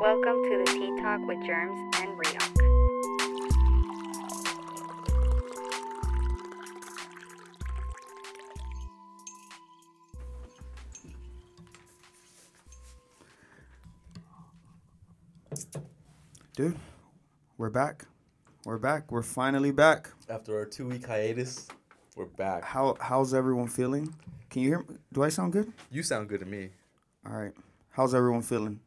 Welcome 0.00 0.42
to 0.44 0.56
the 0.56 0.64
Tea 0.64 0.98
Talk 1.02 1.20
with 1.26 1.44
Germs 1.44 1.78
and 2.00 2.18
Riok. 2.18 2.56
Dude, 16.56 16.78
we're 17.58 17.68
back. 17.68 18.06
We're 18.64 18.78
back. 18.78 19.12
We're 19.12 19.20
finally 19.20 19.70
back. 19.70 20.08
After 20.30 20.56
our 20.56 20.64
two 20.64 20.88
week 20.88 21.06
hiatus, 21.06 21.68
we're 22.16 22.24
back. 22.24 22.64
How 22.64 22.96
how's 23.00 23.34
everyone 23.34 23.68
feeling? 23.68 24.14
Can 24.48 24.62
you 24.62 24.68
hear 24.68 24.78
me? 24.78 24.96
Do 25.12 25.24
I 25.24 25.28
sound 25.28 25.52
good? 25.52 25.70
You 25.90 26.02
sound 26.02 26.30
good 26.30 26.40
to 26.40 26.46
me. 26.46 26.70
All 27.26 27.34
right. 27.34 27.52
How's 27.90 28.14
everyone 28.14 28.40
feeling? 28.40 28.80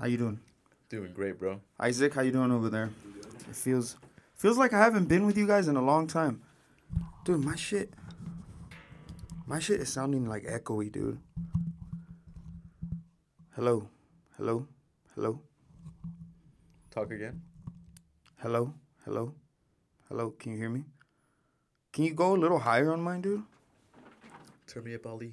How 0.00 0.06
you 0.06 0.16
doing? 0.16 0.40
Doing 0.88 1.12
great, 1.12 1.38
bro. 1.38 1.60
Isaac, 1.80 2.14
how 2.14 2.22
you 2.22 2.30
doing 2.30 2.52
over 2.52 2.68
there? 2.68 2.90
It 3.48 3.56
feels 3.56 3.96
feels 4.34 4.58
like 4.58 4.72
I 4.72 4.78
haven't 4.78 5.06
been 5.06 5.26
with 5.26 5.36
you 5.36 5.46
guys 5.46 5.66
in 5.68 5.76
a 5.76 5.82
long 5.82 6.06
time. 6.06 6.42
Dude, 7.24 7.44
my 7.44 7.56
shit 7.56 7.92
my 9.48 9.60
shit 9.60 9.80
is 9.80 9.92
sounding 9.92 10.26
like 10.26 10.42
echoey, 10.44 10.90
dude. 10.90 11.20
Hello. 13.54 13.88
Hello. 14.36 14.66
Hello. 15.14 15.40
Talk 16.90 17.12
again. 17.12 17.42
Hello. 18.38 18.74
Hello. 19.04 19.34
Hello. 20.08 20.30
Can 20.30 20.52
you 20.52 20.58
hear 20.58 20.68
me? 20.68 20.84
Can 21.92 22.04
you 22.04 22.12
go 22.12 22.34
a 22.34 22.36
little 22.36 22.58
higher 22.58 22.92
on 22.92 23.00
mine, 23.00 23.22
dude? 23.22 23.44
Turn 24.66 24.82
me 24.82 24.96
up, 24.96 25.06
Ali. 25.06 25.32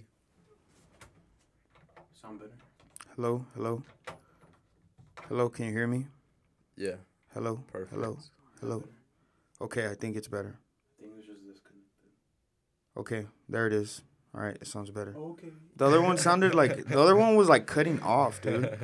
Sound 2.21 2.39
better? 2.39 2.51
Hello. 3.15 3.45
Hello. 3.55 3.81
Hello. 5.33 5.49
Can 5.49 5.65
you 5.65 5.71
hear 5.71 5.87
me? 5.87 6.05
Yeah, 6.77 6.97
Hello. 7.33 7.63
perfect. 7.71 7.91
Hello. 7.95 8.19
Hello. 8.61 8.83
Okay, 9.59 9.87
I 9.87 9.95
think 9.95 10.15
it's 10.15 10.27
better. 10.27 10.59
I 10.59 11.01
think 11.01 11.11
it 11.11 11.17
was 11.17 11.25
just 11.25 11.39
disconnected. 11.39 12.11
Okay, 12.95 13.25
there 13.49 13.65
it 13.65 13.73
is. 13.73 14.03
All 14.35 14.41
right, 14.41 14.55
it 14.61 14.67
sounds 14.67 14.91
better. 14.91 15.15
Okay. 15.17 15.47
The 15.75 15.87
other 15.87 16.03
one 16.03 16.19
sounded 16.19 16.53
like 16.61 16.85
the 16.85 17.01
other 17.01 17.15
one 17.15 17.35
was 17.35 17.49
like 17.49 17.65
cutting 17.65 17.99
off, 18.03 18.43
dude. 18.43 18.77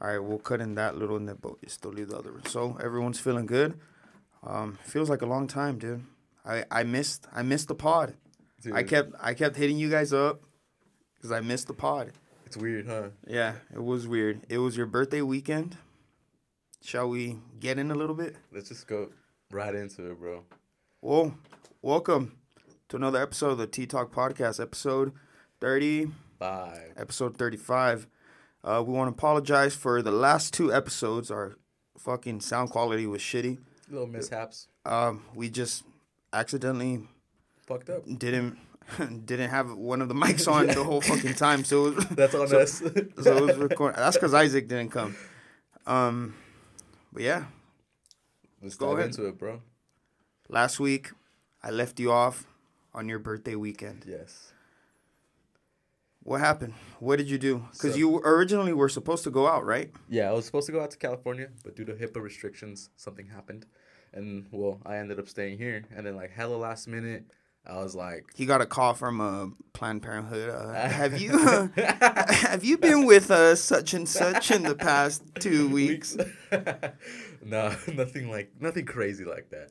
All 0.00 0.08
right, 0.08 0.18
we'll 0.18 0.38
cut 0.38 0.62
in 0.62 0.76
that 0.76 0.96
little 0.96 1.20
nip, 1.20 1.40
but 1.42 1.56
still 1.66 1.90
leave 1.92 2.08
the 2.08 2.16
other 2.16 2.32
one. 2.32 2.46
So 2.46 2.78
everyone's 2.82 3.20
feeling 3.20 3.44
good. 3.44 3.78
Um, 4.42 4.78
feels 4.82 5.10
like 5.10 5.20
a 5.20 5.26
long 5.26 5.46
time, 5.46 5.76
dude. 5.76 6.04
I 6.46 6.64
I 6.70 6.84
missed 6.84 7.26
I 7.34 7.42
missed 7.42 7.68
the 7.68 7.74
pod. 7.74 8.14
Dude, 8.62 8.72
I 8.72 8.82
kept 8.82 9.12
I 9.20 9.34
kept 9.34 9.56
hitting 9.56 9.76
you 9.76 9.90
guys 9.90 10.14
up 10.14 10.40
because 11.16 11.32
I 11.32 11.40
missed 11.40 11.66
the 11.66 11.74
pod. 11.74 12.12
It's 12.52 12.60
weird, 12.60 12.86
huh? 12.86 13.08
Yeah, 13.26 13.54
it 13.72 13.82
was 13.82 14.06
weird. 14.06 14.42
It 14.50 14.58
was 14.58 14.76
your 14.76 14.84
birthday 14.84 15.22
weekend. 15.22 15.78
Shall 16.82 17.08
we 17.08 17.38
get 17.58 17.78
in 17.78 17.90
a 17.90 17.94
little 17.94 18.14
bit? 18.14 18.36
Let's 18.52 18.68
just 18.68 18.86
go 18.86 19.08
right 19.50 19.74
into 19.74 20.10
it, 20.10 20.20
bro. 20.20 20.44
Well, 21.00 21.34
welcome 21.80 22.36
to 22.90 22.96
another 22.96 23.22
episode 23.22 23.52
of 23.52 23.56
the 23.56 23.66
Tea 23.66 23.86
Talk 23.86 24.12
Podcast, 24.12 24.60
episode 24.60 25.12
30, 25.62 26.10
Bye. 26.38 26.88
episode 26.94 27.38
35. 27.38 28.06
Uh, 28.62 28.84
we 28.86 28.92
want 28.92 29.08
to 29.08 29.12
apologize 29.18 29.74
for 29.74 30.02
the 30.02 30.12
last 30.12 30.52
two 30.52 30.70
episodes. 30.74 31.30
Our 31.30 31.56
fucking 31.96 32.42
sound 32.42 32.68
quality 32.68 33.06
was 33.06 33.22
shitty. 33.22 33.60
Little 33.88 34.06
mishaps. 34.06 34.68
Um, 34.84 35.24
we 35.34 35.48
just 35.48 35.84
accidentally 36.34 37.08
Fucked 37.66 37.88
up. 37.88 38.04
didn't 38.18 38.58
didn't 39.24 39.50
have 39.50 39.72
one 39.74 40.02
of 40.02 40.08
the 40.08 40.14
mics 40.14 40.50
on 40.50 40.66
the 40.66 40.82
whole 40.84 41.00
fucking 41.00 41.34
time, 41.34 41.64
so 41.64 41.86
it 41.86 41.96
was, 41.96 42.06
That's 42.10 42.34
on 42.34 42.48
So- 42.48 42.60
us. 42.60 42.72
so 42.78 43.36
it 43.36 43.42
was 43.46 43.56
recording. 43.56 43.96
That's 43.98 44.16
because 44.16 44.34
Isaac 44.34 44.68
didn't 44.68 44.90
come. 44.90 45.16
Um, 45.86 46.34
but 47.12 47.22
yeah, 47.22 47.44
Let's 48.62 48.76
Go 48.76 48.90
dive 48.90 48.98
ahead. 48.98 49.10
into 49.10 49.26
it, 49.26 49.38
bro. 49.38 49.60
last 50.48 50.78
week 50.78 51.10
I 51.62 51.70
left 51.70 51.98
you 51.98 52.12
off 52.12 52.46
on 52.94 53.08
your 53.08 53.18
birthday 53.18 53.54
weekend. 53.56 54.04
Yes. 54.06 54.52
What 56.22 56.40
happened? 56.40 56.74
What 57.00 57.16
did 57.16 57.28
you 57.28 57.38
do? 57.38 57.66
Because 57.72 57.92
So- 57.92 57.98
you 57.98 58.18
originally 58.18 58.72
were 58.72 58.88
supposed 58.88 59.24
to 59.24 59.30
go 59.30 59.48
out, 59.48 59.64
right? 59.64 59.90
Yeah, 60.08 60.30
I 60.30 60.32
was 60.32 60.44
supposed 60.46 60.66
to 60.66 60.72
go 60.72 60.80
out 60.80 60.92
to 60.92 60.98
California, 60.98 61.48
but 61.64 61.74
due 61.74 61.84
to 61.84 61.94
HIPAA 61.94 62.22
restrictions, 62.22 62.90
something 62.96 63.26
happened. 63.26 63.66
And, 64.12 64.46
well, 64.52 64.80
I 64.86 64.96
ended 64.98 65.18
up 65.18 65.28
staying 65.28 65.58
here. 65.58 65.84
And 65.96 66.06
then, 66.06 66.14
like, 66.14 66.30
hella 66.30 66.54
last 66.56 66.86
minute, 66.86 67.24
I 67.66 67.76
was 67.82 67.94
like, 67.94 68.24
He 68.34 68.44
got 68.46 68.60
a 68.60 68.66
call 68.66 68.94
from 68.94 69.20
uh, 69.20 69.46
Planned 69.72 70.02
Parenthood. 70.02 70.50
Uh, 70.50 70.72
have 70.88 71.20
you 71.20 71.38
have 71.76 72.64
you 72.64 72.76
been 72.78 73.06
with 73.06 73.30
uh, 73.30 73.54
such 73.54 73.94
and 73.94 74.08
such 74.08 74.50
in 74.50 74.62
the 74.64 74.74
past 74.74 75.22
two 75.40 75.68
weeks? 75.72 76.16
no, 77.44 77.74
nothing 77.94 78.30
like 78.30 78.50
nothing 78.60 78.84
crazy 78.84 79.24
like 79.24 79.50
that. 79.50 79.70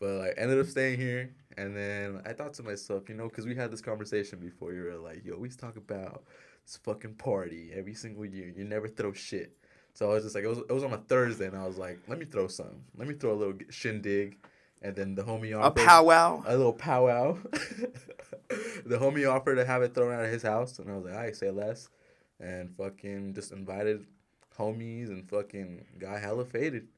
But 0.00 0.10
like 0.14 0.34
ended 0.36 0.58
up 0.58 0.66
staying 0.66 0.98
here, 0.98 1.34
and 1.56 1.76
then 1.76 2.22
I 2.24 2.32
thought 2.32 2.54
to 2.54 2.62
myself, 2.62 3.08
you 3.08 3.14
know, 3.14 3.28
because 3.28 3.46
we 3.46 3.54
had 3.54 3.70
this 3.70 3.80
conversation 3.80 4.38
before. 4.38 4.72
You 4.72 4.84
were 4.84 4.96
like, 4.96 5.24
you 5.24 5.34
always 5.34 5.56
talk 5.56 5.76
about 5.76 6.24
this 6.64 6.78
fucking 6.78 7.14
party 7.14 7.70
every 7.74 7.94
single 7.94 8.24
year. 8.24 8.52
You 8.54 8.64
never 8.64 8.88
throw 8.88 9.12
shit. 9.12 9.56
So 9.94 10.10
I 10.10 10.14
was 10.14 10.24
just 10.24 10.34
like, 10.34 10.44
it 10.44 10.48
was, 10.48 10.58
it 10.58 10.72
was 10.72 10.84
on 10.84 10.92
a 10.92 10.98
Thursday, 10.98 11.46
and 11.46 11.56
I 11.56 11.66
was 11.66 11.78
like, 11.78 11.98
let 12.08 12.18
me 12.18 12.26
throw 12.26 12.48
some. 12.48 12.82
Let 12.98 13.08
me 13.08 13.14
throw 13.14 13.32
a 13.32 13.34
little 13.34 13.54
shindig, 13.70 14.36
and 14.82 14.94
then 14.96 15.14
the 15.14 15.22
homie 15.22 15.58
offered 15.58 15.80
A 15.82 15.84
powwow. 15.86 16.42
a 16.46 16.56
little 16.56 16.72
powwow. 16.72 17.38
the 18.86 18.98
homie 18.98 19.30
offered 19.30 19.56
to 19.56 19.64
have 19.64 19.82
it 19.82 19.94
thrown 19.94 20.12
out 20.14 20.24
of 20.24 20.30
his 20.30 20.42
house, 20.42 20.78
and 20.78 20.90
I 20.90 20.96
was 20.96 21.04
like, 21.06 21.14
I 21.14 21.32
say 21.32 21.50
less, 21.50 21.88
and 22.40 22.74
fucking 22.76 23.34
just 23.34 23.52
invited 23.52 24.06
homies 24.58 25.08
and 25.08 25.28
fucking 25.28 25.84
got 25.98 26.20
hella 26.20 26.44
faded. 26.44 26.88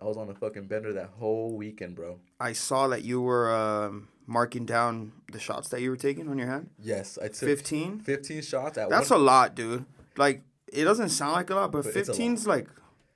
I 0.00 0.04
was 0.04 0.18
on 0.18 0.28
a 0.28 0.34
fucking 0.34 0.66
bender 0.66 0.92
that 0.94 1.10
whole 1.18 1.56
weekend, 1.56 1.94
bro. 1.96 2.18
I 2.38 2.52
saw 2.52 2.88
that 2.88 3.02
you 3.04 3.22
were 3.22 3.50
um, 3.54 4.08
marking 4.26 4.66
down 4.66 5.12
the 5.32 5.38
shots 5.40 5.70
that 5.70 5.80
you 5.80 5.88
were 5.88 5.96
taking 5.96 6.28
on 6.28 6.36
your 6.36 6.48
hand. 6.48 6.68
Yes, 6.78 7.18
I 7.22 7.28
took 7.28 7.36
15? 7.48 8.00
15 8.00 8.42
shots 8.42 8.76
at 8.76 8.90
That's 8.90 9.08
one, 9.10 9.20
a 9.20 9.22
lot, 9.22 9.54
dude. 9.54 9.86
Like, 10.18 10.42
it 10.70 10.84
doesn't 10.84 11.08
sound 11.10 11.32
like 11.32 11.48
a 11.48 11.54
lot, 11.54 11.72
but, 11.72 11.84
But 11.84 11.96
it's 11.96 12.08
a 12.10 12.12
lot. 12.12 12.46
like, 12.46 12.68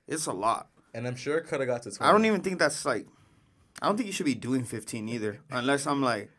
it's 0.07 0.25
a 0.25 0.33
lot. 0.33 0.69
and 0.95 1.07
I'm 1.07 1.15
sure 1.15 1.37
it 1.37 1.43
could 1.45 1.59
have 1.59 1.67
got 1.67 1.83
to 1.83 1.91
20. 1.91 2.09
I 2.09 2.11
don't 2.11 2.25
even 2.25 2.41
think 2.41 2.57
that's 2.57 2.83
like, 2.83 3.05
I 3.81 3.87
don't 3.87 3.97
think 3.97 4.07
you 4.07 4.13
should 4.13 4.27
be 4.27 4.35
doing 4.35 4.63
15 4.63 5.09
either. 5.09 5.39
Unless 5.49 5.87
I'm 5.87 6.01
like, 6.01 6.29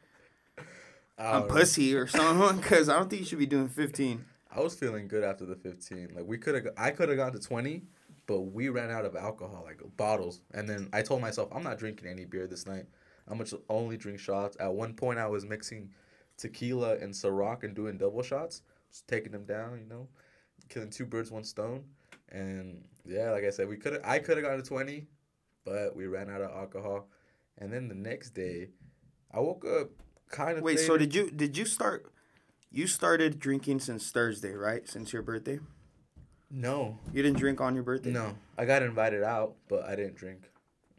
I'm 1.19 1.48
pussy 1.48 1.94
or 1.94 2.06
something, 2.06 2.56
because 2.60 2.88
I 2.88 2.97
don't 2.98 3.10
think 3.10 3.20
you 3.20 3.26
should 3.26 3.38
be 3.38 3.47
doing 3.47 3.69
15. 3.69 4.25
I 4.54 4.60
was 4.60 4.75
feeling 4.75 5.08
good 5.08 5.25
after 5.25 5.44
the 5.44 5.56
15. 5.56 6.10
Like 6.14 6.25
we 6.25 6.38
could 6.38 6.54
have, 6.54 6.75
I 6.76 6.91
could 6.91 7.08
have 7.08 7.19
gone 7.19 7.32
to 7.32 7.41
20, 7.41 7.82
but 8.26 8.41
we 8.41 8.69
ran 8.69 8.91
out 8.91 9.04
of 9.04 9.16
alcohol, 9.16 9.62
like 9.64 9.81
bottles. 9.97 10.42
And 10.52 10.69
then 10.69 10.88
I 10.92 11.02
told 11.02 11.20
myself, 11.20 11.48
I'm 11.52 11.62
not 11.64 11.78
drinking 11.78 12.08
any 12.08 12.25
beer 12.25 12.47
this 12.47 12.66
night. 12.66 12.84
I'm 13.26 13.38
gonna 13.38 13.44
just 13.44 13.62
only 13.69 13.97
drink 13.97 14.20
shots. 14.20 14.56
At 14.60 14.72
one 14.72 14.94
point, 14.94 15.19
I 15.19 15.26
was 15.26 15.44
mixing 15.44 15.91
tequila 16.36 16.97
and 16.97 17.12
Ciroc 17.12 17.64
and 17.64 17.75
doing 17.75 17.97
double 17.97 18.22
shots, 18.22 18.62
just 18.91 19.08
taking 19.08 19.32
them 19.32 19.44
down, 19.44 19.81
you 19.81 19.86
know, 19.86 20.08
killing 20.69 20.91
two 20.91 21.06
birds, 21.06 21.31
one 21.31 21.44
stone. 21.44 21.84
And 22.31 22.84
yeah, 23.04 23.31
like 23.31 23.44
I 23.44 23.50
said, 23.50 23.69
we 23.69 23.76
could 23.76 23.94
have, 23.94 24.02
I 24.04 24.19
could 24.19 24.36
have 24.36 24.47
gone 24.47 24.56
to 24.56 24.62
20, 24.62 25.06
but 25.64 25.97
we 25.97 26.06
ran 26.06 26.31
out 26.31 26.41
of 26.41 26.50
alcohol. 26.50 27.08
And 27.58 27.72
then 27.72 27.88
the 27.88 27.94
next 27.94 28.30
day, 28.30 28.70
I 29.32 29.40
woke 29.40 29.64
up 29.64 29.90
kind 30.30 30.58
of. 30.58 30.64
Wait, 30.64 30.80
so 30.80 30.96
did 30.96 31.14
you 31.14 31.30
did 31.30 31.56
you 31.56 31.64
start? 31.64 32.06
You 32.70 32.86
started 32.86 33.38
drinking 33.38 33.80
since 33.80 34.10
Thursday, 34.10 34.52
right? 34.54 34.88
Since 34.88 35.12
your 35.12 35.22
birthday, 35.22 35.60
No, 36.50 36.98
you 37.12 37.22
didn't 37.22 37.38
drink 37.38 37.60
on 37.60 37.74
your 37.74 37.84
birthday. 37.84 38.10
No, 38.10 38.34
I 38.56 38.64
got 38.64 38.82
invited 38.82 39.22
out, 39.22 39.54
but 39.68 39.84
I 39.84 39.94
didn't 39.94 40.16
drink. 40.16 40.50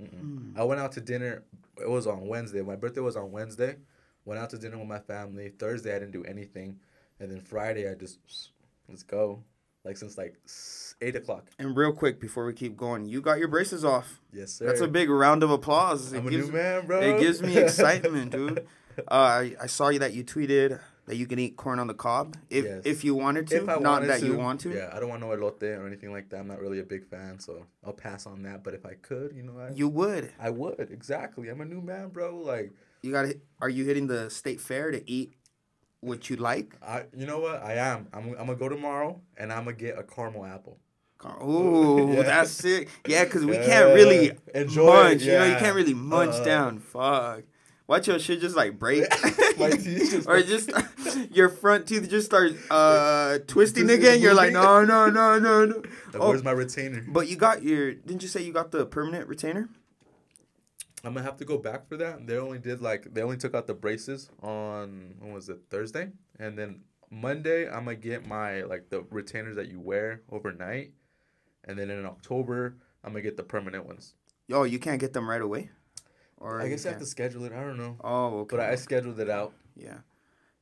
Mm-mm. 0.02 0.20
Hmm. 0.20 0.60
I 0.60 0.64
went 0.64 0.80
out 0.80 0.92
to 0.94 1.02
dinner. 1.02 1.44
It 1.82 1.90
was 1.90 2.08
on 2.08 2.28
Wednesday. 2.28 2.62
My 2.62 2.76
birthday 2.76 3.02
was 3.02 3.16
on 3.16 3.32
Wednesday. 3.32 3.78
Went 4.26 4.40
out 4.40 4.52
to 4.52 4.58
dinner 4.58 4.78
with 4.78 4.88
my 4.88 5.00
family. 5.00 5.50
Thursday 5.50 5.96
I 5.96 6.00
didn't 6.00 6.12
do 6.12 6.24
anything, 6.24 6.80
and 7.20 7.32
then 7.32 7.42
Friday 7.42 7.90
I 7.90 7.96
just 7.96 8.20
let's 8.88 9.04
go. 9.04 9.44
Like 9.86 9.98
since 9.98 10.18
like 10.18 10.36
eight 11.02 11.16
o'clock. 11.16 11.50
And 11.60 11.76
real 11.76 11.92
quick 11.92 12.20
before 12.20 12.46
we 12.46 12.54
keep 12.54 12.78
going, 12.78 13.06
you 13.06 13.22
got 13.22 13.38
your 13.40 13.48
braces 13.50 13.84
off. 13.84 14.22
Yes, 14.32 14.54
sir. 14.54 14.66
That's 14.66 14.82
a 14.82 14.88
big 14.88 15.10
round 15.10 15.44
of 15.44 15.52
applause. 15.52 16.14
It 16.14 16.20
I'm 16.20 16.28
a 16.28 16.32
gives, 16.32 16.48
new 16.48 16.54
man, 16.54 16.86
bro. 16.88 17.02
It 17.02 17.20
gives 17.20 17.42
me 17.42 17.58
excitement, 17.66 18.32
dude. 18.32 18.66
Uh, 19.00 19.02
I, 19.12 19.56
I 19.64 19.66
saw 19.68 19.90
you 19.90 20.00
that 20.00 20.14
you 20.14 20.24
tweeted 20.24 20.80
that 21.06 21.18
you 21.18 21.26
can 21.26 21.38
eat 21.38 21.58
corn 21.58 21.80
on 21.80 21.88
the 21.88 21.94
cob 21.94 22.38
if 22.50 22.64
Yes. 22.64 22.82
if 22.86 23.04
you 23.04 23.14
wanted 23.16 23.48
to, 23.48 23.58
If 23.58 23.68
I 23.68 23.76
not 23.80 24.04
that 24.04 24.22
to, 24.22 24.26
you 24.26 24.38
want 24.38 24.62
to. 24.62 24.70
Yeah, 24.74 24.90
I 24.94 25.00
don't 25.02 25.10
want 25.10 25.20
no 25.22 25.28
elote 25.30 25.64
or 25.78 25.86
anything 25.86 26.14
like 26.14 26.30
that. 26.30 26.40
I'm 26.40 26.48
not 26.48 26.62
really 26.62 26.80
a 26.80 26.84
big 26.84 27.06
fan, 27.06 27.40
so 27.40 27.66
I'll 27.86 27.92
pass 27.92 28.26
on 28.26 28.44
that. 28.44 28.64
But 28.64 28.74
if 28.74 28.86
I 28.86 28.94
could, 28.94 29.34
you 29.36 29.44
know, 29.44 29.60
I 29.60 29.72
You 29.72 29.90
would. 29.90 30.32
I 30.40 30.50
would 30.50 30.90
exactly. 30.92 31.50
I'm 31.50 31.60
a 31.60 31.66
new 31.66 31.82
man, 31.82 32.08
bro. 32.10 32.38
Like 32.38 32.72
You 33.02 33.12
got 33.12 33.24
to 33.24 33.38
Are 33.60 33.70
you 33.70 33.84
hitting 33.84 34.08
the 34.08 34.30
state 34.30 34.62
fair 34.62 34.92
to 34.92 35.10
eat 35.12 35.34
what 36.04 36.30
you 36.30 36.36
like? 36.36 36.76
I, 36.86 37.04
you 37.16 37.26
know 37.26 37.40
what? 37.40 37.64
I 37.64 37.74
am. 37.76 38.08
I'm, 38.14 38.30
I'm 38.32 38.46
gonna 38.48 38.56
go 38.56 38.70
tomorrow 38.70 39.20
and 39.38 39.52
I'm 39.52 39.66
gonna 39.66 39.76
get 39.78 39.98
a 39.98 40.04
caramel 40.04 40.46
apple. 40.46 40.78
Ooh, 41.42 42.12
Yeah. 42.16 42.24
that's 42.24 42.52
sick. 42.52 42.90
Yeah, 43.08 43.24
because 43.24 43.46
we 43.46 43.56
Yeah. 43.56 43.66
can't 43.66 43.96
really 43.96 44.32
Enjoy 44.54 44.84
it, 44.84 45.04
munch. 45.04 45.22
You 45.24 45.32
know, 45.34 45.46
you 45.46 45.56
can't 45.56 45.76
really 45.76 45.94
munch 45.94 46.36
Uh-uh. 46.36 46.44
down. 46.46 46.80
Fuck. 46.80 47.44
watch 47.88 48.08
your 48.08 48.18
shit 48.20 48.42
just 48.42 48.56
like 48.56 48.78
break. 48.80 49.04
My 49.60 49.70
teeth 49.70 50.12
just 50.12 50.28
or 50.32 50.42
just 50.42 50.72
your 51.32 51.48
front 51.50 51.88
teeth 51.88 52.10
just 52.10 52.26
start 52.26 52.52
uh 52.70 53.40
twisting 53.48 53.90
again. 53.90 54.20
You're 54.20 54.34
like, 54.34 54.52
no, 54.52 54.84
no, 54.84 55.10
no, 55.10 55.40
no, 55.40 55.66
no. 55.66 55.76
Like, 55.78 55.88
Oh, 56.16 56.30
Where's 56.30 56.44
my 56.44 56.52
retainer? 56.52 57.04
but 57.08 57.28
you 57.30 57.36
got 57.38 57.64
your. 57.64 57.94
Didn't 57.94 58.22
you 58.22 58.28
say 58.28 58.42
you 58.44 58.52
got 58.54 58.72
the 58.72 58.86
permanent 58.86 59.28
retainer? 59.28 59.70
I'm 61.04 61.14
gonna 61.14 61.26
have 61.26 61.38
to 61.38 61.46
go 61.46 61.58
back 61.58 61.88
for 61.88 61.98
that. 61.98 62.26
They 62.26 62.38
only 62.38 62.60
did 62.60 62.82
like 62.82 63.14
they 63.14 63.22
only 63.22 63.38
took 63.38 63.54
out 63.54 63.68
the 63.68 63.74
braces 63.74 64.30
on 64.42 65.16
when 65.20 65.34
was 65.34 65.50
it 65.50 65.60
Thursday, 65.70 66.12
and 66.40 66.58
then 66.58 66.82
Monday 67.12 67.68
I'm 67.68 67.86
gonna 67.86 67.96
get 67.96 68.26
my 68.26 68.62
like 68.64 68.90
the 68.90 69.02
retainers 69.10 69.56
that 69.58 69.68
you 69.68 69.80
wear 69.80 70.22
overnight, 70.32 70.92
and 71.66 71.78
then 71.78 71.90
in 71.90 72.06
October 72.06 72.76
I'm 73.04 73.12
gonna 73.12 73.22
get 73.22 73.36
the 73.38 73.44
permanent 73.44 73.86
ones. 73.86 74.14
Yo, 74.48 74.64
you 74.64 74.80
can't 74.80 75.00
get 75.00 75.14
them 75.14 75.30
right 75.30 75.42
away. 75.42 75.70
Or 76.38 76.62
I 76.62 76.68
guess 76.70 76.86
I 76.86 76.90
have 76.90 77.00
to 77.00 77.06
schedule 77.06 77.46
it. 77.46 77.54
I 77.54 77.62
don't 77.62 77.78
know, 77.78 77.98
Oh, 78.04 78.40
okay. 78.40 78.58
but 78.58 78.66
I 78.66 78.76
scheduled 78.76 79.20
it 79.20 79.30
out. 79.30 79.54
Yeah. 79.76 80.00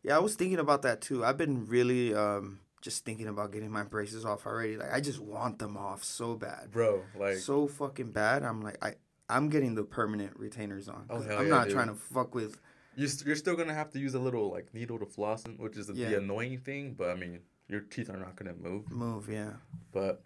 Yeah, 0.03 0.15
I 0.15 0.19
was 0.19 0.35
thinking 0.35 0.59
about 0.59 0.81
that 0.83 1.01
too. 1.01 1.23
I've 1.23 1.37
been 1.37 1.67
really 1.67 2.15
um 2.15 2.59
just 2.81 3.05
thinking 3.05 3.27
about 3.27 3.51
getting 3.51 3.69
my 3.71 3.83
braces 3.83 4.25
off 4.25 4.47
already. 4.47 4.75
Like 4.77 4.91
I 4.91 5.01
just 5.01 5.19
want 5.19 5.59
them 5.59 5.77
off 5.77 6.03
so 6.03 6.33
bad. 6.35 6.71
Bro, 6.71 7.03
like 7.15 7.37
so 7.37 7.67
fucking 7.67 8.11
bad. 8.11 8.41
I'm 8.43 8.61
like 8.61 8.83
I 8.83 8.95
I'm 9.31 9.49
getting 9.49 9.75
the 9.75 9.83
permanent 9.83 10.37
retainers 10.37 10.87
on. 10.89 11.05
Oh, 11.09 11.21
hell 11.21 11.39
I'm 11.39 11.45
yeah, 11.47 11.49
not 11.49 11.63
dude. 11.65 11.73
trying 11.73 11.87
to 11.87 11.95
fuck 11.95 12.35
with 12.35 12.59
you 12.95 13.07
st- 13.07 13.25
you're 13.25 13.35
still 13.37 13.55
gonna 13.55 13.73
have 13.73 13.89
to 13.91 13.99
use 13.99 14.13
a 14.15 14.19
little 14.19 14.51
like 14.51 14.73
needle 14.73 14.99
to 14.99 15.05
floss, 15.05 15.45
which 15.57 15.77
is 15.77 15.87
the, 15.87 15.93
Yeah. 15.93 16.09
the 16.09 16.17
annoying 16.17 16.57
thing. 16.59 16.93
But 16.93 17.09
I 17.09 17.15
mean, 17.15 17.39
your 17.69 17.79
teeth 17.81 18.09
are 18.09 18.17
not 18.17 18.35
gonna 18.35 18.53
move. 18.53 18.91
move, 18.91 19.29
yeah. 19.29 19.53
But 19.93 20.21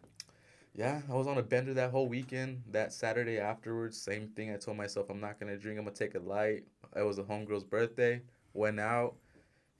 yeah, 0.74 1.02
I 1.10 1.14
was 1.14 1.28
on 1.28 1.38
a 1.38 1.44
bender 1.44 1.74
that 1.76 1.92
whole 1.92 2.08
weekend. 2.10 2.64
That 2.72 2.92
Saturday 2.92 3.38
afterwards, 3.40 4.02
same 4.02 4.30
thing. 4.30 4.52
I 4.52 4.58
told 4.58 4.78
myself 4.78 5.10
I'm 5.10 5.22
not 5.22 5.40
gonna 5.40 5.58
drink. 5.58 5.78
I'm 5.78 5.86
gonna 5.86 5.96
take 5.96 6.16
a 6.16 6.20
light. 6.20 6.64
It 6.96 7.04
was 7.04 7.20
a 7.20 7.24
homegirl's 7.24 7.64
birthday. 7.64 8.22
Went 8.54 8.80
out 8.80 9.16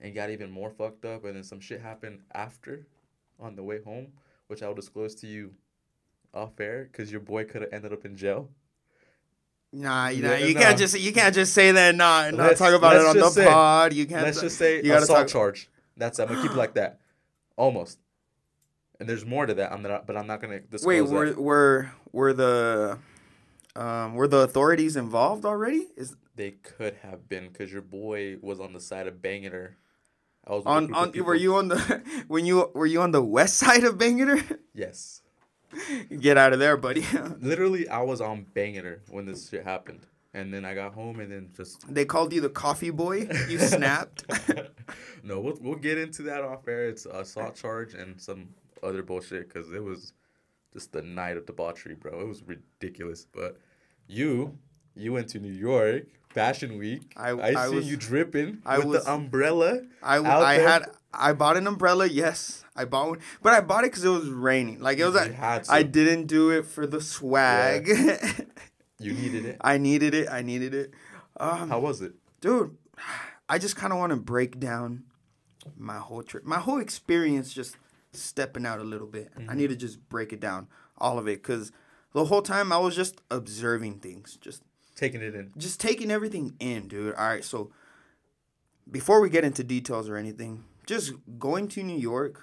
and 0.00 0.14
got 0.14 0.30
even 0.30 0.50
more 0.50 0.70
fucked 0.70 1.04
up. 1.04 1.24
And 1.24 1.34
then 1.36 1.42
some 1.44 1.60
shit 1.60 1.80
happened 1.80 2.20
after, 2.34 2.86
on 3.40 3.56
the 3.56 3.62
way 3.64 3.82
home, 3.82 4.12
which 4.46 4.62
I'll 4.62 4.74
disclose 4.74 5.14
to 5.16 5.26
you 5.26 5.52
off 6.32 6.60
air 6.60 6.88
because 6.90 7.10
your 7.10 7.20
boy 7.20 7.44
could 7.44 7.62
have 7.62 7.72
ended 7.72 7.92
up 7.92 8.04
in 8.04 8.14
jail. 8.16 8.48
Nah, 9.72 10.08
you 10.08 10.22
Yeah, 10.22 10.28
know, 10.30 10.36
you 10.36 10.54
nah. 10.54 10.60
can't 10.60 10.78
just 10.78 10.98
you 10.98 11.12
can't 11.12 11.34
just 11.34 11.52
say 11.52 11.72
that 11.72 11.88
and 11.90 11.98
not, 11.98 12.32
not 12.34 12.56
talk 12.56 12.72
about 12.74 12.96
it 12.96 13.04
on 13.06 13.16
the 13.16 13.28
say- 13.30 13.44
pod. 13.46 13.92
You 13.92 14.06
can't 14.06 14.22
Let's 14.22 14.40
just 14.40 14.56
say 14.58 14.76
you 14.76 14.84
gotta 14.84 15.02
assault 15.02 15.18
talk- 15.20 15.28
charge. 15.28 15.68
That's 15.96 16.18
I'm 16.18 16.28
gonna 16.28 16.42
keep 16.42 16.52
it 16.52 16.56
like 16.56 16.74
that, 16.80 17.00
almost. 17.56 17.98
And 18.98 19.08
there's 19.08 19.26
more 19.26 19.44
to 19.44 19.52
that. 19.54 19.72
I'm 19.72 19.82
not, 19.82 20.06
but 20.06 20.16
I'm 20.16 20.26
not 20.26 20.40
gonna 20.40 20.60
disclose 20.60 20.86
Wait, 20.86 21.00
that. 21.06 21.12
were 21.12 21.42
were 21.42 21.90
were 22.12 22.32
the 22.32 22.98
um 23.74 24.14
were 24.14 24.28
the 24.28 24.38
authorities 24.38 24.96
involved 24.96 25.44
already? 25.44 25.88
Is 25.96 26.16
They 26.36 26.52
could 26.52 26.94
have 27.02 27.28
been 27.28 27.48
because 27.48 27.70
your 27.72 27.82
boy 27.82 28.36
was 28.40 28.60
on 28.60 28.72
the 28.72 28.80
side 28.80 29.06
of 29.06 29.20
banging 29.20 29.52
her. 29.52 29.76
I 30.46 30.52
was 30.52 30.64
on 30.64 30.94
on 30.94 31.12
were 31.24 31.34
you 31.34 31.56
on 31.56 31.68
the 31.68 32.02
when 32.28 32.46
you 32.46 32.70
were 32.74 32.86
you 32.86 33.02
on 33.02 33.10
the 33.10 33.22
west 33.22 33.56
side 33.58 33.84
of 33.84 33.98
Bangor? 33.98 34.42
Yes. 34.72 35.20
Get 36.20 36.36
out 36.38 36.52
of 36.52 36.58
there, 36.58 36.76
buddy. 36.76 37.04
Literally, 37.40 37.88
I 37.88 38.02
was 38.02 38.20
on 38.20 38.46
banging 38.54 38.84
her 38.84 39.02
when 39.10 39.26
this 39.26 39.48
shit 39.48 39.64
happened, 39.64 40.06
and 40.34 40.52
then 40.52 40.64
I 40.64 40.74
got 40.74 40.94
home 40.94 41.20
and 41.20 41.30
then 41.30 41.50
just. 41.56 41.92
they 41.92 42.04
called 42.04 42.32
you 42.32 42.40
the 42.40 42.48
coffee 42.50 42.90
boy. 42.90 43.28
You 43.48 43.58
snapped. 43.74 44.24
no, 45.22 45.40
we'll 45.40 45.58
we'll 45.60 45.74
get 45.78 45.98
into 45.98 46.22
that 46.22 46.42
off 46.42 46.66
air. 46.68 46.88
It's 46.88 47.06
uh, 47.06 47.18
assault 47.20 47.54
charge 47.56 47.94
and 47.94 48.20
some 48.20 48.48
other 48.82 49.02
bullshit 49.02 49.48
because 49.52 49.70
it 49.72 49.82
was 49.82 50.12
just 50.72 50.92
the 50.92 51.02
night 51.02 51.36
of 51.36 51.46
debauchery, 51.46 51.94
bro. 51.94 52.20
It 52.20 52.28
was 52.28 52.42
ridiculous. 52.42 53.26
But 53.32 53.56
you, 54.06 54.58
you 54.94 55.12
went 55.12 55.28
to 55.30 55.38
New 55.40 55.52
York 55.52 56.04
Fashion 56.28 56.76
Week. 56.78 57.12
I- 57.16 57.30
I, 57.30 57.64
I 57.64 57.68
see 57.70 57.76
was- 57.76 57.90
you 57.90 57.96
dripping 57.96 58.58
I 58.66 58.78
with 58.78 58.86
was- 58.88 59.04
the 59.04 59.12
umbrella. 59.12 59.80
I, 60.02 60.18
I 60.18 60.54
had 60.54 60.84
I 61.18 61.32
bought 61.32 61.56
an 61.56 61.66
umbrella. 61.66 62.06
Yes, 62.06 62.64
I 62.74 62.84
bought 62.84 63.08
one, 63.08 63.18
but 63.42 63.52
I 63.52 63.60
bought 63.60 63.84
it 63.84 63.90
because 63.90 64.04
it 64.04 64.08
was 64.10 64.28
raining. 64.28 64.80
Like 64.80 64.98
it 64.98 65.04
was. 65.06 65.26
You 65.26 65.32
had. 65.32 65.66
I 65.68 65.82
didn't 65.82 66.26
do 66.26 66.50
it 66.50 66.66
for 66.66 66.86
the 66.86 67.00
swag. 67.00 67.88
You 68.98 69.12
needed 69.12 69.44
it. 69.44 69.58
I 69.60 69.76
needed 69.76 70.14
it. 70.14 70.26
I 70.30 70.40
needed 70.40 70.72
it. 70.72 70.94
Um, 71.38 71.68
How 71.68 71.78
was 71.80 72.00
it? 72.00 72.14
dude, 72.40 72.74
I 73.46 73.58
just 73.58 73.76
kind 73.76 73.92
of 73.92 73.98
want 73.98 74.08
to 74.08 74.16
break 74.16 74.58
down 74.58 75.04
my 75.76 75.98
whole 75.98 76.22
trip, 76.22 76.44
my 76.46 76.56
whole 76.58 76.78
experience, 76.80 77.52
just 77.52 77.76
stepping 78.14 78.64
out 78.64 78.78
a 78.80 78.84
little 78.84 79.06
bit. 79.06 79.28
I 79.50 79.54
need 79.54 79.68
to 79.68 79.76
just 79.76 80.08
break 80.08 80.32
it 80.32 80.40
down, 80.40 80.68
all 80.96 81.18
of 81.18 81.28
it, 81.28 81.42
because 81.42 81.72
the 82.14 82.24
whole 82.24 82.40
time 82.40 82.72
I 82.72 82.78
was 82.78 82.96
just 82.96 83.20
observing 83.30 83.98
things, 83.98 84.38
just 84.40 84.62
Taking 84.94 85.20
it 85.20 85.34
in. 85.34 85.52
just 85.58 85.78
taking 85.78 86.10
everything 86.10 86.54
in, 86.58 86.88
dude. 86.88 87.14
All 87.16 87.28
right, 87.28 87.44
so 87.44 87.70
before 88.90 89.20
we 89.20 89.28
get 89.28 89.44
into 89.44 89.62
details 89.62 90.08
or 90.08 90.16
anything, 90.16 90.64
just 90.86 91.12
going 91.38 91.68
to 91.68 91.82
New 91.82 91.98
York 91.98 92.42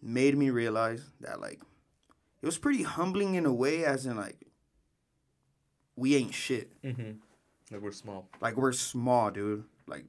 made 0.00 0.36
me 0.36 0.50
realize 0.50 1.10
that 1.20 1.40
like 1.40 1.60
it 2.40 2.46
was 2.46 2.58
pretty 2.58 2.82
humbling 2.82 3.34
in 3.34 3.46
a 3.46 3.52
way, 3.52 3.84
as 3.84 4.06
in 4.06 4.16
like 4.16 4.36
we 5.96 6.16
ain't 6.16 6.34
shit. 6.34 6.72
Mm-hmm. 6.82 7.12
Like 7.70 7.80
we're 7.82 7.92
small. 7.92 8.28
Like 8.40 8.56
we're 8.56 8.72
small, 8.72 9.30
dude. 9.30 9.64
Like 9.86 10.04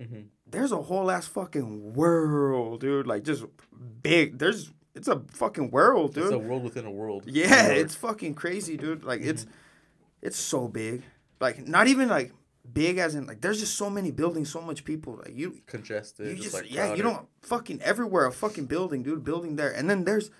Mm-hmm. 0.00 0.22
there's 0.50 0.72
a 0.72 0.82
whole 0.82 1.08
ass 1.08 1.28
fucking 1.28 1.92
world, 1.94 2.80
dude. 2.80 3.06
Like 3.06 3.22
just 3.22 3.44
big. 4.02 4.38
There's 4.40 4.72
it's 4.96 5.06
a 5.06 5.22
fucking 5.30 5.70
world, 5.70 6.14
dude. 6.14 6.24
It's 6.24 6.32
a 6.32 6.38
world 6.38 6.64
within 6.64 6.84
a 6.84 6.90
world. 6.90 7.22
Yeah, 7.26 7.66
it's 7.68 7.94
fucking 7.94 8.34
crazy, 8.34 8.76
dude. 8.76 9.04
Like 9.04 9.20
it's 9.22 9.46
it's 10.20 10.36
so 10.36 10.66
big. 10.66 11.04
Like 11.40 11.68
not 11.68 11.86
even 11.86 12.08
like 12.08 12.32
big 12.72 12.98
as 12.98 13.14
in 13.14 13.26
like 13.26 13.40
there's 13.40 13.60
just 13.60 13.76
so 13.76 13.90
many 13.90 14.10
buildings, 14.10 14.50
so 14.50 14.60
much 14.60 14.84
people. 14.84 15.16
Like 15.24 15.36
you 15.36 15.60
congested. 15.66 16.26
you 16.28 16.32
just, 16.34 16.44
just 16.44 16.54
like 16.54 16.72
yeah, 16.74 16.94
you 16.94 17.02
don't 17.02 17.26
fucking 17.42 17.80
everywhere 17.82 18.26
a 18.26 18.32
fucking 18.32 18.66
building, 18.66 19.02
dude, 19.02 19.24
building 19.24 19.56
there. 19.56 19.70
And 19.70 19.88
then 19.90 20.04
there's 20.04 20.30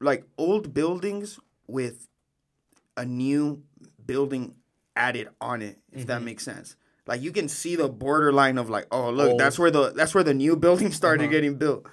like 0.00 0.24
old 0.36 0.74
buildings 0.74 1.38
with 1.66 2.08
a 2.96 3.04
new 3.04 3.62
building 4.04 4.54
added 4.94 5.28
on 5.40 5.62
it, 5.62 5.78
if 5.92 6.06
that 6.06 6.20
Mhm. 6.20 6.24
makes 6.24 6.44
sense. 6.44 6.76
Like 7.06 7.22
you 7.22 7.30
can 7.32 7.48
see 7.48 7.76
the 7.76 7.88
borderline 7.88 8.58
of 8.58 8.68
like, 8.68 8.86
oh 8.90 9.10
look, 9.10 9.30
Old. 9.32 9.40
that's 9.40 9.58
where 9.58 9.70
the 9.70 9.90
that's 9.92 10.14
where 10.14 10.24
the 10.24 10.34
new 10.34 10.56
building 10.56 10.90
started 11.00 11.24
Uh-huh. 11.24 11.32
getting 11.32 11.56
built. 11.56 11.86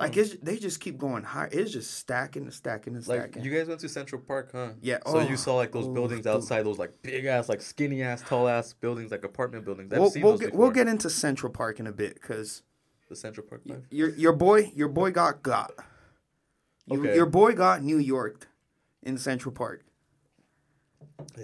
Like 0.00 0.14
mm. 0.14 0.16
it's 0.16 0.36
they 0.42 0.56
just 0.56 0.80
keep 0.80 0.96
going 0.98 1.22
high. 1.22 1.50
It's 1.52 1.70
just 1.70 1.92
stacking 1.94 2.44
and 2.44 2.54
stacking 2.54 2.96
and 2.96 3.06
Like 3.06 3.20
stacking. 3.20 3.44
you 3.44 3.50
guys 3.50 3.68
went 3.68 3.80
to 3.80 3.88
Central 3.88 4.20
Park, 4.20 4.50
huh? 4.52 4.70
Yeah, 4.80 4.98
So 5.06 5.18
oh, 5.18 5.20
you 5.20 5.36
saw 5.36 5.56
like 5.56 5.72
those 5.72 5.86
oh, 5.86 5.92
buildings 5.92 6.26
outside, 6.26 6.64
those 6.64 6.78
like 6.78 7.02
big 7.02 7.26
ass, 7.26 7.50
like 7.50 7.60
skinny 7.60 8.02
ass, 8.02 8.22
tall 8.22 8.48
ass 8.48 8.72
buildings, 8.72 9.10
like 9.10 9.24
apartment 9.24 9.66
buildings. 9.66 9.92
I've 9.92 10.00
we'll 10.00 10.10
seen 10.10 10.22
we'll 10.22 10.32
those 10.32 10.40
get, 10.40 10.46
before. 10.52 10.60
we'll 10.60 10.70
get 10.70 10.88
into 10.88 11.10
Central 11.10 11.52
Park 11.52 11.80
in 11.80 11.86
a 11.86 11.92
bit 11.92 12.14
because 12.14 12.62
the 13.10 13.16
Central 13.16 13.46
Park 13.46 13.62
vibe. 13.64 13.84
your 13.90 14.08
your 14.10 14.32
boy 14.32 14.72
your 14.74 14.88
boy 14.88 15.10
got 15.10 15.42
got. 15.42 15.72
You, 16.86 17.00
Okay. 17.00 17.14
Your 17.14 17.26
boy 17.26 17.52
got 17.52 17.82
New 17.82 17.98
York 17.98 18.48
in 19.02 19.18
Central 19.18 19.52
Park. 19.52 19.84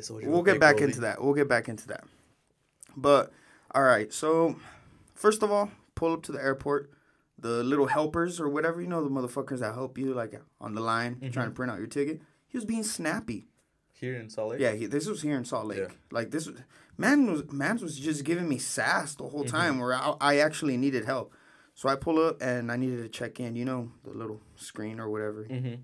So 0.00 0.18
We'll 0.22 0.42
get 0.42 0.58
back 0.58 0.76
Goldie? 0.76 0.84
into 0.84 1.00
that. 1.02 1.22
We'll 1.22 1.34
get 1.34 1.48
back 1.48 1.68
into 1.68 1.86
that. 1.88 2.04
But 2.96 3.32
all 3.74 3.82
right, 3.82 4.12
so 4.12 4.56
first 5.14 5.42
of 5.42 5.52
all, 5.52 5.70
pull 5.94 6.14
up 6.14 6.22
to 6.24 6.32
the 6.32 6.42
airport. 6.42 6.90
The 7.46 7.62
little 7.62 7.86
helpers 7.86 8.40
or 8.40 8.48
whatever, 8.48 8.80
you 8.80 8.88
know, 8.88 9.02
the 9.04 9.10
motherfuckers 9.10 9.60
that 9.60 9.74
help 9.74 9.96
you 9.98 10.14
like 10.14 10.34
on 10.60 10.74
the 10.74 10.80
line 10.80 11.16
Mm-hmm. 11.16 11.30
trying 11.30 11.48
to 11.48 11.54
print 11.54 11.70
out 11.70 11.78
your 11.78 11.86
ticket. 11.86 12.20
He 12.48 12.56
was 12.58 12.64
being 12.64 12.82
snappy. 12.84 13.46
Here 13.92 14.16
in 14.16 14.28
Salt 14.28 14.50
Lake. 14.50 14.60
Yeah, 14.60 14.72
he, 14.72 14.86
this 14.86 15.06
was 15.06 15.22
here 15.22 15.36
in 15.36 15.44
Salt 15.44 15.66
Lake. 15.66 15.78
Yeah. 15.78 15.94
Like 16.10 16.30
this, 16.30 16.46
was, 16.46 16.56
man 16.98 17.30
was 17.30 17.50
man 17.52 17.78
was 17.78 17.98
just 17.98 18.24
giving 18.24 18.48
me 18.48 18.58
sass 18.58 19.14
the 19.14 19.24
whole 19.28 19.44
Mm-hmm. 19.44 19.56
time 19.56 19.78
where 19.78 19.94
I, 19.94 20.14
I 20.20 20.36
actually 20.38 20.76
needed 20.76 21.04
help. 21.06 21.32
So 21.74 21.88
I 21.88 21.96
pull 21.96 22.18
up 22.26 22.42
and 22.42 22.70
I 22.72 22.76
needed 22.76 22.98
to 23.02 23.08
check 23.08 23.38
in. 23.40 23.54
You 23.56 23.64
know, 23.64 23.90
the 24.04 24.10
little 24.10 24.40
screen 24.56 24.98
or 25.00 25.08
whatever, 25.08 25.44
Mm-hmm. 25.44 25.74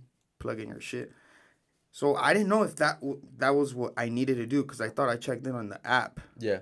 plug 0.40 0.60
in 0.60 0.68
your 0.68 0.80
shit. 0.80 1.12
So 1.90 2.14
I 2.16 2.32
didn't 2.34 2.48
know 2.48 2.62
if 2.64 2.76
that 2.76 3.00
w- 3.00 3.20
that 3.38 3.54
was 3.54 3.74
what 3.74 3.92
I 3.96 4.08
needed 4.08 4.36
to 4.36 4.46
do 4.46 4.62
because 4.62 4.80
I 4.80 4.88
thought 4.88 5.08
I 5.08 5.16
checked 5.16 5.46
in 5.46 5.54
on 5.54 5.68
the 5.68 5.80
app. 5.86 6.20
Yeah. 6.38 6.60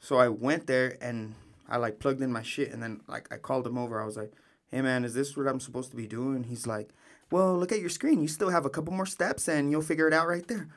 So 0.00 0.16
I 0.16 0.28
went 0.28 0.66
there 0.66 0.96
and 1.00 1.34
I 1.72 1.76
like 1.78 1.98
plugged 1.98 2.20
in 2.22 2.30
my 2.30 2.42
shit 2.42 2.70
and 2.72 2.82
then 2.82 3.00
like 3.08 3.26
I 3.32 3.38
called 3.38 3.66
him 3.66 3.78
over. 3.78 4.00
I 4.00 4.04
was 4.04 4.16
like, 4.16 4.32
"Hey 4.70 4.82
man, 4.82 5.04
is 5.04 5.14
this 5.14 5.36
what 5.36 5.48
I'm 5.48 5.58
supposed 5.60 5.90
to 5.90 5.96
be 5.96 6.06
doing?" 6.06 6.44
He's 6.44 6.66
like, 6.66 6.90
"Well, 7.30 7.56
look 7.58 7.72
at 7.72 7.80
your 7.80 7.88
screen. 7.90 8.20
You 8.22 8.28
still 8.28 8.50
have 8.50 8.66
a 8.66 8.70
couple 8.70 8.92
more 8.92 9.06
steps 9.06 9.48
and 9.48 9.70
you'll 9.70 9.82
figure 9.82 10.06
it 10.06 10.14
out 10.14 10.28
right 10.28 10.46
there." 10.46 10.68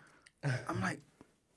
I'm 0.69 0.79
like, 0.81 1.01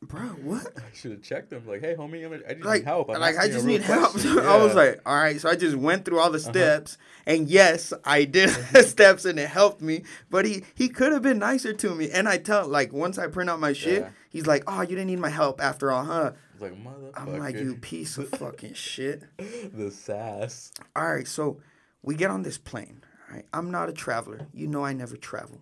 "Bro, 0.03 0.23
what?" 0.43 0.67
I 0.79 0.91
should 0.95 1.11
have 1.13 1.23
checked 1.23 1.53
him. 1.53 1.67
Like, 1.67 1.81
hey, 1.83 1.95
homie, 1.95 2.25
I'm, 2.27 2.33
I 2.49 2.55
need 2.55 2.65
Like, 2.65 2.85
help. 2.85 3.11
I'm 3.11 3.21
like 3.21 3.37
I 3.39 3.49
just 3.49 3.67
need 3.67 3.83
help. 3.83 4.13
question." 4.13 4.39
I 4.41 4.57
was 4.57 4.73
Uh-huh. 4.75 4.87
like, 4.87 5.01
"All 5.07 5.15
right." 5.17 5.41
So 5.41 5.49
I 5.49 5.57
just 5.57 5.77
went 5.77 6.05
through 6.05 6.19
all 6.21 6.31
the 6.31 6.41
steps 6.41 6.99
and 7.27 7.49
yes, 7.49 7.93
I 8.05 8.25
did 8.25 8.49
the 8.73 8.83
steps 8.83 9.25
and 9.25 9.39
it 9.39 9.49
helped 9.49 9.81
me. 9.83 10.03
But 10.31 10.47
he 10.47 10.65
he 10.75 10.89
could 10.89 11.13
have 11.13 11.23
been 11.23 11.39
nicer 11.39 11.73
to 11.73 11.95
me. 11.95 12.11
And 12.11 12.29
I 12.29 12.39
tell 12.39 12.67
like 12.67 12.93
once 12.93 13.19
I 13.19 13.27
print 13.29 13.51
out 13.51 13.61
my 13.61 13.73
shit, 13.73 14.03
Yeah. 14.03 14.09
He's 14.29 14.47
like, 14.47 14.65
"Oh, 14.67 14.81
you 14.83 14.89
didn't 14.89 15.07
need 15.07 15.19
my 15.19 15.31
help 15.31 15.61
after 15.61 15.91
all, 15.91 16.05
huh?" 16.05 16.33
Was 16.55 16.63
like, 16.63 16.83
motherfucker. 16.83 17.13
I'm 17.15 17.39
like, 17.39 17.57
"You 17.57 17.77
piece 17.77 18.19
of 18.19 18.29
fucking 18.39 18.75
shit." 18.75 19.25
the 19.39 19.91
sass. 19.91 20.73
All 20.97 21.11
right, 21.13 21.27
so 21.27 21.61
we 22.03 22.15
get 22.15 22.31
on 22.31 22.43
this 22.43 22.59
plane. 22.59 23.03
Right, 23.31 23.45
I'm 23.53 23.71
not 23.71 23.89
a 23.89 23.93
traveler. 23.93 24.47
You 24.55 24.67
know, 24.67 24.85
I 24.85 24.93
never 24.93 25.17
travel, 25.17 25.61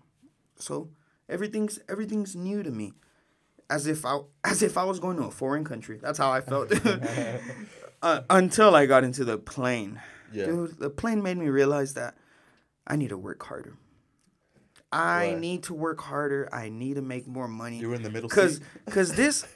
so 0.56 0.90
everything's 1.28 1.80
everything's 1.88 2.36
new 2.36 2.62
to 2.62 2.70
me. 2.70 2.92
as 3.68 3.86
if 3.88 4.04
I 4.04 4.20
as 4.44 4.62
if 4.62 4.78
I 4.78 4.84
was 4.84 5.00
going 5.00 5.16
to 5.16 5.24
a 5.24 5.30
foreign 5.30 5.64
country. 5.64 5.98
That's 6.00 6.18
how 6.18 6.30
I 6.30 6.40
felt. 6.40 6.72
uh, 8.02 8.20
until 8.30 8.74
I 8.76 8.86
got 8.86 9.04
into 9.04 9.24
the 9.24 9.38
plane. 9.38 10.00
Yeah. 10.32 10.46
Dude, 10.46 10.78
the 10.78 10.90
plane 10.90 11.22
made 11.22 11.36
me 11.38 11.48
realize 11.48 11.94
that 11.94 12.16
I 12.86 12.96
need 12.96 13.08
to 13.08 13.18
work 13.18 13.42
harder. 13.42 13.74
I 14.92 15.34
need 15.34 15.64
to 15.64 15.74
work 15.74 16.00
harder. 16.00 16.48
I 16.52 16.68
need 16.68 16.94
to 16.94 17.02
make 17.02 17.26
more 17.26 17.48
money. 17.48 17.78
You 17.78 17.88
were 17.88 17.94
in 17.96 18.02
the 18.02 18.10
middle 18.10 18.28
Cause, 18.28 18.56
seat. 18.56 18.64
cause 18.90 19.14
this, 19.14 19.46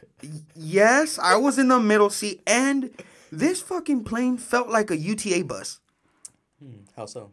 yes, 0.55 1.19
I 1.19 1.37
was 1.37 1.59
in 1.59 1.69
the 1.69 1.79
middle 1.81 2.11
seat, 2.11 2.43
and 2.47 2.91
this 3.31 3.61
fucking 3.63 4.05
plane 4.05 4.39
felt 4.39 4.69
like 4.69 4.91
a 4.91 4.97
UTA 4.97 5.45
bus. 5.45 5.81
Hmm, 6.63 6.81
How 6.97 7.07
so? 7.07 7.31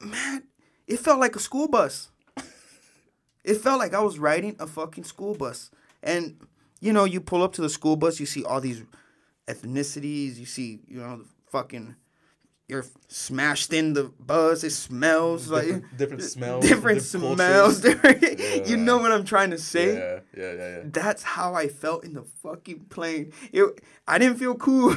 Man, 0.00 0.44
it 0.86 0.98
felt 1.00 1.18
like 1.20 1.36
a 1.36 1.40
school 1.40 1.68
bus. 1.68 2.08
It 3.44 3.56
felt 3.58 3.78
like 3.78 3.94
I 3.94 4.00
was 4.00 4.18
riding 4.18 4.56
a 4.58 4.66
fucking 4.66 5.04
school 5.04 5.34
bus, 5.34 5.70
and 6.02 6.36
you 6.80 6.92
know, 6.92 7.04
you 7.04 7.20
pull 7.20 7.42
up 7.42 7.52
to 7.54 7.62
the 7.62 7.68
school 7.70 7.96
bus, 7.96 8.18
you 8.20 8.26
see 8.26 8.44
all 8.44 8.60
these 8.60 8.82
ethnicities, 9.46 10.36
you 10.36 10.46
see, 10.46 10.80
you 10.88 11.00
know, 11.00 11.18
the 11.18 11.24
fucking. 11.50 11.94
You're 12.68 12.84
smashed 13.06 13.72
in 13.72 13.92
the 13.92 14.04
buzz. 14.18 14.64
It 14.64 14.70
smells 14.72 15.48
like 15.48 15.66
Different- 15.96 15.98
different 15.98 16.22
smells, 16.34 16.66
Different 16.68 16.98
different 17.00 17.36
smells. 17.36 17.80
different- 17.82 18.68
You 18.68 18.76
know 18.76 18.98
what 18.98 19.12
I'm 19.12 19.24
trying 19.24 19.50
to 19.50 19.58
say? 19.58 19.94
Yeah, 19.94 20.20
yeah, 20.36 20.52
yeah, 20.52 20.76
yeah. 20.78 20.82
That's 20.86 21.22
how 21.22 21.54
I 21.54 21.68
felt 21.68 22.04
in 22.04 22.14
the 22.14 22.24
fucking 22.42 22.86
plane. 22.90 23.32
It, 23.52 23.80
I 24.08 24.18
didn't 24.18 24.38
feel 24.38 24.56
cool. 24.56 24.96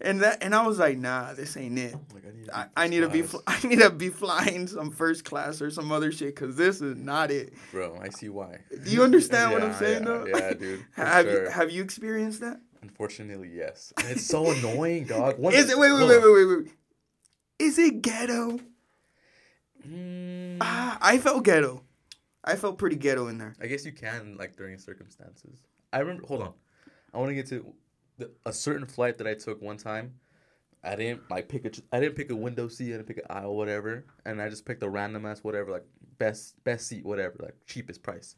and 0.00 0.20
that 0.20 0.42
and 0.42 0.54
I 0.54 0.66
was 0.66 0.78
like, 0.78 0.98
nah, 0.98 1.32
this 1.32 1.56
ain't 1.56 1.78
it. 1.78 1.94
Like, 2.14 2.24
I 2.26 2.30
need 2.30 2.46
to, 2.46 2.56
I, 2.56 2.64
be 2.64 2.70
I 2.76 2.88
need 2.88 3.00
to 3.00 3.08
be 3.08 3.24
I 3.46 3.66
need 3.66 3.78
to 3.80 3.90
be 3.90 4.08
flying 4.10 4.66
some 4.66 4.90
first 4.90 5.24
class 5.24 5.60
or 5.62 5.70
some 5.70 5.90
other 5.90 6.12
shit 6.12 6.34
because 6.34 6.54
this 6.56 6.80
is 6.80 6.96
not 6.96 7.30
it. 7.30 7.54
Bro, 7.72 7.98
I 8.00 8.10
see 8.10 8.28
why. 8.28 8.58
Do 8.84 8.90
you 8.90 9.02
understand 9.02 9.52
what 9.52 9.62
I'm 9.62 9.74
saying 9.74 10.00
yeah, 10.04 10.08
though? 10.08 10.26
Yeah, 10.26 10.52
dude. 10.52 10.84
have 10.92 11.26
you 11.26 11.48
have 11.48 11.70
you 11.70 11.82
experienced 11.82 12.40
that? 12.40 12.60
Unfortunately, 12.88 13.50
yes. 13.54 13.92
And 13.98 14.08
it's 14.08 14.26
so 14.26 14.50
annoying, 14.50 15.04
dog. 15.04 15.38
One- 15.38 15.52
Is 15.54 15.70
it 15.70 15.78
wait 15.78 15.92
wait 15.92 16.08
wait 16.08 16.22
wait 16.22 16.32
wait 16.46 16.56
wait? 16.64 16.72
Is 17.58 17.78
it 17.78 18.00
ghetto? 18.02 18.58
Mm, 19.86 20.58
Ah, 20.60 20.98
I 21.00 21.18
felt 21.18 21.44
ghetto. 21.44 21.82
I 22.44 22.56
felt 22.56 22.78
pretty 22.78 22.96
ghetto 22.96 23.28
in 23.28 23.38
there. 23.38 23.54
I 23.60 23.66
guess 23.66 23.84
you 23.84 23.92
can 23.92 24.36
like 24.38 24.56
during 24.56 24.78
circumstances. 24.78 25.58
I 25.92 25.98
remember. 26.00 26.26
Hold 26.26 26.42
on, 26.42 26.52
I 27.12 27.18
want 27.18 27.30
to 27.30 27.34
get 27.34 27.46
to 27.48 27.74
the, 28.16 28.30
a 28.46 28.52
certain 28.52 28.86
flight 28.86 29.18
that 29.18 29.26
I 29.26 29.34
took 29.34 29.60
one 29.60 29.76
time. 29.76 30.14
I 30.82 30.96
didn't 30.96 31.30
like 31.30 31.48
pick 31.48 31.64
a. 31.66 31.70
I 31.94 32.00
didn't 32.00 32.14
pick 32.16 32.30
a 32.30 32.36
window 32.36 32.68
seat. 32.68 32.94
I 32.94 32.96
didn't 32.96 33.06
pick 33.06 33.18
an 33.18 33.24
aisle, 33.28 33.54
whatever, 33.54 34.04
and 34.24 34.40
I 34.40 34.48
just 34.48 34.64
picked 34.64 34.82
a 34.82 34.88
random 34.88 35.26
ass 35.26 35.44
whatever, 35.44 35.70
like 35.70 35.84
best 36.18 36.62
best 36.64 36.86
seat, 36.86 37.04
whatever, 37.04 37.36
like 37.40 37.54
cheapest 37.66 38.02
price. 38.02 38.34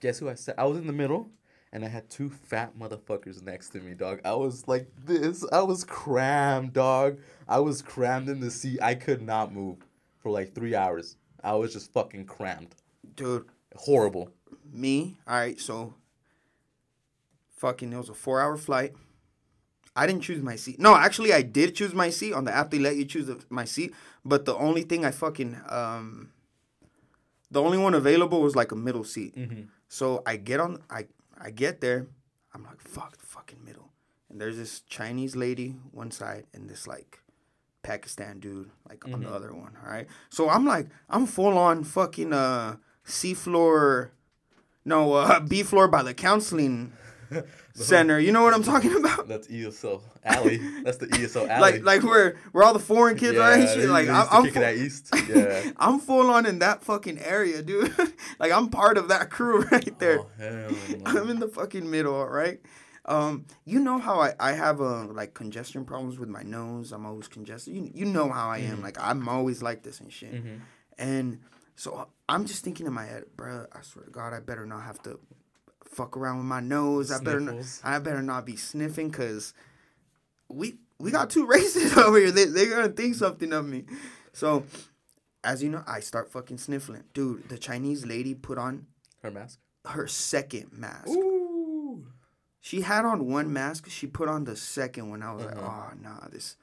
Guess 0.00 0.20
who 0.20 0.28
I 0.28 0.34
sat? 0.34 0.54
I 0.58 0.64
was 0.64 0.78
in 0.78 0.86
the 0.86 0.92
middle, 0.92 1.30
and 1.72 1.84
I 1.84 1.88
had 1.88 2.08
two 2.08 2.30
fat 2.30 2.78
motherfuckers 2.78 3.42
next 3.42 3.70
to 3.70 3.80
me, 3.80 3.94
dog. 3.94 4.20
I 4.24 4.34
was 4.34 4.66
like 4.68 4.88
this. 5.04 5.44
I 5.52 5.62
was 5.62 5.84
crammed, 5.84 6.72
dog. 6.72 7.18
I 7.48 7.60
was 7.60 7.82
crammed 7.82 8.28
in 8.28 8.40
the 8.40 8.50
seat. 8.50 8.78
I 8.82 8.94
could 8.94 9.22
not 9.22 9.52
move 9.52 9.78
for 10.18 10.30
like 10.30 10.54
three 10.54 10.74
hours. 10.74 11.16
I 11.42 11.54
was 11.54 11.72
just 11.72 11.92
fucking 11.92 12.24
crammed. 12.26 12.74
Dude, 13.14 13.46
Horrible. 13.76 14.30
me, 14.72 15.18
all 15.26 15.36
right, 15.36 15.58
so 15.60 15.94
fucking 17.56 17.92
it 17.92 17.96
was 17.96 18.08
a 18.08 18.14
four 18.14 18.40
hour 18.40 18.56
flight. 18.56 18.92
I 19.96 20.06
didn't 20.06 20.22
choose 20.22 20.40
my 20.42 20.54
seat. 20.56 20.78
No, 20.78 20.94
actually 20.94 21.32
I 21.32 21.42
did 21.42 21.74
choose 21.74 21.92
my 21.92 22.10
seat. 22.10 22.32
On 22.32 22.44
the 22.44 22.54
app 22.54 22.70
they 22.70 22.78
let 22.78 22.96
you 22.96 23.04
choose 23.04 23.28
my 23.50 23.64
seat. 23.64 23.92
But 24.24 24.44
the 24.44 24.54
only 24.54 24.82
thing 24.82 25.04
I 25.04 25.10
fucking 25.10 25.60
um 25.68 26.30
the 27.50 27.60
only 27.60 27.78
one 27.78 27.94
available 27.94 28.40
was 28.40 28.54
like 28.54 28.70
a 28.70 28.76
middle 28.76 29.02
seat. 29.04 29.34
Mm-hmm. 29.36 29.62
So 29.88 30.22
I 30.24 30.36
get 30.36 30.60
on 30.60 30.82
I 30.88 31.06
I 31.40 31.50
get 31.50 31.80
there. 31.80 32.06
I'm 32.54 32.64
like, 32.64 32.80
fuck 32.80 33.16
the 33.16 33.26
fucking 33.26 33.64
middle. 33.64 33.92
And 34.30 34.40
there's 34.40 34.56
this 34.56 34.80
Chinese 34.80 35.36
lady 35.36 35.76
one 35.90 36.10
side 36.10 36.44
and 36.52 36.68
this 36.68 36.86
like 36.86 37.20
Pakistan 37.82 38.40
dude 38.40 38.70
like 38.88 39.06
on 39.06 39.20
the 39.20 39.30
other 39.30 39.54
one. 39.54 39.76
All 39.84 39.90
right. 39.90 40.06
So 40.30 40.48
I'm 40.48 40.66
like, 40.66 40.88
I'm 41.08 41.26
full 41.26 41.56
on 41.56 41.84
fucking 41.84 42.32
uh 42.32 42.76
C 43.04 43.34
floor 43.34 44.12
no, 44.84 45.12
uh 45.14 45.40
B 45.48 45.62
floor 45.62 45.88
by 45.88 46.02
the 46.02 46.14
counseling 46.14 46.92
center. 47.74 48.18
You 48.18 48.32
know 48.32 48.42
what 48.42 48.54
I'm 48.54 48.62
talking 48.62 48.96
about? 48.96 49.28
That's 49.32 49.48
ESO 49.50 50.02
Alley. 50.24 50.58
That's 50.84 50.98
the 50.98 51.08
ESO 51.14 51.46
Alley. 51.46 51.60
Like 51.82 51.84
like 51.84 52.02
where 52.02 52.36
where 52.52 52.64
all 52.64 52.72
the 52.72 52.78
foreign 52.78 53.16
kids 53.16 53.38
are 53.38 53.52
and 53.52 53.68
shit. 53.68 53.88
Like 53.88 54.08
I'm, 54.08 54.44
used 54.44 54.54
to 54.54 54.64
I'm 54.66 54.74
full- 54.74 54.84
East. 54.84 55.14
Yeah. 55.28 55.70
I'm 55.76 56.00
full 56.00 56.30
on 56.30 56.46
in 56.46 56.58
that 56.60 56.82
fucking 56.82 57.18
area, 57.18 57.62
dude. 57.62 57.94
like 58.38 58.52
I'm 58.52 58.68
part 58.70 58.96
of 58.98 59.08
that 59.08 59.30
crew 59.30 59.60
right 59.72 59.98
there. 59.98 60.20
Oh. 60.20 60.68
I'm 61.06 61.28
in 61.30 61.40
the 61.40 61.48
fucking 61.48 61.88
middle, 61.90 62.14
all 62.14 62.28
right? 62.28 62.60
Um, 63.04 63.46
you 63.64 63.80
know 63.80 63.98
how 63.98 64.20
I, 64.20 64.34
I 64.38 64.52
have 64.52 64.80
uh, 64.82 65.06
like 65.06 65.32
congestion 65.32 65.86
problems 65.86 66.18
with 66.18 66.28
my 66.28 66.42
nose. 66.42 66.92
I'm 66.92 67.06
always 67.06 67.26
congested. 67.26 67.74
You, 67.74 67.90
you 67.94 68.04
know 68.04 68.28
how 68.30 68.50
I 68.50 68.58
am. 68.58 68.82
Like 68.82 68.98
I'm 69.00 69.28
always 69.28 69.62
like 69.62 69.82
this 69.82 70.00
and 70.00 70.12
shit. 70.12 70.34
Mhm. 70.34 70.60
And 70.98 71.40
so 71.74 72.08
I'm 72.28 72.44
just 72.44 72.64
thinking 72.64 72.86
in 72.86 72.92
my 72.92 73.06
head, 73.06 73.24
bro. 73.36 73.66
I 73.72 73.80
swear 73.82 74.04
to 74.04 74.10
God, 74.10 74.34
I 74.34 74.40
better 74.40 74.66
not 74.66 74.82
have 74.82 75.00
to 75.04 75.18
fuck 75.90 76.16
around 76.16 76.38
with 76.38 76.46
my 76.46 76.60
nose. 76.60 77.10
I 77.10 77.22
better 77.22 77.40
not, 77.40 77.80
I 77.84 77.98
better 77.98 78.22
not 78.22 78.44
be 78.46 78.56
sniffing 78.56 79.10
because 79.10 79.54
we 80.48 80.76
we 80.98 81.10
got 81.10 81.30
two 81.30 81.46
races 81.54 81.96
over 81.96 82.18
here. 82.18 82.30
They 82.30 82.44
they're 82.46 82.70
gonna 82.70 82.88
think 82.88 83.14
something 83.14 83.52
of 83.52 83.66
me. 83.66 83.84
So 84.32 84.64
as 85.44 85.62
you 85.62 85.68
know, 85.70 85.82
I 85.86 86.00
start 86.00 86.30
fucking 86.30 86.58
sniffling. 86.58 87.04
Dude, 87.14 87.48
the 87.48 87.58
Chinese 87.58 88.04
lady 88.06 88.34
put 88.34 88.58
on 88.58 88.86
Her 89.22 89.30
mask. 89.30 89.58
her 89.86 90.06
second 90.06 90.70
mask. 90.72 91.08
Ooh. 91.08 92.06
She 92.60 92.82
had 92.82 93.04
on 93.04 93.26
one 93.26 93.52
mask. 93.52 93.88
She 93.88 94.06
put 94.06 94.28
on 94.28 94.44
the 94.44 94.56
second 94.56 95.08
one. 95.10 95.22
I 95.22 95.32
was 95.32 95.44
like, 95.44 95.56
oh 95.56 95.90
nah, 96.02 96.28
this 96.30 96.56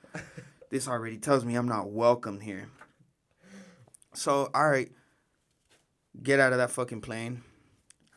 this 0.70 0.88
already 0.88 1.18
tells 1.18 1.44
me 1.46 1.56
I'm 1.56 1.68
not 1.68 1.90
welcome 1.90 2.40
here. 2.42 2.70
So 4.14 4.50
all 4.54 4.70
right, 4.70 4.92
get 6.22 6.40
out 6.40 6.52
of 6.52 6.60
that 6.60 6.72
fucking 6.72 7.02
plane. 7.02 7.42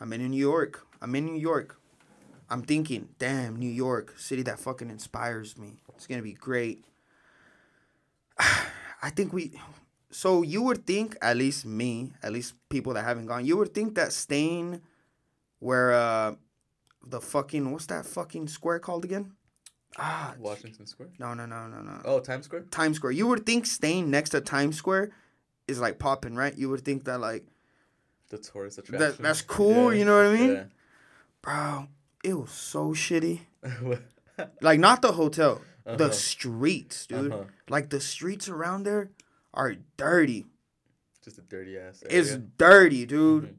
I'm 0.01 0.13
in 0.13 0.29
New 0.29 0.37
York. 0.39 0.87
I'm 1.01 1.15
in 1.15 1.27
New 1.27 1.39
York. 1.41 1.81
I'm 2.51 2.63
thinking, 2.63 3.11
damn, 3.19 3.57
New 3.57 3.71
York, 3.71 4.15
city 4.19 4.43
that 4.43 4.59
fucking 4.59 4.89
inspires 4.91 5.59
me. 5.59 5.77
It's 5.95 6.07
gonna 6.07 6.23
be 6.23 6.33
great. 6.33 6.85
I 8.39 9.11
think 9.11 9.33
we. 9.33 9.53
So 10.11 10.43
you 10.43 10.63
would 10.63 10.87
think, 10.87 11.17
at 11.21 11.37
least 11.37 11.67
me, 11.67 12.13
at 12.23 12.33
least 12.33 12.55
people 12.71 12.95
that 12.95 13.05
haven't 13.05 13.27
gone, 13.27 13.45
you 13.45 13.57
would 13.59 13.75
think 13.75 13.95
that 13.97 14.13
staying 14.13 14.81
where 15.61 15.93
uh 15.93 16.35
the 17.07 17.21
fucking 17.21 17.71
what's 17.71 17.87
that 17.87 18.07
fucking 18.07 18.49
square 18.49 18.79
called 18.79 19.05
again? 19.05 19.33
Ah, 19.99 20.35
Washington 20.39 20.87
Square. 20.87 21.09
no, 21.19 21.35
no, 21.35 21.47
no, 21.47 21.67
no, 21.67 21.81
no. 21.81 22.01
Oh, 22.05 22.21
Times 22.21 22.45
Square. 22.45 22.63
Times 22.71 22.97
Square. 22.97 23.13
You 23.13 23.27
would 23.27 23.45
think 23.47 23.67
staying 23.67 24.11
next 24.11 24.31
to 24.31 24.41
Times 24.41 24.77
Square 24.77 25.11
is 25.67 25.81
like 25.81 25.99
popping, 25.99 26.35
right? 26.37 26.57
You 26.57 26.69
would 26.71 26.83
think 26.85 27.05
that 27.05 27.19
like, 27.21 27.47
The 28.29 28.39
tourist 28.39 28.79
attraction. 28.79 28.99
That- 28.99 29.23
that's 29.23 29.43
cool, 29.43 29.93
you 29.93 30.05
know 30.05 30.17
what 30.17 30.27
I 30.27 30.33
mean? 30.37 30.51
Yeah. 30.51 30.65
Bro, 31.43 31.89
it 32.25 32.35
was 32.35 32.51
so 32.51 32.91
shitty. 32.93 33.41
Like 34.61 34.79
not 34.79 35.03
the 35.03 35.13
hotel, 35.13 35.61
the 35.85 35.93
Uh-huh. 35.95 36.11
streets, 36.13 37.07
dude. 37.07 37.33
Uh-huh. 37.33 37.45
Like 37.69 37.91
the 37.91 38.01
streets 38.01 38.49
around 38.49 38.85
there 38.85 39.11
are 39.53 39.75
dirty. 39.97 40.47
Just 41.25 41.39
a 41.39 41.43
dirty 41.43 41.77
ass. 41.77 42.05
It's 42.09 42.37
dirty, 42.57 43.05
dude. 43.05 43.45
Mhm. 43.45 43.55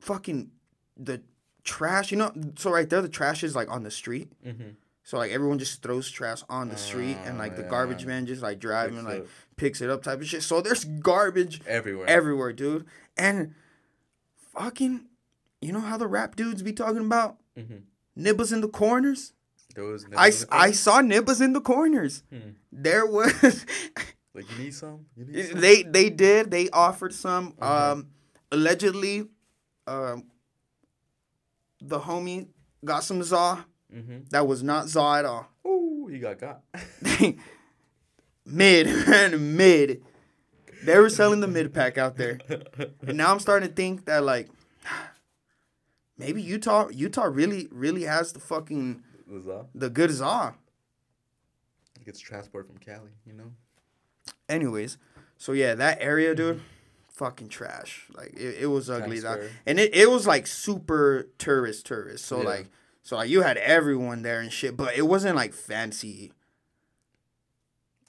Fucking 0.00 0.50
the 0.98 1.22
trash. 1.62 2.12
You 2.12 2.18
know, 2.18 2.32
so 2.58 2.70
right 2.70 2.88
there, 2.90 3.00
the 3.00 3.08
trash 3.08 3.42
is 3.42 3.56
like 3.56 3.70
on 3.70 3.82
the 3.82 3.90
street. 3.90 4.30
Mhm. 4.44 4.74
So 5.04 5.16
like 5.16 5.30
everyone 5.32 5.58
just 5.58 5.80
throws 5.82 6.10
trash 6.10 6.42
on 6.50 6.68
the 6.68 6.76
street, 6.76 7.16
and 7.24 7.38
like 7.38 7.56
the 7.56 7.62
yeah. 7.62 7.68
garbage 7.70 8.04
man 8.04 8.26
just 8.26 8.42
like 8.42 8.58
driving 8.58 8.96
Picks 8.96 9.06
like 9.08 9.20
up. 9.22 9.26
picks 9.56 9.80
it 9.80 9.88
up 9.88 10.02
type 10.02 10.20
of 10.20 10.26
shit. 10.26 10.42
So 10.42 10.60
there's 10.60 10.84
garbage 10.84 11.62
everywhere. 11.66 12.06
everywhere, 12.10 12.52
dude. 12.52 12.84
And 13.16 13.54
fucking, 14.52 15.06
you 15.66 15.72
know 15.72 15.80
how 15.80 15.96
the 15.96 16.06
rap 16.06 16.36
dudes 16.36 16.62
be 16.62 16.72
talking 16.72 17.04
about 17.06 17.36
Mhm. 17.58 17.82
nibbas 18.16 18.52
in 18.52 18.60
the 18.60 18.68
corners? 18.68 19.32
There 19.74 19.84
was. 19.84 20.04
I, 20.16 20.30
the 20.30 20.46
I 20.50 20.70
saw 20.72 21.00
nibbles 21.00 21.40
in 21.40 21.52
the 21.52 21.60
corners. 21.60 22.22
Hmm. 22.30 22.50
There 22.70 23.06
was 23.06 23.66
Like 24.34 24.46
you 24.52 24.64
need 24.64 24.74
some. 24.74 25.06
You 25.16 25.24
need 25.24 25.46
some. 25.50 25.60
they 25.60 25.82
they 25.82 26.10
did 26.10 26.50
they 26.50 26.68
offered 26.70 27.12
some 27.14 27.54
Uh-huh. 27.60 27.92
um 27.92 28.08
allegedly 28.52 29.28
um 29.86 30.24
the 31.80 31.98
homie 32.00 32.48
got 32.84 33.02
some 33.04 33.22
za 33.22 33.64
Mm-hmm. 33.94 34.18
that 34.30 34.46
was 34.46 34.62
not 34.62 34.88
za 34.88 35.14
at 35.18 35.24
all. 35.24 35.46
Ooh, 35.66 36.08
he 36.10 36.18
got 36.18 36.38
got. 36.38 36.62
mid 38.46 38.86
man 39.06 39.56
mid. 39.56 40.02
They 40.84 40.98
were 40.98 41.08
selling 41.10 41.40
the 41.40 41.48
mid 41.48 41.72
pack 41.72 41.96
out 41.98 42.16
there. 42.16 42.38
And 43.06 43.16
now 43.16 43.30
I'm 43.32 43.40
starting 43.40 43.68
to 43.68 43.74
think 43.74 44.04
that 44.06 44.22
like 44.24 44.48
maybe 46.18 46.42
Utah 46.42 46.88
Utah 46.88 47.24
really 47.24 47.68
really 47.70 48.02
has 48.04 48.32
the 48.32 48.40
fucking 48.40 49.02
Was 49.30 49.44
that? 49.46 49.66
the 49.74 49.90
good 49.90 50.10
za. 50.10 50.54
It 52.00 52.04
gets 52.04 52.20
transport 52.20 52.66
from 52.66 52.78
Cali. 52.78 53.10
You 53.26 53.32
know. 53.34 53.52
Anyways, 54.48 54.98
so 55.38 55.52
yeah, 55.52 55.74
that 55.74 55.98
area, 56.00 56.34
dude, 56.34 56.60
fucking 57.10 57.48
trash. 57.48 58.06
Like 58.14 58.34
it, 58.34 58.56
it 58.62 58.66
was 58.66 58.90
ugly. 58.90 59.20
And 59.66 59.78
it, 59.80 59.94
it 59.94 60.10
was 60.10 60.26
like 60.26 60.46
super 60.46 61.28
tourist 61.38 61.86
tourist. 61.86 62.24
So 62.26 62.38
Yeah. 62.42 62.48
like 62.48 62.66
so 63.02 63.16
like 63.16 63.28
you 63.30 63.42
had 63.42 63.56
everyone 63.58 64.22
there 64.22 64.40
and 64.40 64.52
shit, 64.52 64.76
but 64.76 64.96
it 64.96 65.02
wasn't 65.02 65.36
like 65.36 65.52
fancy. 65.54 66.32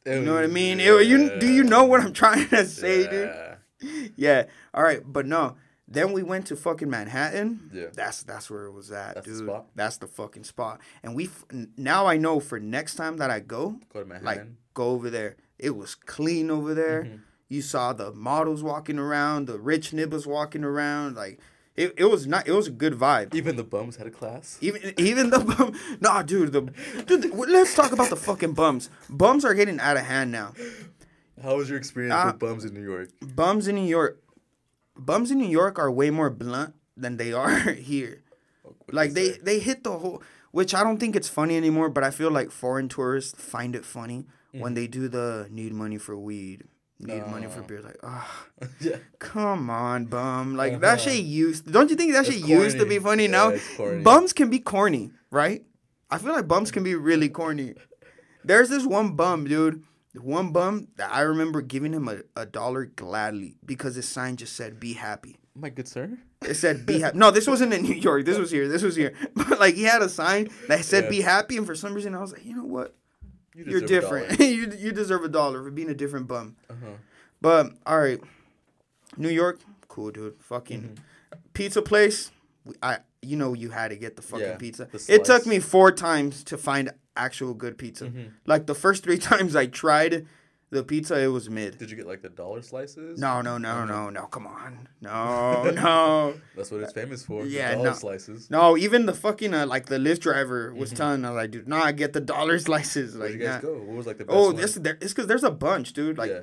You 0.06 0.22
know 0.22 0.36
what 0.36 0.44
I 0.44 0.48
mean? 0.48 0.80
It- 0.80 1.08
you 1.08 1.40
do 1.40 1.48
you 1.52 1.64
know 1.64 1.84
what 1.86 2.02
I'm 2.02 2.14
trying 2.14 2.48
to 2.50 2.66
say, 2.66 3.10
dude? 3.10 3.30
Yeah. 3.82 4.08
Yeah. 4.16 4.44
All 4.74 4.84
right, 4.84 5.02
but 5.06 5.26
no. 5.26 5.56
Then 5.88 6.14
we 6.14 6.24
went 6.24 6.48
to 6.48 6.56
fucking 6.56 6.90
Manhattan. 6.90 7.70
Yeah. 7.74 7.86
That's 7.94 8.24
that's 8.24 8.50
where 8.50 8.66
it 8.66 8.72
was 8.72 8.92
at, 8.92 9.16
That's 9.16 9.28
the 9.28 9.34
dude. 9.34 9.48
spot? 9.48 9.66
That's 9.76 9.98
the 9.98 10.08
fucking 10.08 10.44
spot. 10.46 10.80
And 11.04 11.16
we 11.16 11.26
f- 11.26 11.46
now 11.78 12.08
I 12.08 12.18
know 12.18 12.40
for 12.40 12.60
next 12.60 12.96
time 12.96 13.18
that 13.18 13.30
I 13.30 13.40
go, 13.40 13.80
Go 13.94 14.00
to 14.00 14.06
Manhattan. 14.06 14.26
like 14.26 14.48
go 14.74 14.86
over 14.90 15.10
there. 15.10 15.36
It 15.60 15.76
was 15.76 15.94
clean 15.96 16.50
over 16.50 16.74
there. 16.74 17.04
Mm-hmm. 17.04 17.16
You 17.50 17.62
saw 17.62 17.94
the 17.94 18.12
models 18.12 18.64
walking 18.64 18.98
around, 18.98 19.46
the 19.48 19.60
rich 19.60 19.92
nibbas 19.92 20.26
walking 20.26 20.64
around. 20.64 21.16
Like 21.16 21.40
it, 21.76 21.94
it 21.98 22.06
was 22.06 22.26
not. 22.26 22.48
It 22.48 22.54
was 22.54 22.68
a 22.68 22.72
good 22.72 22.94
vibe. 22.94 23.36
Even 23.36 23.56
the 23.56 23.64
bums 23.64 23.98
had 23.98 24.08
a 24.08 24.12
class. 24.12 24.58
Even 24.62 24.94
even 24.98 25.30
the 25.30 25.40
bum. 25.40 25.74
Nah, 26.02 26.24
dude. 26.24 26.52
The 26.52 26.62
dude. 27.06 27.22
the- 27.22 27.32
let's 27.36 27.76
talk 27.76 27.92
about 27.92 28.10
the 28.10 28.16
fucking 28.16 28.54
bums. 28.54 28.90
Bums 29.08 29.46
are 29.46 29.54
getting 29.54 29.80
out 29.80 29.98
of 29.98 30.04
hand 30.06 30.32
now. 30.32 30.54
How 31.44 31.58
was 31.58 31.70
your 31.70 31.78
experience 31.78 32.16
Uh, 32.16 32.32
with 32.32 32.40
bums 32.40 32.66
in 32.66 32.74
New 32.74 32.82
York? 32.84 33.10
Bums 33.22 33.68
in 33.68 33.76
New 33.76 33.88
York. 33.88 34.20
Bums 34.98 35.32
in 35.32 35.38
New 35.40 35.50
York 35.50 35.78
are 35.80 35.92
way 35.92 36.10
more 36.10 36.30
blunt 36.30 36.74
than 36.98 37.18
they 37.18 37.34
are 37.34 37.60
here. 37.92 38.24
Like 38.92 39.14
they 39.14 39.32
they 39.42 39.60
hit 39.60 39.84
the 39.84 39.92
whole. 39.98 40.22
Which 40.52 40.74
I 40.74 40.84
don't 40.84 41.00
think 41.00 41.18
it's 41.18 41.28
funny 41.28 41.58
anymore, 41.58 41.90
but 41.90 42.04
I 42.06 42.12
feel 42.12 42.32
like 42.32 42.50
foreign 42.50 42.88
tourists 42.88 43.36
find 43.42 43.76
it 43.76 43.84
funny 43.84 44.26
when 44.54 44.74
they 44.74 44.88
do 44.88 45.10
the 45.10 45.48
need 45.52 45.74
money 45.74 45.98
for 45.98 46.16
weed, 46.18 46.64
need 46.98 47.28
money 47.28 47.48
for 47.48 47.60
Mm. 47.60 47.64
Oh. 47.64 47.68
beer. 47.68 47.82
Like, 47.82 47.98
ah, 48.04 48.46
yeah. 48.80 48.98
come 49.20 49.70
on, 49.70 50.06
bum. 50.06 50.56
Like 50.56 50.80
that 50.80 51.02
shit 51.02 51.26
used. 51.26 51.70
Don't 51.70 51.90
you 51.90 51.98
think 51.98 52.14
that 52.14 52.26
It's 52.26 52.38
shit 52.38 52.48
used 52.48 52.78
to 52.80 52.86
be 52.86 53.00
funny? 53.00 53.24
Yeah, 53.28 53.58
now 53.78 54.02
bums 54.02 54.32
can 54.32 54.50
be 54.50 54.60
corny, 54.60 55.12
right? 55.30 55.66
I 56.10 56.20
feel 56.20 56.32
like 56.32 56.48
bums 56.48 56.72
can 56.72 56.84
be 56.84 56.96
really 56.96 57.28
corny. 57.28 57.74
There's 58.46 58.70
this 58.70 58.86
one 58.86 59.16
bum, 59.18 59.44
dude. 59.46 59.84
One 60.22 60.52
bum 60.52 60.88
that 60.98 61.12
I 61.14 61.22
remember 61.22 61.62
giving 61.62 61.94
him 61.94 62.08
a, 62.08 62.20
a 62.36 62.46
dollar 62.46 62.86
gladly 62.86 63.56
because 63.66 63.96
his 63.96 64.08
sign 64.08 64.36
just 64.38 64.54
said 64.56 64.80
"Be 64.80 64.94
happy." 64.94 65.38
My 65.56 65.70
good 65.70 65.88
sir. 65.88 66.18
It 66.42 66.56
said 66.56 66.86
"Be 66.86 67.00
happy." 67.00 67.18
No, 67.18 67.32
this 67.32 67.48
wasn't 67.48 67.74
in 67.74 67.84
New 67.84 67.94
York. 67.96 68.26
This 68.26 68.38
was 68.38 68.52
here. 68.52 68.68
This 68.68 68.82
was 68.84 68.96
here. 68.96 69.14
But 69.36 69.60
like 69.60 69.76
he 69.76 69.84
had 69.84 70.02
a 70.02 70.10
sign 70.10 70.50
that 70.68 70.86
said 70.86 71.06
Yeah. 71.06 71.10
"Be 71.10 71.22
happy," 71.22 71.58
and 71.58 71.66
for 71.66 71.76
some 71.76 71.94
reason 71.94 72.14
I 72.16 72.20
was 72.22 72.32
like, 72.34 72.46
you 72.46 72.56
know 72.56 72.66
what? 72.66 72.96
You 73.56 73.66
You're 73.66 73.82
different. 73.82 74.40
you 74.40 74.72
you 74.78 74.92
deserve 74.92 75.24
a 75.24 75.30
dollar 75.30 75.64
for 75.64 75.72
being 75.72 75.90
a 75.90 75.94
different 75.96 76.28
bum. 76.28 76.56
Uh-huh. 76.70 76.86
But 77.42 77.72
all 77.86 78.00
right, 78.00 78.20
New 79.18 79.30
York, 79.30 79.60
cool, 79.88 80.12
dude. 80.12 80.36
Fucking 80.42 80.82
Mm-hmm. 80.82 81.38
pizza 81.54 81.82
place. 81.82 82.32
I 82.82 83.00
you 83.22 83.38
know 83.38 83.54
you 83.54 83.70
had 83.72 83.90
to 83.90 83.96
get 83.96 84.16
the 84.16 84.22
fucking 84.22 84.46
Yeah, 84.46 84.56
pizza. 84.58 84.88
the 84.92 85.06
It 85.08 85.24
took 85.26 85.46
me 85.46 85.60
four 85.60 85.92
times 85.92 86.44
to 86.46 86.58
find 86.58 86.92
actual 87.16 87.54
good 87.54 87.78
pizza. 87.78 88.06
Mm-hmm. 88.06 88.30
Like 88.46 88.66
the 88.66 88.76
first 88.76 89.04
three 89.04 89.18
times 89.32 89.56
I 89.56 89.68
tried 89.68 90.26
the 90.72 90.84
pizza, 90.84 91.20
it 91.20 91.28
was 91.28 91.50
mid. 91.50 91.78
Did 91.78 91.92
you 91.92 91.98
get 91.98 92.08
like 92.08 92.22
the 92.22 92.30
dollar 92.30 92.62
slices? 92.62 93.20
No, 93.20 93.42
no, 93.42 93.58
no, 93.58 93.86
no, 93.86 94.10
no. 94.10 94.26
Come 94.28 94.48
on, 94.48 94.90
no, 95.00 95.64
no. 95.76 96.34
That's 96.56 96.72
what 96.72 96.82
it's 96.82 96.92
famous 96.94 97.24
for. 97.24 97.44
the 97.44 97.50
Yeah, 97.50 97.76
dollar 97.76 97.90
no. 97.90 97.94
slices. 97.94 98.50
No, 98.50 98.76
even 98.76 99.06
the 99.06 99.14
fucking 99.14 99.54
uh, 99.54 99.68
like 99.68 99.86
the 99.86 99.98
Lyft 99.98 100.22
driver 100.22 100.74
was 100.74 100.92
telling 100.92 101.24
us 101.24 101.34
like, 101.36 101.52
dude, 101.52 101.68
nah, 101.68 101.84
I 101.84 101.92
get 101.92 102.14
the 102.14 102.22
dollar 102.22 102.60
slices. 102.70 103.12
Mm-hmm. 103.12 103.20
Where'd 103.20 103.32
Like, 103.32 103.40
you 103.40 103.46
guys 103.48 103.64
nah. 103.64 103.70
go? 103.70 103.76
What 103.78 103.96
was 103.96 104.08
like 104.08 104.18
the 104.18 104.26
best 104.26 104.38
oh, 104.38 104.48
one? 104.48 104.56
this 104.56 104.74
there, 104.76 104.98
it's 105.02 105.14
because 105.14 105.28
there's 105.28 105.44
a 105.44 105.52
bunch, 105.52 105.94
dude. 105.94 106.18
Like, 106.18 106.32
yeah. 106.32 106.42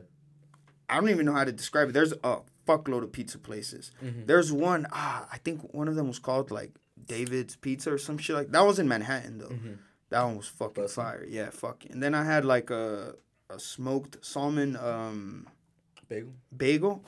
I 0.88 1.00
don't 1.00 1.10
even 1.10 1.26
know 1.26 1.34
how 1.34 1.44
to 1.44 1.52
describe 1.52 1.88
it. 1.88 1.92
There's 1.92 2.12
a 2.24 2.38
fuckload 2.66 3.02
of 3.02 3.12
pizza 3.12 3.38
places. 3.38 3.90
Mm-hmm. 4.02 4.26
There's 4.26 4.52
one, 4.52 4.86
ah, 4.92 5.26
I 5.32 5.38
think 5.38 5.74
one 5.74 5.88
of 5.88 5.96
them 5.96 6.06
was 6.06 6.18
called 6.18 6.50
like 6.50 6.72
David's 7.04 7.56
Pizza 7.56 7.92
or 7.92 7.98
some 7.98 8.18
shit 8.18 8.36
like 8.36 8.50
that. 8.52 8.64
Was 8.64 8.78
in 8.78 8.88
Manhattan 8.88 9.38
though. 9.38 9.52
That 10.12 10.22
one 10.24 10.36
was 10.36 10.46
fucking 10.48 10.84
Bussin'. 10.84 10.94
fire. 10.94 11.26
Yeah, 11.28 11.50
fuck. 11.50 11.84
And 11.90 12.02
then 12.02 12.14
I 12.14 12.22
had 12.24 12.44
like 12.44 12.70
a 12.70 13.14
a 13.50 13.58
smoked 13.58 14.24
salmon 14.24 14.76
um 14.76 15.46
Bagel. 16.08 16.32
bagel. 16.56 17.04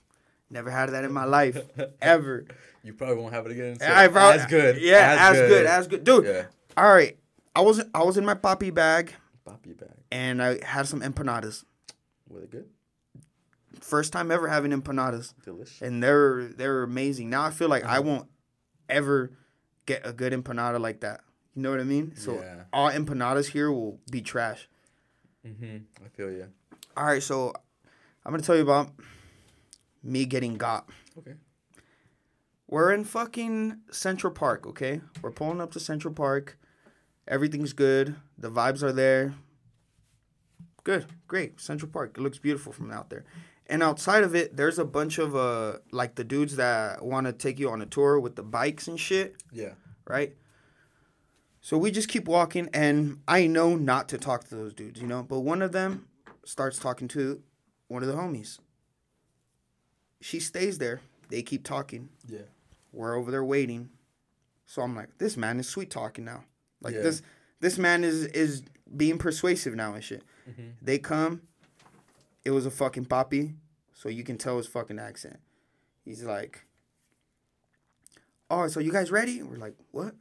Never 0.50 0.70
had 0.70 0.90
that 0.90 1.04
in 1.04 1.12
my 1.12 1.24
life 1.38 1.58
ever. 2.00 2.44
You 2.82 2.92
probably 2.94 3.16
won't 3.16 3.34
have 3.34 3.46
it 3.46 3.52
again. 3.52 3.78
so 3.78 3.86
I 3.86 4.06
probably, 4.08 4.40
as 4.40 4.46
good. 4.46 4.80
Yeah, 4.80 5.16
as, 5.30 5.36
good. 5.36 5.66
as 5.66 5.88
good, 5.88 6.04
dude. 6.04 6.24
Yeah. 6.26 6.44
All 6.76 6.88
right, 6.92 7.16
I 7.54 7.60
was 7.62 7.82
I 7.94 8.02
was 8.04 8.16
in 8.16 8.24
my 8.24 8.34
poppy 8.34 8.70
bag 8.70 9.12
Poppy 9.44 9.72
bag. 9.72 9.90
and 10.12 10.42
I 10.42 10.64
had 10.64 10.86
some 10.86 11.00
empanadas. 11.00 11.64
Were 12.28 12.40
they 12.40 12.46
good? 12.46 12.68
First 13.80 14.12
time 14.12 14.30
ever 14.30 14.48
having 14.48 14.70
empanadas. 14.72 15.34
Delicious. 15.44 15.82
and 15.82 16.02
they're 16.02 16.44
they're 16.44 16.82
amazing. 16.82 17.28
Now 17.30 17.44
I 17.44 17.50
feel 17.50 17.68
like 17.68 17.84
Uh-huh. 17.84 17.96
I 17.96 17.98
won't 18.00 18.28
ever 18.88 19.32
get 19.84 20.06
a 20.06 20.12
good 20.12 20.32
empanada 20.32 20.80
like 20.80 21.00
that. 21.00 21.20
You 21.56 21.62
know 21.62 21.70
what 21.70 21.80
I 21.80 21.84
mean? 21.84 22.14
So 22.16 22.34
Yeah. 22.34 22.64
all 22.72 22.90
empanadas 22.90 23.46
here 23.48 23.72
will 23.72 23.98
be 24.10 24.20
trash. 24.20 24.68
Mm-hmm. 25.44 25.78
I 26.04 26.08
feel 26.10 26.30
you. 26.30 26.48
All 26.96 27.06
right, 27.06 27.22
so 27.22 27.52
I'm 28.24 28.30
gonna 28.32 28.42
tell 28.42 28.56
you 28.56 28.62
about 28.62 28.90
me 30.02 30.26
getting 30.26 30.54
got. 30.56 30.88
Okay. 31.18 31.34
We're 32.68 32.92
in 32.92 33.04
fucking 33.04 33.80
Central 33.90 34.32
Park, 34.32 34.66
okay? 34.66 35.00
We're 35.22 35.30
pulling 35.30 35.60
up 35.60 35.72
to 35.72 35.80
Central 35.80 36.12
Park. 36.12 36.58
Everything's 37.28 37.72
good. 37.72 38.16
The 38.36 38.50
vibes 38.50 38.82
are 38.82 38.92
there. 38.92 39.34
Good, 40.84 41.06
great. 41.26 41.60
Central 41.60 41.90
Park. 41.90 42.16
It 42.18 42.20
looks 42.20 42.38
beautiful 42.38 42.72
from 42.72 42.90
out 42.90 43.08
there. 43.10 43.24
And 43.68 43.82
outside 43.82 44.22
of 44.24 44.34
it, 44.36 44.56
there's 44.56 44.78
a 44.78 44.84
bunch 44.84 45.18
of 45.18 45.34
uh 45.34 45.78
like 45.90 46.14
the 46.16 46.24
dudes 46.24 46.56
that 46.56 47.02
want 47.04 47.26
to 47.26 47.32
take 47.32 47.58
you 47.58 47.70
on 47.70 47.82
a 47.82 47.86
tour 47.86 48.20
with 48.20 48.36
the 48.36 48.42
bikes 48.42 48.86
and 48.88 48.98
shit, 49.00 49.36
Yeah. 49.52 49.72
right? 50.06 50.36
So 51.66 51.76
we 51.76 51.90
just 51.90 52.08
keep 52.08 52.28
walking, 52.28 52.68
and 52.72 53.18
I 53.26 53.48
know 53.48 53.74
not 53.74 54.08
to 54.10 54.18
talk 54.18 54.44
to 54.44 54.54
those 54.54 54.72
dudes, 54.72 55.00
you 55.00 55.06
know. 55.08 55.24
But 55.24 55.40
one 55.40 55.62
of 55.62 55.72
them 55.72 56.06
starts 56.44 56.78
talking 56.78 57.08
to 57.08 57.42
one 57.88 58.04
of 58.04 58.08
the 58.08 58.14
homies. 58.14 58.60
She 60.20 60.38
stays 60.38 60.78
there. 60.78 61.00
They 61.28 61.42
keep 61.42 61.64
talking. 61.64 62.10
Yeah. 62.28 62.42
We're 62.92 63.16
over 63.16 63.32
there 63.32 63.42
waiting. 63.44 63.88
So 64.64 64.80
I'm 64.80 64.94
like, 64.94 65.18
this 65.18 65.36
man 65.36 65.58
is 65.58 65.68
sweet 65.68 65.90
talking 65.90 66.24
now. 66.24 66.44
Like 66.80 66.94
Yeah. 66.94 67.00
this 67.02 67.22
this 67.58 67.78
man 67.78 68.04
is 68.04 68.26
is 68.26 68.62
being 68.96 69.18
persuasive 69.18 69.74
now 69.74 69.94
and 69.94 70.04
shit. 70.04 70.22
Mm-hmm. 70.48 70.68
They 70.80 70.98
come. 71.00 71.42
It 72.44 72.52
was 72.52 72.64
a 72.64 72.70
fucking 72.70 73.06
poppy, 73.06 73.56
so 73.92 74.08
you 74.08 74.22
can 74.22 74.38
tell 74.38 74.56
his 74.56 74.68
fucking 74.68 75.00
accent. 75.00 75.40
He's 76.04 76.22
like, 76.22 76.64
"Oh, 78.48 78.68
so 78.68 78.78
you 78.78 78.92
guys 78.92 79.10
ready?" 79.10 79.42
We're 79.42 79.56
like, 79.56 79.74
"What?" 79.90 80.14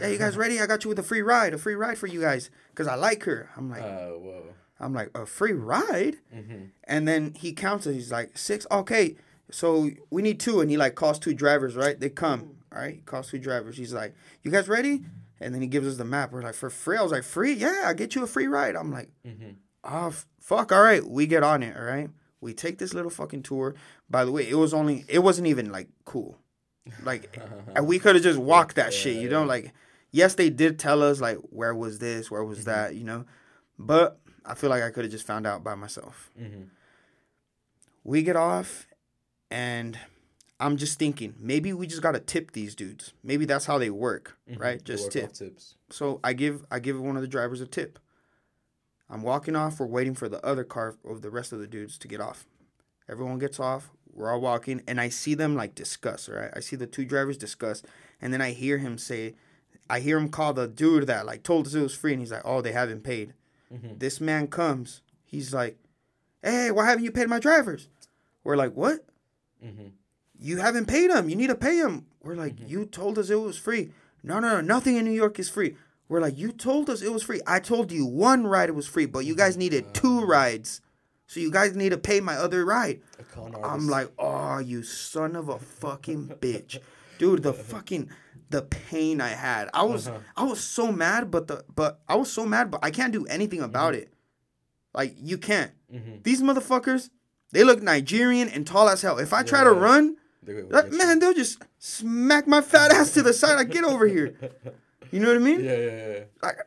Yeah, 0.00 0.08
you 0.08 0.18
guys 0.18 0.36
ready? 0.36 0.60
I 0.60 0.66
got 0.66 0.84
you 0.84 0.88
with 0.90 0.98
a 0.98 1.02
free 1.02 1.22
ride, 1.22 1.54
a 1.54 1.58
free 1.58 1.74
ride 1.74 1.98
for 1.98 2.06
you 2.06 2.20
guys, 2.20 2.50
cause 2.74 2.86
I 2.86 2.94
like 2.94 3.24
her. 3.24 3.50
I'm 3.56 3.70
like, 3.70 3.82
Oh, 3.82 4.18
whoa. 4.22 4.42
I'm 4.80 4.92
like, 4.94 5.10
a 5.14 5.26
free 5.26 5.52
ride? 5.52 6.16
Mm-hmm. 6.34 6.64
And 6.84 7.08
then 7.08 7.34
he 7.34 7.52
counts 7.52 7.86
it. 7.86 7.94
He's 7.94 8.12
like, 8.12 8.38
six. 8.38 8.66
Okay, 8.70 9.16
so 9.50 9.90
we 10.10 10.22
need 10.22 10.38
two. 10.38 10.60
And 10.60 10.70
he 10.70 10.76
like 10.76 10.94
calls 10.94 11.18
two 11.18 11.34
drivers, 11.34 11.74
right? 11.74 11.98
They 11.98 12.10
come, 12.10 12.56
all 12.72 12.80
right? 12.80 12.94
He 12.96 13.00
calls 13.00 13.28
two 13.30 13.38
drivers. 13.38 13.76
He's 13.76 13.92
like, 13.92 14.14
you 14.42 14.50
guys 14.50 14.68
ready? 14.68 15.02
And 15.40 15.54
then 15.54 15.62
he 15.62 15.68
gives 15.68 15.86
us 15.88 15.96
the 15.96 16.04
map. 16.04 16.32
We're 16.32 16.42
like, 16.42 16.54
for 16.54 16.70
free? 16.70 16.96
I 16.96 17.02
was 17.02 17.12
like, 17.12 17.24
free? 17.24 17.54
Yeah, 17.54 17.82
I'll 17.86 17.94
get 17.94 18.14
you 18.14 18.22
a 18.22 18.26
free 18.26 18.46
ride. 18.46 18.76
I'm 18.76 18.92
like, 18.92 19.08
Mm-hmm. 19.26 19.50
oh, 19.84 20.12
fuck. 20.40 20.70
All 20.72 20.82
right, 20.82 21.04
we 21.04 21.26
get 21.26 21.42
on 21.42 21.62
it, 21.62 21.76
all 21.76 21.84
right? 21.84 22.10
We 22.40 22.54
take 22.54 22.78
this 22.78 22.94
little 22.94 23.10
fucking 23.10 23.42
tour. 23.42 23.74
By 24.08 24.24
the 24.24 24.30
way, 24.32 24.48
it 24.48 24.54
was 24.56 24.72
only, 24.72 25.04
it 25.08 25.20
wasn't 25.20 25.48
even 25.48 25.72
like 25.72 25.88
cool. 26.04 26.38
Like, 27.02 27.38
and 27.74 27.86
we 27.86 27.98
could 27.98 28.14
have 28.16 28.24
just 28.24 28.38
walked 28.38 28.76
that 28.76 28.92
shit, 28.92 29.16
you 29.16 29.28
know? 29.28 29.44
Like, 29.44 29.72
yes, 30.10 30.34
they 30.34 30.50
did 30.50 30.78
tell 30.78 31.02
us, 31.02 31.20
like, 31.20 31.36
where 31.50 31.74
was 31.74 31.98
this? 31.98 32.30
Where 32.30 32.44
was 32.44 32.64
that, 32.64 32.94
you 32.94 33.04
know? 33.04 33.24
But 33.78 34.18
I 34.44 34.54
feel 34.54 34.70
like 34.70 34.82
I 34.82 34.90
could 34.90 35.04
have 35.04 35.12
just 35.12 35.26
found 35.26 35.46
out 35.46 35.62
by 35.64 35.74
myself 35.74 36.30
Mm-hmm. 36.40 36.62
we 38.04 38.22
get 38.22 38.36
off 38.36 38.86
and 39.50 39.98
i'm 40.60 40.76
just 40.76 40.98
thinking 40.98 41.34
maybe 41.38 41.72
we 41.72 41.86
just 41.86 42.02
gotta 42.02 42.20
tip 42.20 42.52
these 42.52 42.74
dudes 42.74 43.12
maybe 43.22 43.44
that's 43.44 43.66
how 43.66 43.78
they 43.78 43.90
work 43.90 44.36
right 44.56 44.82
just 44.84 45.10
tip 45.12 45.32
tips. 45.32 45.74
so 45.90 46.20
i 46.24 46.32
give 46.32 46.64
i 46.70 46.78
give 46.78 47.00
one 47.00 47.16
of 47.16 47.22
the 47.22 47.28
drivers 47.28 47.60
a 47.60 47.66
tip 47.66 47.98
i'm 49.08 49.22
walking 49.22 49.54
off 49.56 49.78
we're 49.80 49.86
waiting 49.86 50.14
for 50.14 50.28
the 50.28 50.44
other 50.44 50.64
car 50.64 50.96
of 51.08 51.22
the 51.22 51.30
rest 51.30 51.52
of 51.52 51.58
the 51.60 51.66
dudes 51.66 51.96
to 51.98 52.08
get 52.08 52.20
off 52.20 52.46
everyone 53.08 53.38
gets 53.38 53.58
off 53.60 53.90
we're 54.14 54.30
all 54.32 54.40
walking 54.40 54.82
and 54.88 55.00
i 55.00 55.08
see 55.08 55.34
them 55.34 55.54
like 55.54 55.74
discuss 55.74 56.28
right 56.28 56.50
i 56.56 56.60
see 56.60 56.76
the 56.76 56.86
two 56.86 57.04
drivers 57.04 57.36
discuss 57.36 57.82
and 58.20 58.32
then 58.32 58.40
i 58.40 58.50
hear 58.50 58.78
him 58.78 58.98
say 58.98 59.34
i 59.88 60.00
hear 60.00 60.18
him 60.18 60.28
call 60.28 60.52
the 60.52 60.66
dude 60.68 61.06
that 61.06 61.26
like 61.26 61.42
told 61.42 61.66
us 61.66 61.74
it 61.74 61.80
was 61.80 61.94
free 61.94 62.12
and 62.12 62.20
he's 62.22 62.32
like 62.32 62.42
oh 62.44 62.60
they 62.60 62.72
haven't 62.72 63.02
paid 63.04 63.34
Mhm. 63.72 63.98
this 63.98 64.20
man 64.20 64.46
comes 64.46 65.02
he's 65.24 65.52
like 65.52 65.76
hey 66.42 66.70
why 66.70 66.86
haven't 66.86 67.04
you 67.04 67.10
paid 67.12 67.28
my 67.28 67.38
drivers 67.38 67.88
we're 68.44 68.56
like 68.56 68.74
what 68.74 69.00
Mm-hmm. 69.64 69.88
you 70.38 70.58
haven't 70.58 70.86
paid 70.86 71.10
them. 71.10 71.28
You 71.28 71.34
need 71.34 71.48
to 71.48 71.56
pay 71.56 71.80
them." 71.82 72.06
We're 72.22 72.36
like, 72.36 72.54
Mm-hmm. 72.54 72.68
you 72.68 72.84
told 72.86 73.18
us 73.18 73.28
it 73.28 73.40
was 73.40 73.58
free. 73.58 73.90
No, 74.22 74.38
no, 74.38 74.54
no, 74.54 74.60
nothing 74.60 74.96
in 74.96 75.04
New 75.04 75.10
York 75.10 75.38
is 75.40 75.48
free. 75.50 75.74
We're 76.08 76.20
like, 76.20 76.38
you 76.38 76.52
told 76.52 76.88
us 76.88 77.02
it 77.02 77.12
was 77.12 77.24
free. 77.24 77.40
I 77.44 77.58
told 77.58 77.90
you 77.90 78.06
one 78.06 78.46
ride 78.46 78.70
was 78.70 78.86
free, 78.86 79.06
but 79.06 79.24
you 79.26 79.34
guys 79.34 79.56
needed 79.56 79.92
two 79.94 80.20
rides. 80.24 80.80
So 81.28 81.40
you 81.40 81.50
guys 81.52 81.76
need 81.76 81.90
to 81.90 81.98
pay 81.98 82.20
my 82.20 82.34
other 82.34 82.64
ride. 82.64 83.00
I'm 83.62 83.86
like, 83.86 84.10
oh, 84.18 84.58
you 84.58 84.82
son 84.82 85.36
of 85.36 85.48
a 85.48 85.58
fucking 85.58 86.34
bitch, 86.40 86.78
dude. 87.18 87.42
The 87.44 87.52
fucking 87.52 88.08
the 88.50 88.62
pain 88.62 89.20
I 89.20 89.28
had. 89.28 89.68
I 89.74 89.82
was 89.82 90.08
Uh-huh. 90.08 90.18
I 90.36 90.44
was 90.44 90.60
so 90.60 90.90
mad, 90.90 91.30
but 91.30 91.46
the 91.46 91.64
but 91.74 92.00
I 92.08 92.16
was 92.16 92.32
so 92.32 92.44
mad, 92.46 92.70
but 92.70 92.80
I 92.82 92.90
can't 92.90 93.12
do 93.12 93.26
anything 93.26 93.60
about 93.60 93.92
Mm-hmm. 93.92 94.02
it. 94.04 94.12
Like 94.94 95.14
you 95.18 95.36
can't. 95.38 95.70
Mhm. 95.94 96.22
These 96.22 96.40
motherfuckers, 96.42 97.10
they 97.52 97.62
look 97.62 97.82
Nigerian 97.82 98.48
and 98.48 98.66
tall 98.66 98.88
as 98.88 99.02
hell. 99.02 99.18
If 99.18 99.32
I 99.34 99.42
try 99.42 99.62
to 99.64 99.70
Yeah. 99.70 99.80
run, 99.80 100.16
that, 100.42 100.90
man, 100.92 101.18
they'll 101.18 101.34
just 101.34 101.62
smack 101.78 102.46
my 102.46 102.62
fat 102.62 102.90
ass 102.90 103.10
to 103.12 103.22
the 103.22 103.34
side. 103.34 103.56
Like, 103.56 103.70
get 103.70 103.84
over 103.84 104.06
here. 104.06 104.34
You 105.10 105.20
know 105.20 105.28
what 105.28 105.36
I 105.36 105.40
mean? 105.40 105.64
Yeah, 105.64 105.76
yeah, 105.76 106.08
yeah. 106.08 106.24
Like, 106.42 106.58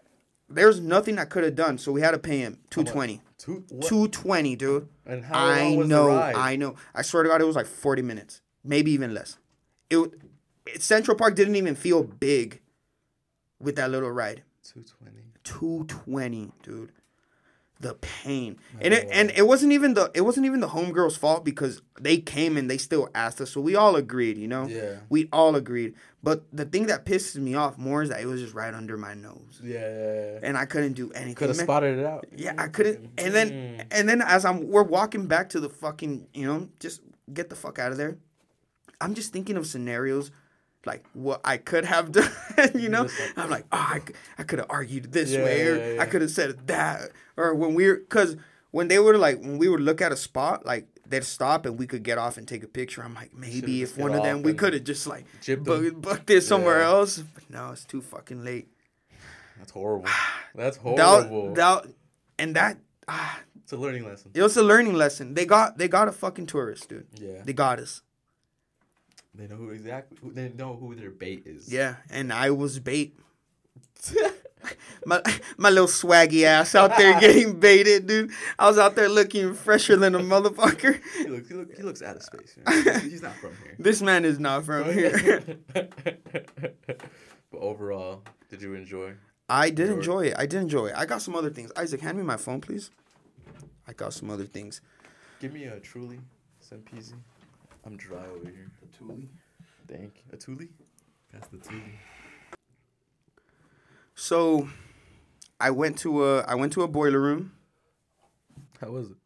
there's 0.50 0.80
nothing 0.80 1.20
I 1.20 1.26
could 1.26 1.44
have 1.44 1.54
done, 1.56 1.78
so 1.78 1.92
we 1.92 2.02
had 2.02 2.12
to 2.12 2.18
pay 2.18 2.40
him 2.40 2.58
two 2.72 2.84
twenty. 2.84 3.22
Two. 3.42 3.66
Two 3.82 4.08
twenty, 4.10 4.56
dude. 4.56 4.88
And 5.04 5.26
how 5.26 5.40
I 5.40 5.64
long 5.64 5.78
was 5.78 5.88
know, 5.88 6.06
the 6.06 6.12
ride? 6.12 6.36
I 6.36 6.56
know. 6.58 6.76
I 6.94 7.02
swear 7.02 7.24
to 7.24 7.30
God, 7.30 7.42
it 7.42 7.46
was 7.46 7.56
like 7.56 7.66
forty 7.66 8.04
minutes, 8.04 8.42
maybe 8.64 8.92
even 8.92 9.16
less. 9.16 9.40
It, 9.90 9.98
it 10.68 10.84
Central 10.84 11.18
Park 11.18 11.36
didn't 11.36 11.56
even 11.56 11.74
feel 11.74 12.04
big 12.04 12.62
with 13.60 13.78
that 13.78 13.90
little 13.90 14.12
ride. 14.12 14.44
Two 14.64 14.84
twenty. 14.84 15.34
Two 15.44 15.86
twenty, 15.88 16.52
dude. 16.62 16.92
The 17.82 17.96
pain, 17.96 18.58
and 18.80 18.94
it 18.94 19.08
and 19.12 19.32
it 19.32 19.48
wasn't 19.48 19.72
even 19.74 19.96
the 19.96 20.12
it 20.14 20.22
wasn't 20.22 20.46
even 20.46 20.60
the 20.60 20.68
homegirl's 20.68 21.18
fault 21.18 21.44
because 21.44 21.82
they 22.00 22.18
came 22.18 22.56
and 22.56 22.70
they 22.70 22.78
still 22.78 23.10
asked 23.16 23.42
us, 23.42 23.50
so 23.50 23.60
we 23.60 23.76
all 23.76 23.96
agreed, 23.96 24.38
you 24.38 24.48
know. 24.48 24.68
Yeah. 24.68 24.98
We 25.10 25.28
all 25.34 25.56
agreed, 25.56 25.96
but 26.22 26.44
the 26.54 26.66
thing 26.66 26.86
that 26.88 27.06
pisses 27.06 27.38
me 27.38 27.56
off 27.56 27.80
more 27.80 28.04
is 28.04 28.10
that 28.10 28.22
it 28.22 28.28
was 28.28 28.40
just 28.40 28.54
right 28.54 28.72
under 28.72 28.98
my 28.98 29.16
nose, 29.16 29.60
Yeah, 29.64 29.80
yeah, 29.80 30.14
yeah. 30.34 30.40
and 30.44 30.58
I 30.60 30.66
couldn't 30.66 30.94
do 30.94 31.12
anything. 31.14 31.34
Could 31.34 31.50
have 31.50 31.58
spotted 31.58 31.98
it 31.98 32.06
out. 32.06 32.28
Yeah, 32.36 32.54
I 32.56 32.68
couldn't. 32.68 33.10
And 33.18 33.34
then 33.34 33.50
Mm. 33.50 33.86
and 33.90 34.08
then 34.08 34.22
as 34.22 34.46
I'm 34.46 34.68
we're 34.70 34.84
walking 34.84 35.26
back 35.26 35.50
to 35.50 35.60
the 35.60 35.70
fucking, 35.70 36.28
you 36.36 36.46
know, 36.46 36.70
just 36.80 37.02
get 37.34 37.50
the 37.50 37.56
fuck 37.56 37.80
out 37.80 37.92
of 37.92 37.98
there. 37.98 38.18
I'm 39.00 39.16
just 39.16 39.34
thinking 39.34 39.58
of 39.58 39.66
scenarios 39.66 40.30
like 40.86 41.04
what 41.14 41.42
I 41.44 41.58
could 41.58 41.86
have 41.86 42.12
done, 42.18 42.32
you 42.76 42.90
know? 42.90 43.04
Like- 43.04 43.12
I'm 43.38 43.50
like, 43.50 43.66
oh, 43.72 43.90
I, 43.94 44.00
c- 44.00 44.14
I 44.38 44.44
could 44.44 44.60
have 44.60 44.68
argued 44.70 45.12
this 45.12 45.32
Yeah, 45.32 45.44
way 45.44 45.68
or 45.68 45.76
yeah, 45.78 45.92
yeah. 45.94 46.02
I 46.02 46.06
could 46.06 46.22
have 46.22 46.32
said 46.32 46.68
that 46.68 47.12
or 47.38 47.54
when 47.56 47.74
we 47.74 47.88
were 47.88 47.98
cuz 48.10 48.36
when 48.72 48.88
they 48.88 49.00
were 49.00 49.18
like 49.18 49.40
when 49.40 49.58
we 49.58 49.68
would 49.70 49.82
look 49.82 50.02
at 50.02 50.12
a 50.12 50.16
spot 50.18 50.66
like 50.66 50.88
they'd 51.08 51.24
stop 51.26 51.66
and 51.66 51.78
we 51.78 51.86
could 51.86 52.04
get 52.04 52.18
off 52.18 52.38
and 52.38 52.48
take 52.48 52.64
a 52.64 52.68
picture. 52.68 53.04
I'm 53.04 53.14
like, 53.14 53.34
maybe 53.36 53.84
if 53.84 53.98
one 53.98 54.14
of 54.16 54.24
them 54.24 54.44
we 54.44 54.54
could 54.54 54.74
have 54.74 54.86
just 54.86 55.06
like 55.08 55.26
booked, 55.60 56.02
booked 56.02 56.30
it 56.30 56.42
somewhere 56.42 56.82
else. 56.82 57.18
But 57.20 57.50
no, 57.50 57.72
it's 57.72 57.84
too 57.86 58.02
fucking 58.02 58.44
late. 58.46 58.70
That's 59.58 59.72
horrible. 59.72 60.08
That's 60.56 60.78
That, 60.78 60.84
horrible. 61.28 61.54
that, 61.54 61.86
and 62.40 62.56
that 62.56 62.78
ah, 63.08 63.40
it's 63.62 63.72
a 63.74 63.78
learning 63.78 64.06
lesson. 64.06 64.32
It 64.34 64.42
was 64.42 64.58
a 64.58 64.64
learning 64.64 64.94
lesson. 64.96 65.34
They 65.34 65.46
got 65.46 65.78
they 65.78 65.88
got 65.88 66.08
a 66.08 66.12
fucking 66.12 66.46
tourist, 66.48 66.90
dude. 66.90 67.08
Yeah. 67.14 67.42
They 67.46 67.54
got 67.54 67.80
us. 67.80 68.02
They 69.34 69.48
know 69.48 69.56
who 69.56 69.70
exactly. 69.70 70.18
Who, 70.22 70.32
they 70.34 70.50
know 70.50 70.76
who 70.76 70.94
their 70.96 71.12
bait 71.12 71.44
is. 71.46 71.72
Yeah, 71.72 71.96
and 72.10 72.34
I 72.34 72.52
was 72.52 72.80
bait. 72.80 73.18
my 75.06 75.22
my 75.58 75.70
little 75.70 75.88
swaggy 75.88 76.44
ass 76.44 76.76
out 76.76 76.98
there 76.98 77.20
getting 77.20 77.60
baited, 77.60 78.08
dude. 78.08 78.32
I 78.60 78.68
was 78.68 78.78
out 78.78 78.96
there 78.96 79.08
looking 79.10 79.54
fresher 79.54 79.96
than 79.96 80.16
a 80.16 80.20
motherfucker. 80.20 81.00
he 81.18 81.28
looks. 81.28 81.48
He, 81.48 81.56
look, 81.56 81.76
he 81.76 81.84
looks 81.84 82.02
out 82.02 82.18
of 82.18 82.24
space. 82.24 82.58
know? 82.58 82.72
He's 83.00 83.22
not 83.22 83.36
from 83.36 83.52
here. 83.64 83.76
This 83.80 84.02
man 84.02 84.26
is 84.26 84.38
not 84.40 84.66
from 84.66 84.92
here. 84.92 85.42
but 85.74 87.58
overall, 87.58 88.24
did 88.50 88.62
you 88.62 88.74
enjoy? 88.74 89.14
I 89.48 89.70
did 89.70 89.88
Your- 89.88 89.98
enjoy 89.98 90.22
it. 90.28 90.36
I 90.38 90.46
did 90.46 90.62
enjoy 90.62 90.88
it. 90.88 90.94
I 90.98 91.06
got 91.06 91.22
some 91.22 91.36
other 91.36 91.50
things. 91.50 91.72
Isaac, 91.78 92.02
hand 92.02 92.18
me 92.18 92.24
my 92.24 92.38
phone, 92.38 92.62
please. 92.62 92.92
I 93.88 93.94
got 93.94 94.14
some 94.14 94.30
other 94.30 94.46
things. 94.46 94.82
Give 95.40 95.52
me 95.54 95.66
a 95.66 95.80
truly, 95.80 96.20
some 96.60 96.80
peasy. 96.80 97.14
I'm 97.86 97.98
dry 97.98 98.26
over 98.36 98.46
here. 98.46 98.72
The 98.82 98.98
Thule. 98.98 99.18
Thank 99.88 100.16
you. 100.18 100.34
A 100.34 100.38
Thule? 100.38 100.68
That's 101.32 101.48
the 101.48 101.58
Thule. 101.58 101.82
So, 104.16 104.70
I 105.60 105.72
went 105.72 105.98
to 106.00 106.26
a 106.26 106.42
I 106.42 106.56
went 106.56 106.74
to 106.74 106.84
a 106.84 106.88
boiler 106.88 107.20
room. 107.20 107.54
How 108.80 108.90
was 108.92 109.10
it? 109.12 109.18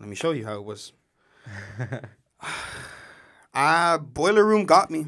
Let 0.00 0.08
me 0.08 0.14
show 0.16 0.32
you 0.32 0.44
how 0.44 0.54
it 0.56 0.64
was. 0.64 0.92
Ah, 3.54 3.98
boiler 3.98 4.44
room 4.44 4.66
got 4.66 4.88
me. 4.88 5.06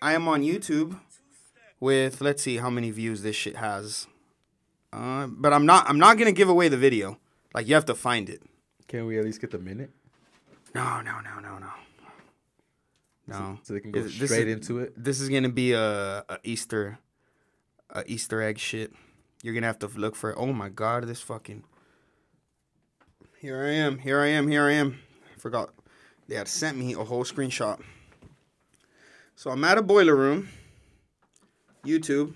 I 0.00 0.14
am 0.14 0.26
on 0.26 0.42
YouTube 0.42 0.98
with 1.80 2.22
let's 2.22 2.42
see 2.42 2.56
how 2.56 2.70
many 2.70 2.90
views 2.90 3.20
this 3.20 3.36
shit 3.36 3.56
has. 3.56 4.06
Uh, 4.90 5.26
but 5.26 5.52
I'm 5.52 5.66
not 5.66 5.86
I'm 5.88 5.98
not 5.98 6.16
gonna 6.16 6.32
give 6.32 6.48
away 6.48 6.68
the 6.68 6.78
video. 6.78 7.18
Like 7.52 7.68
you 7.68 7.74
have 7.74 7.84
to 7.86 7.94
find 7.94 8.30
it. 8.30 8.42
Can 8.88 9.04
we 9.04 9.18
at 9.18 9.24
least 9.24 9.40
get 9.40 9.50
the 9.50 9.58
minute? 9.58 9.90
No, 10.74 11.02
no, 11.02 11.20
no, 11.20 11.40
no, 11.40 11.58
no. 11.58 11.68
No. 13.30 13.58
So 13.62 13.74
they 13.74 13.80
can 13.80 13.92
go 13.92 14.00
Is- 14.00 14.18
this 14.18 14.30
straight 14.30 14.48
is- 14.48 14.54
into 14.56 14.78
it. 14.80 14.92
This 14.96 15.20
is 15.20 15.28
gonna 15.28 15.48
be 15.48 15.72
a, 15.72 16.24
a 16.28 16.38
Easter, 16.44 16.98
a 17.90 18.02
Easter 18.06 18.42
egg 18.42 18.58
shit. 18.58 18.92
You're 19.42 19.54
gonna 19.54 19.66
have 19.68 19.78
to 19.80 19.86
look 19.88 20.16
for. 20.16 20.36
Oh 20.38 20.52
my 20.52 20.68
god, 20.68 21.04
this 21.04 21.20
fucking. 21.20 21.64
Here 23.38 23.62
I 23.64 23.70
am. 23.70 23.98
Here 23.98 24.20
I 24.20 24.26
am. 24.26 24.48
Here 24.48 24.64
I 24.66 24.72
am. 24.72 24.98
I 25.34 25.38
forgot. 25.38 25.72
They 26.28 26.34
had 26.34 26.46
sent 26.48 26.76
me 26.76 26.92
a 26.92 27.04
whole 27.04 27.24
screenshot. 27.24 27.80
So 29.34 29.50
I'm 29.50 29.64
at 29.64 29.78
a 29.78 29.82
boiler 29.82 30.14
room. 30.14 30.48
YouTube. 31.84 32.34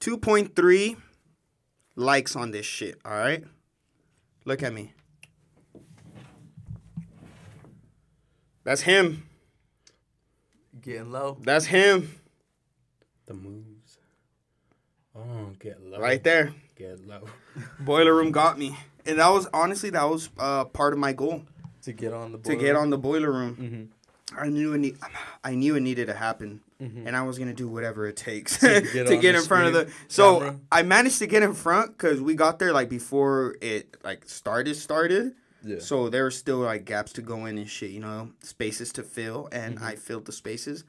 2.3 0.00 0.96
likes 1.96 2.36
on 2.36 2.52
this 2.52 2.64
shit. 2.64 3.00
All 3.04 3.10
right. 3.12 3.42
Look 4.44 4.62
at 4.62 4.72
me. 4.72 4.92
That's 8.62 8.82
him. 8.82 9.27
Getting 10.80 11.10
low. 11.12 11.36
That's 11.40 11.66
him. 11.66 12.14
The 13.26 13.34
moves. 13.34 13.98
Oh, 15.14 15.52
get 15.58 15.82
low. 15.82 15.98
Right 15.98 16.22
there. 16.22 16.54
Get 16.76 17.06
low. 17.06 17.24
Boiler 17.80 18.14
room 18.14 18.30
got 18.30 18.58
me. 18.58 18.76
And 19.06 19.18
that 19.18 19.28
was 19.28 19.48
honestly 19.52 19.90
that 19.90 20.04
was 20.04 20.28
uh, 20.38 20.64
part 20.66 20.92
of 20.92 20.98
my 20.98 21.12
goal 21.12 21.42
To 21.82 21.92
get 21.92 22.12
on 22.12 22.32
the 22.32 22.38
to 22.38 22.56
get 22.56 22.76
on 22.76 22.90
the 22.90 22.98
boiler 22.98 23.32
room. 23.32 23.56
Mm-hmm. 23.56 24.38
I 24.38 24.48
knew 24.48 24.74
it 24.74 24.78
need, 24.78 24.98
I 25.42 25.54
knew 25.54 25.74
it 25.76 25.80
needed 25.80 26.08
to 26.08 26.14
happen, 26.14 26.60
mm-hmm. 26.80 27.06
and 27.06 27.16
I 27.16 27.22
was 27.22 27.38
gonna 27.38 27.54
do 27.54 27.66
whatever 27.66 28.06
it 28.06 28.16
takes 28.16 28.58
To 28.58 28.80
to 28.80 28.80
get 28.82 28.92
get, 28.92 29.06
on 29.06 29.22
the 29.22 29.28
in 29.28 29.42
front 29.42 29.66
of 29.68 29.72
the. 29.72 29.92
So 30.08 30.40
camera? 30.40 30.60
I 30.70 30.82
managed 30.82 31.18
to 31.20 31.26
get 31.26 31.42
in 31.42 31.54
front 31.54 31.96
because 31.96 32.20
we 32.20 32.34
got 32.34 32.58
there 32.58 32.74
like 32.74 32.90
before 32.90 33.56
it 33.62 33.96
like 34.04 34.28
started 34.28 34.76
started. 34.76 35.34
Yeah. 35.64 35.78
So 35.80 36.08
there 36.08 36.22
were 36.24 36.30
still 36.30 36.58
like 36.58 36.84
gaps 36.84 37.12
to 37.14 37.22
go 37.22 37.46
in 37.46 37.58
and 37.58 37.68
shit, 37.68 37.90
you 37.90 38.00
know, 38.00 38.30
spaces 38.42 38.92
to 38.94 39.02
fill, 39.02 39.48
and 39.52 39.76
Mm-hmm. 39.76 39.84
I 39.84 39.96
filled 39.96 40.26
the 40.26 40.32
spaces. 40.32 40.84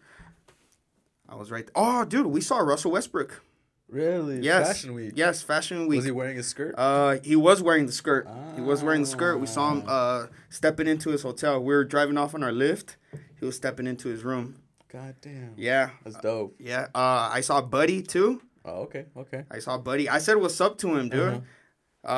I 1.27 1.35
was 1.35 1.51
right. 1.51 1.69
Oh, 1.75 2.05
dude, 2.05 2.25
we 2.27 2.41
saw 2.41 2.57
Russell 2.59 2.91
Westbrook. 2.91 3.43
Really? 3.87 4.39
Yes, 4.41 4.67
Fashion 4.67 4.93
week. 4.93 5.13
Yes, 5.15 5.41
Fashion 5.41 5.87
Week. 5.87 5.97
Was 5.97 6.05
he 6.05 6.11
wearing 6.11 6.37
a 6.37 6.43
skirt? 6.43 6.75
Uh, 6.77 7.17
he 7.23 7.35
was 7.35 7.61
wearing 7.63 7.87
the 7.87 7.91
skirt. 7.91 8.27
He 8.55 8.61
was 8.61 8.83
wearing 8.83 9.01
the 9.01 9.07
skirt. 9.07 9.37
We 9.39 9.47
saw 9.47 9.71
him 9.71 9.83
Ah. 9.87 9.91
uh 9.91 10.27
stepping 10.49 10.87
into 10.87 11.09
his 11.09 11.23
hotel. 11.23 11.59
We 11.59 11.73
were 11.73 11.83
driving 11.83 12.15
off 12.17 12.35
on 12.35 12.43
our 12.43 12.51
Lyft. 12.51 12.97
He 13.39 13.45
was 13.45 13.55
stepping 13.55 13.87
into 13.87 14.07
his 14.09 14.23
room. 14.23 14.61
God 14.91 15.15
damn. 15.21 15.53
Yeah, 15.57 15.89
That's 16.03 16.17
dope. 16.17 16.55
yeah. 16.59 16.87
Uh, 16.93 17.29
I 17.31 17.41
saw 17.41 17.61
Buddy 17.61 18.01
too. 18.03 18.41
Oh, 18.65 18.81
okay, 18.83 19.05
okay. 19.17 19.45
I 19.49 19.57
saw 19.59 19.77
Buddy. 19.79 20.07
I 20.09 20.19
said 20.19 20.35
what's 20.37 20.59
up 20.61 20.77
to 20.79 20.95
him, 20.95 21.09
dude. 21.09 21.19
Uh-huh. 21.33 21.39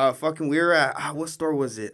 uh 0.09 0.13
fucking, 0.13 0.49
we 0.49 0.59
were 0.59 0.73
at 0.73 0.95
ah, 0.97 1.11
what 1.13 1.29
store 1.29 1.53
was 1.55 1.77
it? 1.77 1.93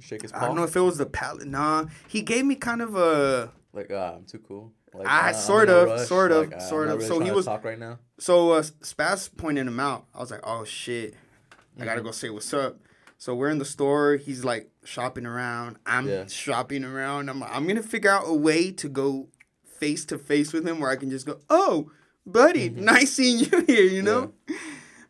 Shake 0.00 0.22
his 0.22 0.32
I 0.32 0.46
don't 0.46 0.56
know 0.56 0.64
if 0.64 0.76
it 0.76 0.80
was 0.80 0.98
the 0.98 1.06
palette. 1.06 1.46
Nah, 1.48 1.86
he 2.08 2.22
gave 2.22 2.44
me 2.44 2.54
kind 2.54 2.82
of 2.82 2.94
a 2.96 3.52
Like, 3.72 3.90
ah, 3.92 4.14
I'm 4.16 4.24
too 4.24 4.38
cool. 4.38 4.72
Like, 4.94 5.06
Ah, 5.08 5.22
I'm 5.24 5.34
in 5.34 5.40
sort 5.40 5.68
of, 5.68 5.88
rush. 5.88 6.06
sort 6.08 6.32
of, 6.32 6.48
Like, 6.48 6.52
ah, 6.58 6.62
I'm 6.62 6.68
sort 6.68 6.88
of. 6.88 6.94
really 6.98 7.08
So 7.08 7.20
he 7.20 7.30
was- 7.30 7.44
talk 7.46 7.64
right 7.64 7.78
now. 7.78 7.98
So 8.18 8.52
uh, 8.52 8.62
Spaz 8.62 9.34
pointed 9.36 9.66
him 9.66 9.78
out. 9.80 10.06
I 10.14 10.20
was 10.20 10.30
like, 10.30 10.40
oh 10.44 10.64
shit, 10.64 11.14
I 11.52 11.56
Mm-hmm. 11.56 11.84
gotta 11.84 12.00
go 12.02 12.10
say 12.10 12.30
what's 12.30 12.52
up. 12.54 12.78
So 13.18 13.34
we're 13.34 13.48
in 13.50 13.58
the 13.58 13.64
store. 13.64 14.16
He's 14.16 14.44
like 14.44 14.70
shopping 14.84 15.26
around. 15.26 15.76
I'm 15.86 16.08
Yeah. 16.08 16.26
shopping 16.26 16.84
around. 16.84 17.28
I'm 17.30 17.42
I'm 17.42 17.66
gonna 17.66 17.82
figure 17.82 18.10
out 18.10 18.24
a 18.26 18.34
way 18.34 18.70
to 18.72 18.88
go 18.88 19.28
face 19.64 20.04
to 20.06 20.18
face 20.18 20.52
with 20.54 20.66
him 20.66 20.80
where 20.80 20.90
I 20.90 20.96
can 20.96 21.10
just 21.10 21.26
go, 21.26 21.38
oh, 21.50 21.90
buddy, 22.26 22.68
nice 22.70 23.12
seeing 23.12 23.38
you 23.40 23.64
here. 23.66 23.84
You 23.84 24.02
know. 24.02 24.32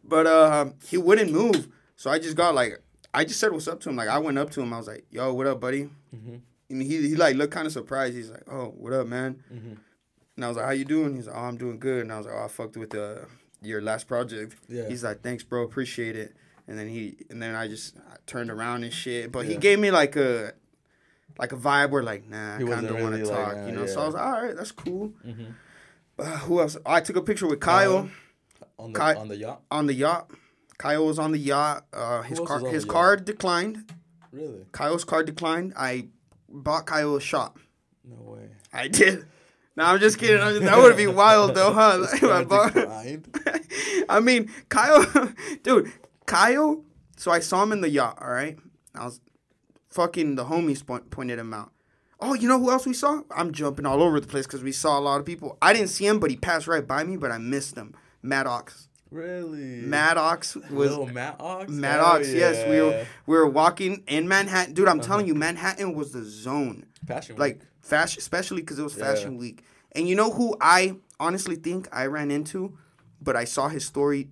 But 0.05 0.27
uh, 0.27 0.67
he 0.85 0.97
wouldn't 0.97 1.33
move. 1.33 1.69
So 1.97 2.11
I 2.11 2.19
just 2.19 2.37
got 2.37 2.55
like, 2.55 2.81
I 3.17 3.25
just 3.25 3.41
said 3.41 3.51
what's 3.53 3.67
up 3.69 3.81
to 3.81 3.89
him. 3.89 3.97
Like 3.97 4.09
I 4.09 4.19
went 4.19 4.39
up 4.39 4.51
to 4.53 4.61
him. 4.61 4.73
I 4.73 4.79
was 4.79 4.87
like, 4.87 5.05
yo, 5.11 5.33
what 5.35 5.47
up, 5.47 5.61
buddy? 5.61 5.89
Mhm. 6.15 6.41
And 6.71 6.83
he 6.83 7.09
he 7.09 7.17
like 7.17 7.37
looked 7.37 7.53
kind 7.53 7.67
of 7.67 7.73
surprised. 7.73 8.15
He's 8.15 8.31
like, 8.31 8.45
oh, 8.51 8.75
what 8.77 8.93
up, 8.93 9.07
man? 9.07 9.43
Mhm. 9.53 9.77
And 10.37 10.45
I 10.45 10.49
was 10.49 10.57
like, 10.57 10.67
how 10.67 10.73
you 10.73 10.85
doing? 10.85 11.17
He's 11.17 11.27
like, 11.27 11.37
oh, 11.37 11.41
I'm 11.41 11.57
doing 11.57 11.79
good. 11.79 12.03
And 12.03 12.13
I 12.13 12.19
was 12.19 12.27
like, 12.27 12.35
oh, 12.37 12.45
I 12.45 12.49
fucked 12.49 12.77
with 12.77 12.95
uh, 12.95 13.21
your 13.63 13.81
last 13.81 14.07
project. 14.07 14.55
Yeah. 14.69 14.87
He's 14.89 15.03
like, 15.03 15.23
thanks, 15.23 15.43
bro, 15.43 15.63
appreciate 15.63 16.15
it. 16.17 16.37
And 16.69 16.79
then 16.79 16.89
he, 16.89 17.17
and 17.31 17.41
then 17.43 17.55
I 17.55 17.69
just 17.69 17.97
I 17.97 18.17
turned 18.27 18.51
around 18.51 18.85
and 18.85 18.93
shit. 18.93 19.33
But 19.33 19.47
he 19.47 19.57
gave 19.57 19.79
me 19.79 19.91
like 19.91 20.15
a, 20.17 20.53
like 21.39 21.53
a 21.53 21.57
vibe 21.57 21.91
where 21.91 22.03
like, 22.03 22.29
nah, 22.29 22.57
I 22.57 22.59
kind 22.59 22.73
of 22.73 22.89
don't 22.89 22.97
of 22.97 23.03
want 23.03 23.17
to 23.17 23.25
like, 23.31 23.45
talk, 23.47 23.57
uh, 23.57 23.67
you 23.67 23.73
know. 23.73 23.87
So. 23.87 24.03
I 24.03 24.05
was 24.07 24.15
like, 24.15 24.25
all 24.27 24.43
right, 24.43 24.57
that's 24.57 24.73
cool. 24.73 25.13
Mhm. 25.27 25.55
Uh, 26.19 26.25
who 26.39 26.61
else? 26.61 26.77
I 26.85 27.01
took 27.01 27.17
a 27.17 27.23
picture 27.23 27.47
with 27.47 27.61
Kyle 27.61 27.99
Um, 27.99 28.13
On 28.79 28.93
the 28.93 28.99
Kai- 28.99 29.15
on 29.15 29.29
the 29.29 29.37
yacht. 29.37 29.63
on 29.71 29.87
the 29.87 29.95
yacht. 29.95 30.31
Kyle 30.79 31.07
was 31.07 31.19
on 31.19 31.33
the 31.33 31.39
yacht. 31.39 31.87
Uh, 31.93 32.23
his 32.23 32.39
car, 32.41 32.61
his 32.69 32.85
card 32.85 33.25
declined. 33.25 33.93
Really? 34.33 34.67
Kyle's 34.73 35.05
card 35.05 35.27
declined. 35.27 35.73
I 35.77 36.09
bought 36.49 36.87
Kyle 36.87 37.17
a 37.17 37.21
shot. 37.21 37.57
No 38.05 38.17
way. 38.33 38.49
I 38.73 38.89
did. 38.89 39.27
No, 39.77 39.85
I'm 39.85 39.99
just 40.01 40.19
kidding. 40.19 40.41
I'm 40.43 40.55
just, 40.55 40.63
that 40.65 40.79
would 40.79 40.97
be 40.97 41.07
wild 41.07 41.55
though, 41.55 41.73
huh? 41.73 42.07
I 42.31 42.45
bought- 42.45 42.77
I 44.09 44.21
mean, 44.21 44.51
Kyle, 44.69 45.05
dude, 45.63 45.93
Kyle. 46.27 46.83
So 47.19 47.31
I 47.31 47.41
saw 47.41 47.63
him 47.63 47.73
in 47.73 47.81
the 47.81 47.89
yacht. 47.91 48.19
All 48.21 48.31
right, 48.31 48.59
I 48.95 49.05
was 49.07 49.21
fucking 49.91 50.35
the 50.37 50.45
homies 50.45 50.85
point, 50.87 51.11
pointed 51.11 51.39
him 51.39 51.53
out. 51.55 51.73
Oh, 52.21 52.35
you 52.35 52.49
know 52.49 52.59
who 52.59 52.71
else 52.71 52.87
we 52.87 52.95
saw? 52.95 53.23
I'm 53.31 53.53
jumping 53.53 53.85
all 53.87 54.03
over 54.03 54.21
the 54.21 54.27
place 54.27 54.47
because 54.47 54.63
we 54.63 54.73
saw 54.73 54.99
a 54.99 55.01
lot 55.01 55.21
of 55.21 55.27
people. 55.27 55.59
I 55.61 55.73
didn't 55.73 55.89
see 55.89 56.07
him, 56.07 56.19
but 56.21 56.31
he 56.31 56.37
passed 56.37 56.67
right 56.67 56.87
by 56.87 57.05
me, 57.05 57.17
but 57.17 57.31
I 57.31 57.39
missed 57.39 57.77
him. 57.77 57.95
Matt 58.23 58.47
Ox. 58.47 58.86
Really? 59.11 59.81
Matt 59.83 60.17
Ox 60.17 60.57
was 60.57 60.65
Little 60.91 61.07
Matt 61.07 61.37
Ox? 61.41 61.71
Matt 61.71 62.01
Ox. 62.01 62.27
Hell 62.29 62.37
Yes, 62.37 62.69
we 62.69 62.81
were 62.81 63.07
we 63.27 63.37
were 63.37 63.47
walking 63.49 64.03
in 64.09 64.27
Manhattan, 64.29 64.75
dude. 64.75 64.89
I'm 64.89 65.01
telling 65.01 65.27
you, 65.27 65.35
Manhattan 65.35 65.95
was 65.95 66.13
the 66.13 66.25
zone. 66.25 66.87
Fashion 67.07 67.37
Like 67.37 67.61
Week. 67.61 67.69
fashion, 67.83 68.19
especially 68.19 68.63
because 68.63 68.79
it 68.79 68.83
was 68.83 68.97
Yeah. 68.97 69.05
Fashion 69.05 69.37
Week. 69.37 69.63
And 69.93 70.09
you 70.09 70.15
know 70.17 70.31
who 70.33 70.57
I 70.61 70.97
honestly 71.21 71.57
think 71.57 71.89
I 71.93 72.07
ran 72.07 72.31
into, 72.31 72.77
but 73.21 73.37
I 73.37 73.45
saw 73.45 73.69
his 73.69 73.85
story 73.87 74.29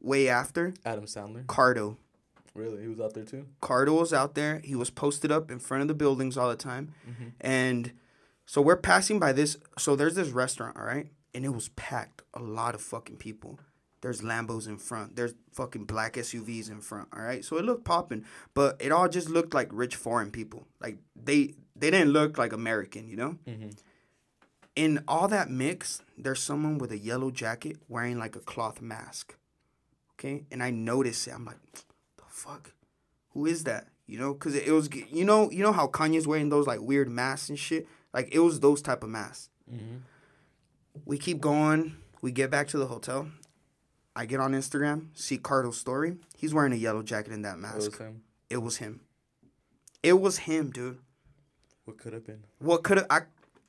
way 0.00 0.28
after. 0.28 0.74
Adam 0.84 1.04
Sandler. 1.04 1.44
Cardo. 1.46 1.96
Really? 2.54 2.82
He 2.82 2.88
was 2.88 3.00
out 3.00 3.14
there 3.14 3.24
too? 3.24 3.46
Cardo 3.60 3.98
was 4.00 4.12
out 4.12 4.34
there. 4.34 4.60
He 4.64 4.74
was 4.74 4.90
posted 4.90 5.30
up 5.30 5.50
in 5.50 5.58
front 5.58 5.82
of 5.82 5.88
the 5.88 5.94
buildings 5.94 6.36
all 6.36 6.48
the 6.48 6.56
time. 6.56 6.92
Mm-hmm. 7.08 7.28
And 7.40 7.92
so 8.46 8.62
we're 8.62 8.76
passing 8.76 9.18
by 9.18 9.32
this. 9.32 9.56
So 9.78 9.94
there's 9.96 10.14
this 10.14 10.28
restaurant, 10.30 10.76
all 10.78 10.84
right? 10.84 11.08
And 11.34 11.44
it 11.44 11.50
was 11.50 11.68
packed. 11.70 12.22
A 12.34 12.40
lot 12.40 12.74
of 12.74 12.80
fucking 12.80 13.16
people. 13.16 13.58
There's 14.00 14.20
Lambos 14.20 14.68
in 14.68 14.78
front. 14.78 15.16
There's 15.16 15.34
fucking 15.52 15.84
black 15.84 16.14
SUVs 16.14 16.70
in 16.70 16.80
front, 16.80 17.08
all 17.12 17.20
right? 17.22 17.44
So 17.44 17.56
it 17.56 17.64
looked 17.64 17.84
popping. 17.84 18.24
But 18.54 18.76
it 18.80 18.92
all 18.92 19.08
just 19.08 19.28
looked 19.28 19.54
like 19.54 19.68
rich 19.72 19.96
foreign 19.96 20.30
people. 20.30 20.66
Like 20.80 20.98
they 21.16 21.54
they 21.74 21.90
didn't 21.90 22.10
look 22.12 22.38
like 22.38 22.52
American, 22.52 23.08
you 23.08 23.16
know? 23.16 23.38
Mhm. 23.46 23.76
In 24.76 25.02
all 25.08 25.26
that 25.28 25.50
mix, 25.50 26.02
there's 26.16 26.40
someone 26.42 26.78
with 26.78 26.92
a 26.92 26.98
yellow 26.98 27.30
jacket 27.32 27.78
wearing 27.88 28.18
like 28.18 28.36
a 28.36 28.40
cloth 28.40 28.80
mask. 28.80 29.34
Okay? 30.14 30.44
And 30.52 30.62
I 30.62 30.70
noticed 30.70 31.26
it. 31.26 31.34
I'm 31.34 31.44
like, 31.44 31.58
the 31.72 32.22
fuck? 32.28 32.72
Who 33.30 33.46
is 33.46 33.64
that? 33.64 33.88
You 34.06 34.18
know, 34.18 34.32
because 34.32 34.54
it 34.54 34.70
was 34.70 34.88
you 35.10 35.24
know 35.24 35.50
you 35.50 35.62
know 35.62 35.72
how 35.72 35.86
Kanye's 35.88 36.26
wearing 36.26 36.48
those 36.48 36.66
like 36.66 36.80
weird 36.80 37.08
masks 37.10 37.48
and 37.48 37.58
shit. 37.58 37.86
Like 38.14 38.28
it 38.32 38.38
was 38.38 38.60
those 38.60 38.80
type 38.80 39.02
of 39.02 39.10
masks. 39.10 39.50
Mm-hmm. 39.70 39.96
We 41.04 41.18
keep 41.18 41.40
going. 41.40 41.96
We 42.22 42.32
get 42.32 42.50
back 42.50 42.68
to 42.68 42.78
the 42.78 42.86
hotel. 42.86 43.28
I 44.18 44.26
get 44.26 44.40
on 44.40 44.50
Instagram, 44.52 45.10
see 45.14 45.38
Cardo's 45.38 45.78
story. 45.78 46.16
He's 46.36 46.52
wearing 46.52 46.72
a 46.72 46.76
yellow 46.76 47.04
jacket 47.04 47.32
and 47.32 47.44
that 47.44 47.56
mask. 47.56 47.76
It 47.76 47.84
was 47.86 47.96
him. 47.98 48.22
It 48.50 48.56
was 48.56 48.76
him. 48.78 49.00
It 50.02 50.12
was 50.20 50.38
him, 50.38 50.70
dude. 50.72 50.98
What 51.84 51.98
could 51.98 52.12
have 52.14 52.26
been? 52.26 52.42
What 52.58 52.82
could 52.82 52.96
have 52.96 53.06
I? 53.10 53.20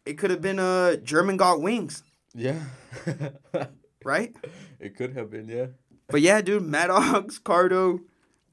It 0.08 0.18
could 0.18 0.32
have 0.32 0.42
been 0.42 0.58
a 0.58 0.64
uh, 0.64 0.96
German 0.96 1.38
got 1.38 1.62
wings, 1.62 2.02
Yeah. 2.34 2.64
right? 4.04 4.36
it 4.80 4.96
could 4.98 5.16
have 5.16 5.30
been, 5.30 5.48
yeah. 5.48 5.68
But 6.08 6.22
yeah, 6.22 6.42
dude, 6.42 6.64
Matt 6.64 6.90
Ox, 6.90 7.38
Cardo, 7.38 8.00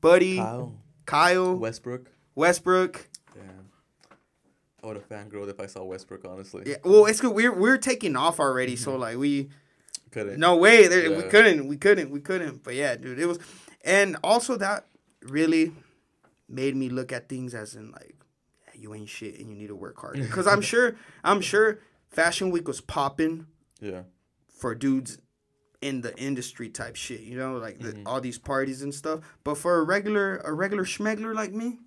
Buddy, 0.03 0.37
Kyle. 0.37 0.75
Kyle, 1.07 1.57
Westbrook. 1.57 2.11
Westbrook. 2.35 3.09
Damn. 3.35 3.71
I 4.83 4.87
would 4.87 4.97
have 4.97 5.09
fangirled 5.09 5.49
if 5.49 5.59
I 5.61 5.65
saw 5.65 5.83
Westbrook, 5.83 6.27
honestly. 6.27 6.65
Yeah, 6.67 6.77
well, 6.85 7.07
it's 7.07 7.23
good. 7.23 7.35
We're 7.35 7.59
we're 7.59 7.79
taking 7.79 8.17
off 8.17 8.39
already, 8.39 8.77
so 8.77 8.97
like 8.97 9.17
we 9.17 9.49
Couldn't. 10.17 10.41
no 10.41 10.57
way 10.57 10.87
there, 10.89 11.11
we 11.15 11.23
couldn't, 11.25 11.69
we 11.69 11.77
couldn't, 11.77 12.11
we 12.11 12.21
couldn't. 12.21 12.63
But 12.65 12.75
yeah, 12.75 12.97
dude, 12.97 13.19
it 13.19 13.27
was, 13.27 13.39
and 13.85 14.17
also 14.25 14.57
that 14.57 14.87
really 15.23 15.73
made 16.49 16.75
me 16.75 16.89
look 16.89 17.13
at 17.13 17.29
things 17.29 17.55
as 17.55 17.75
in 17.75 17.91
like, 17.93 18.15
yeah, 18.65 18.81
you 18.81 18.95
ain't 18.95 19.09
shit 19.11 19.39
and 19.39 19.51
you 19.51 19.55
need 19.57 19.67
to 19.69 19.77
work 19.77 19.99
hard. 20.01 20.15
Because 20.17 20.47
I'm 20.53 20.61
sure, 20.63 20.97
I'm 21.23 21.41
sure, 21.41 21.81
Fashion 22.09 22.51
Week 22.51 22.67
was 22.67 22.81
popping 22.81 23.47
Yeah. 23.81 24.03
for 24.49 24.75
dudes 24.75 25.19
in 25.83 26.01
the 26.01 26.17
industry 26.19 26.71
type 26.71 26.97
shit, 26.97 27.21
you 27.21 27.37
know, 27.37 27.59
like 27.59 27.79
the, 27.81 27.89
Mm-hmm. 27.93 28.07
all 28.07 28.21
these 28.21 28.39
parties 28.39 28.81
and 28.83 28.95
stuff. 28.95 29.21
But 29.45 29.59
for 29.59 29.79
a 29.79 29.85
regular, 29.85 30.39
a 30.39 30.53
regular 30.55 30.85
schmegler 30.85 31.35
like 31.35 31.53
me, 31.53 31.79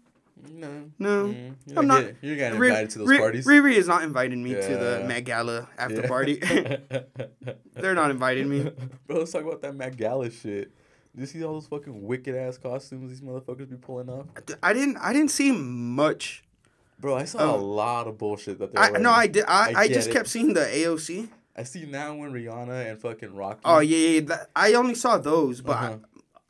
No. 0.52 0.84
no. 1.00 1.26
Mm, 1.28 1.56
you're 1.66 1.80
I'm 1.80 1.88
not. 1.88 1.96
not- 1.96 2.04
Get, 2.06 2.16
you're 2.22 2.36
getting 2.36 2.60
Ri- 2.60 2.68
invited 2.70 2.90
to 2.92 3.00
those 3.00 3.08
Ri- 3.08 3.18
parties. 3.18 3.46
Riri 3.48 3.74
is 3.74 3.88
not 3.88 4.04
inviting 4.04 4.44
me 4.44 4.54
to 4.54 4.60
the 4.62 4.98
Yeah. 5.02 5.08
Met 5.08 5.24
Gala 5.26 5.68
after 5.78 6.02
Yeah. 6.02 6.08
party. 6.08 6.36
They're 7.74 7.96
not 7.96 8.12
inviting 8.12 8.50
me. 8.50 8.72
Bro, 9.08 9.18
let's 9.20 9.32
talk 9.32 9.44
about 9.44 9.62
that 9.62 9.76
Matt 9.76 9.98
Gala 9.98 10.30
shit. 10.32 10.72
Do 11.16 11.22
you 11.22 11.26
see 11.26 11.44
all 11.44 11.54
those 11.54 11.68
fucking 11.68 12.04
wicked 12.06 12.36
ass 12.36 12.58
costumes 12.58 13.10
these 13.10 13.22
motherfuckers 13.22 13.70
be 13.70 13.76
pulling 13.78 14.10
off? 14.10 14.28
I 14.62 14.74
didn't. 14.74 14.98
I 14.98 15.12
didn't 15.14 15.32
see 15.32 15.52
much. 15.52 16.44
Bro, 17.00 17.16
I 17.16 17.26
saw 17.26 17.40
Oh. 17.40 17.56
a 17.56 17.62
lot 17.62 18.08
of 18.08 18.18
bullshit 18.18 18.60
that 18.60 18.74
they 18.74 18.80
I 18.80 18.92
were 18.92 19.00
no, 19.00 19.10
I 19.12 19.28
did. 19.28 19.46
I, 19.48 19.74
I, 19.76 19.88
get 19.88 19.94
just 19.96 20.10
it. 20.10 20.14
kept 20.14 20.28
seeing 20.28 20.54
the 20.54 20.62
AOC. 20.62 21.30
I 21.56 21.64
see 21.64 21.86
now 21.86 22.16
when 22.16 22.32
Rihanna 22.32 22.90
and 22.92 23.00
fucking 23.02 23.34
Rocky. 23.36 23.62
Oh 23.66 23.80
yeah, 23.80 23.98
yeah. 24.10 24.20
That, 24.22 24.50
I 24.56 24.74
only 24.74 24.96
saw 24.96 25.18
those, 25.18 25.62
but 25.62 25.72
Uh-huh. 25.78 25.98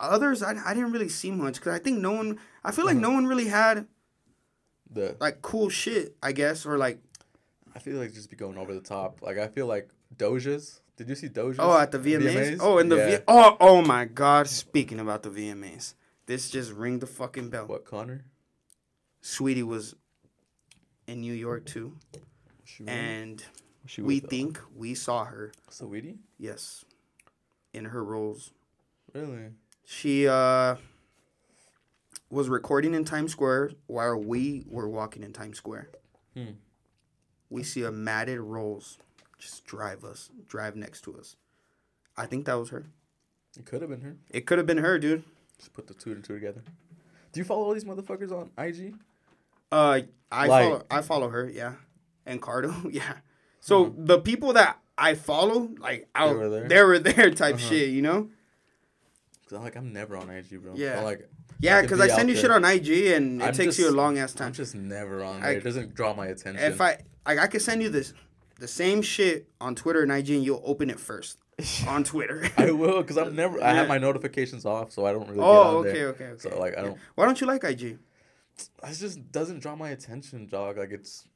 Others 0.00 0.42
I, 0.42 0.54
I 0.64 0.74
didn't 0.74 0.92
really 0.92 1.08
see 1.08 1.30
much 1.30 1.54
because 1.56 1.74
I 1.74 1.78
think 1.78 1.98
no 1.98 2.12
one. 2.12 2.38
I 2.64 2.72
feel 2.72 2.84
like 2.86 2.96
Uh-huh. 2.96 3.08
no 3.08 3.10
one 3.12 3.26
really 3.26 3.48
had 3.48 3.86
The 4.90 5.16
like 5.20 5.42
cool 5.42 5.68
shit. 5.68 6.16
I 6.22 6.32
guess 6.32 6.64
or 6.66 6.78
like 6.78 6.98
I 7.74 7.78
feel 7.78 7.98
like 7.98 8.12
just 8.12 8.30
be 8.30 8.36
going 8.36 8.58
over 8.58 8.74
the 8.74 8.80
top. 8.80 9.22
Like 9.22 9.38
I 9.38 9.46
feel 9.48 9.66
like 9.66 9.90
Doja's. 10.16 10.80
Did 10.96 11.08
you 11.08 11.14
see 11.14 11.28
Doja's? 11.28 11.56
oh 11.60 11.78
at 11.78 11.92
the 11.92 11.98
VMAs. 11.98 12.34
VMAs? 12.34 12.58
Oh, 12.60 12.78
in 12.78 12.88
the 12.88 12.96
Yeah. 12.96 13.18
V. 13.18 13.24
Oh 13.28 13.56
oh 13.60 13.82
my 13.82 14.04
God! 14.04 14.48
Speaking 14.48 14.98
about 15.00 15.22
the 15.22 15.30
VMAs, 15.30 15.94
this 16.26 16.50
just 16.50 16.72
ring 16.72 16.98
the 16.98 17.06
fucking 17.06 17.48
bell. 17.50 17.66
What 17.66 17.84
Connor? 17.84 18.24
Saweetie 19.22 19.62
was 19.66 19.94
in 21.06 21.20
New 21.20 21.32
York 21.34 21.64
too, 21.66 21.96
She 22.64 22.86
and 22.86 23.42
she 23.86 24.02
we 24.02 24.20
uh, 24.20 24.26
think 24.28 24.60
we 24.76 24.94
saw 24.94 25.24
her. 25.24 25.52
Saweetie. 25.70 26.18
Yes, 26.38 26.84
in 27.72 27.86
her 27.86 28.02
Rolls. 28.04 28.52
Really? 29.14 29.50
She 29.84 30.28
uh 30.28 30.76
was 32.30 32.48
recording 32.48 32.94
in 32.94 33.04
Times 33.04 33.32
Square 33.32 33.72
while 33.86 34.16
we 34.16 34.64
were 34.68 34.88
walking 34.88 35.22
in 35.22 35.32
Times 35.32 35.56
Square. 35.56 35.88
Hmm. 36.36 36.52
We 37.48 37.64
see 37.64 37.82
a 37.82 37.90
matted 37.90 38.38
Rolls 38.38 38.98
just 39.38 39.64
drive 39.64 40.04
us, 40.04 40.30
drive 40.46 40.76
next 40.76 41.00
to 41.02 41.16
us. 41.18 41.36
I 42.16 42.26
think 42.26 42.44
that 42.46 42.54
was 42.54 42.70
her. 42.70 42.86
It 43.58 43.64
could 43.64 43.80
have 43.80 43.90
been 43.90 44.02
her. 44.02 44.16
It 44.30 44.46
could 44.46 44.58
have 44.58 44.66
been 44.66 44.78
her, 44.78 44.98
dude. 44.98 45.24
Just 45.58 45.72
put 45.72 45.88
the 45.88 45.94
two 45.94 46.12
and 46.12 46.22
two 46.22 46.34
together. 46.34 46.62
Do 47.32 47.40
you 47.40 47.44
follow 47.44 47.62
all 47.64 47.74
these 47.74 47.84
motherfuckers 47.84 48.30
on 48.30 48.50
IG? 48.58 48.94
Uh, 49.72 50.02
I 50.30 50.46
Like- 50.46 50.64
follow. 50.68 50.82
I 50.90 51.02
follow 51.02 51.28
her. 51.30 51.48
Yeah, 51.52 51.74
and 52.26 52.40
Cardo. 52.40 52.72
Yeah. 52.92 53.14
So 53.60 53.92
the 53.96 54.18
people 54.20 54.52
that 54.54 54.78
I 54.96 55.14
follow, 55.14 55.68
like, 55.80 56.08
out, 56.14 56.36
were 56.36 56.48
there? 56.48 56.68
they 56.68 56.82
were 56.82 56.98
there 56.98 57.30
type 57.30 57.56
Uh-huh. 57.56 57.68
shit. 57.68 57.90
You 57.90 58.02
know. 58.02 58.30
Cause 59.50 59.56
I'm 59.58 59.64
like 59.64 59.74
I'm 59.74 59.92
never 59.92 60.16
on 60.16 60.30
IG, 60.30 60.62
bro. 60.62 60.74
Yeah. 60.76 60.98
I'm 60.98 61.04
like 61.04 61.28
Yeah, 61.58 61.82
because 61.82 61.98
be 61.98 62.04
I 62.04 62.08
send 62.14 62.28
you 62.28 62.36
shit 62.36 62.52
on 62.52 62.64
IG 62.64 62.88
and 63.16 63.42
it 63.42 63.46
I'm 63.46 63.52
takes 63.52 63.80
you 63.80 63.90
a 63.90 63.90
long 63.90 64.16
ass 64.16 64.32
time. 64.32 64.46
I'm 64.48 64.52
just 64.52 64.76
never 64.76 65.24
on 65.24 65.38
I- 65.42 65.48
there. 65.48 65.58
It 65.58 65.64
doesn't 65.64 65.92
draw 65.96 66.14
my 66.14 66.28
attention. 66.28 66.62
If 66.64 66.80
I 66.80 66.98
like, 67.26 67.38
I 67.40 67.48
could 67.48 67.60
send 67.60 67.82
you 67.82 67.88
this, 67.88 68.14
the 68.60 68.68
same 68.68 69.02
shit 69.02 69.48
on 69.60 69.74
Twitter 69.74 70.02
and 70.02 70.12
IG, 70.12 70.30
and 70.30 70.44
you'll 70.44 70.62
open 70.64 70.88
it 70.88 71.00
first 71.00 71.38
on 71.88 72.04
Twitter. 72.04 72.48
I 72.56 72.70
will, 72.70 73.02
cause 73.02 73.18
I'm 73.18 73.34
never. 73.34 73.56
I 73.60 73.70
Yeah. 73.72 73.74
have 73.74 73.88
my 73.88 73.98
notifications 73.98 74.64
off, 74.64 74.92
so 74.92 75.04
I 75.04 75.12
don't 75.12 75.28
really. 75.28 75.40
oh, 75.42 75.78
okay, 75.78 75.92
there. 75.94 76.08
okay, 76.10 76.24
okay. 76.26 76.48
So 76.48 76.56
like 76.60 76.78
I 76.78 76.82
don't. 76.82 76.98
Why 77.16 77.24
don't 77.26 77.40
you 77.40 77.48
like 77.48 77.64
IG? 77.64 77.82
It 77.82 77.98
just 78.92 79.32
doesn't 79.32 79.60
draw 79.60 79.74
my 79.74 79.90
attention, 79.90 80.46
dog. 80.46 80.78
Like 80.78 80.90
it's, 80.92 81.26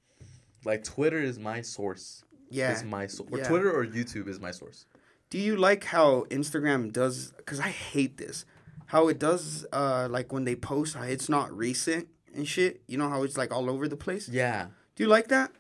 like 0.65 0.85
Twitter 0.85 1.19
is 1.21 1.39
my 1.41 1.63
source. 1.63 2.23
Yeah. 2.49 2.71
Is 2.73 2.85
my 2.85 3.09
source. 3.09 3.29
Or 3.33 3.39
Yeah. 3.39 3.49
Twitter 3.49 3.73
or 3.77 3.85
YouTube 3.85 4.29
is 4.29 4.39
my 4.39 4.53
source. 4.53 4.85
Do 5.31 5.39
you 5.39 5.57
like 5.57 5.85
how 5.85 6.25
Instagram 6.31 6.93
does? 6.93 7.33
Because 7.37 7.61
I 7.61 7.69
hate 7.69 8.17
this. 8.19 8.45
How 8.87 9.09
it 9.09 9.19
does, 9.19 9.67
uh, 9.73 10.07
like 10.11 10.33
when 10.33 10.45
they 10.45 10.55
post, 10.55 10.97
it's 11.01 11.29
not 11.29 11.57
recent 11.57 12.09
and 12.35 12.47
shit. 12.47 12.83
You 12.87 12.99
know 12.99 13.09
how 13.09 13.23
it's 13.25 13.37
like 13.37 13.53
all 13.53 13.69
over 13.69 13.89
the 13.89 13.97
place. 13.97 14.29
Yeah. 14.29 14.67
Do 14.95 15.03
you 15.03 15.09
like 15.09 15.29
that? 15.29 15.51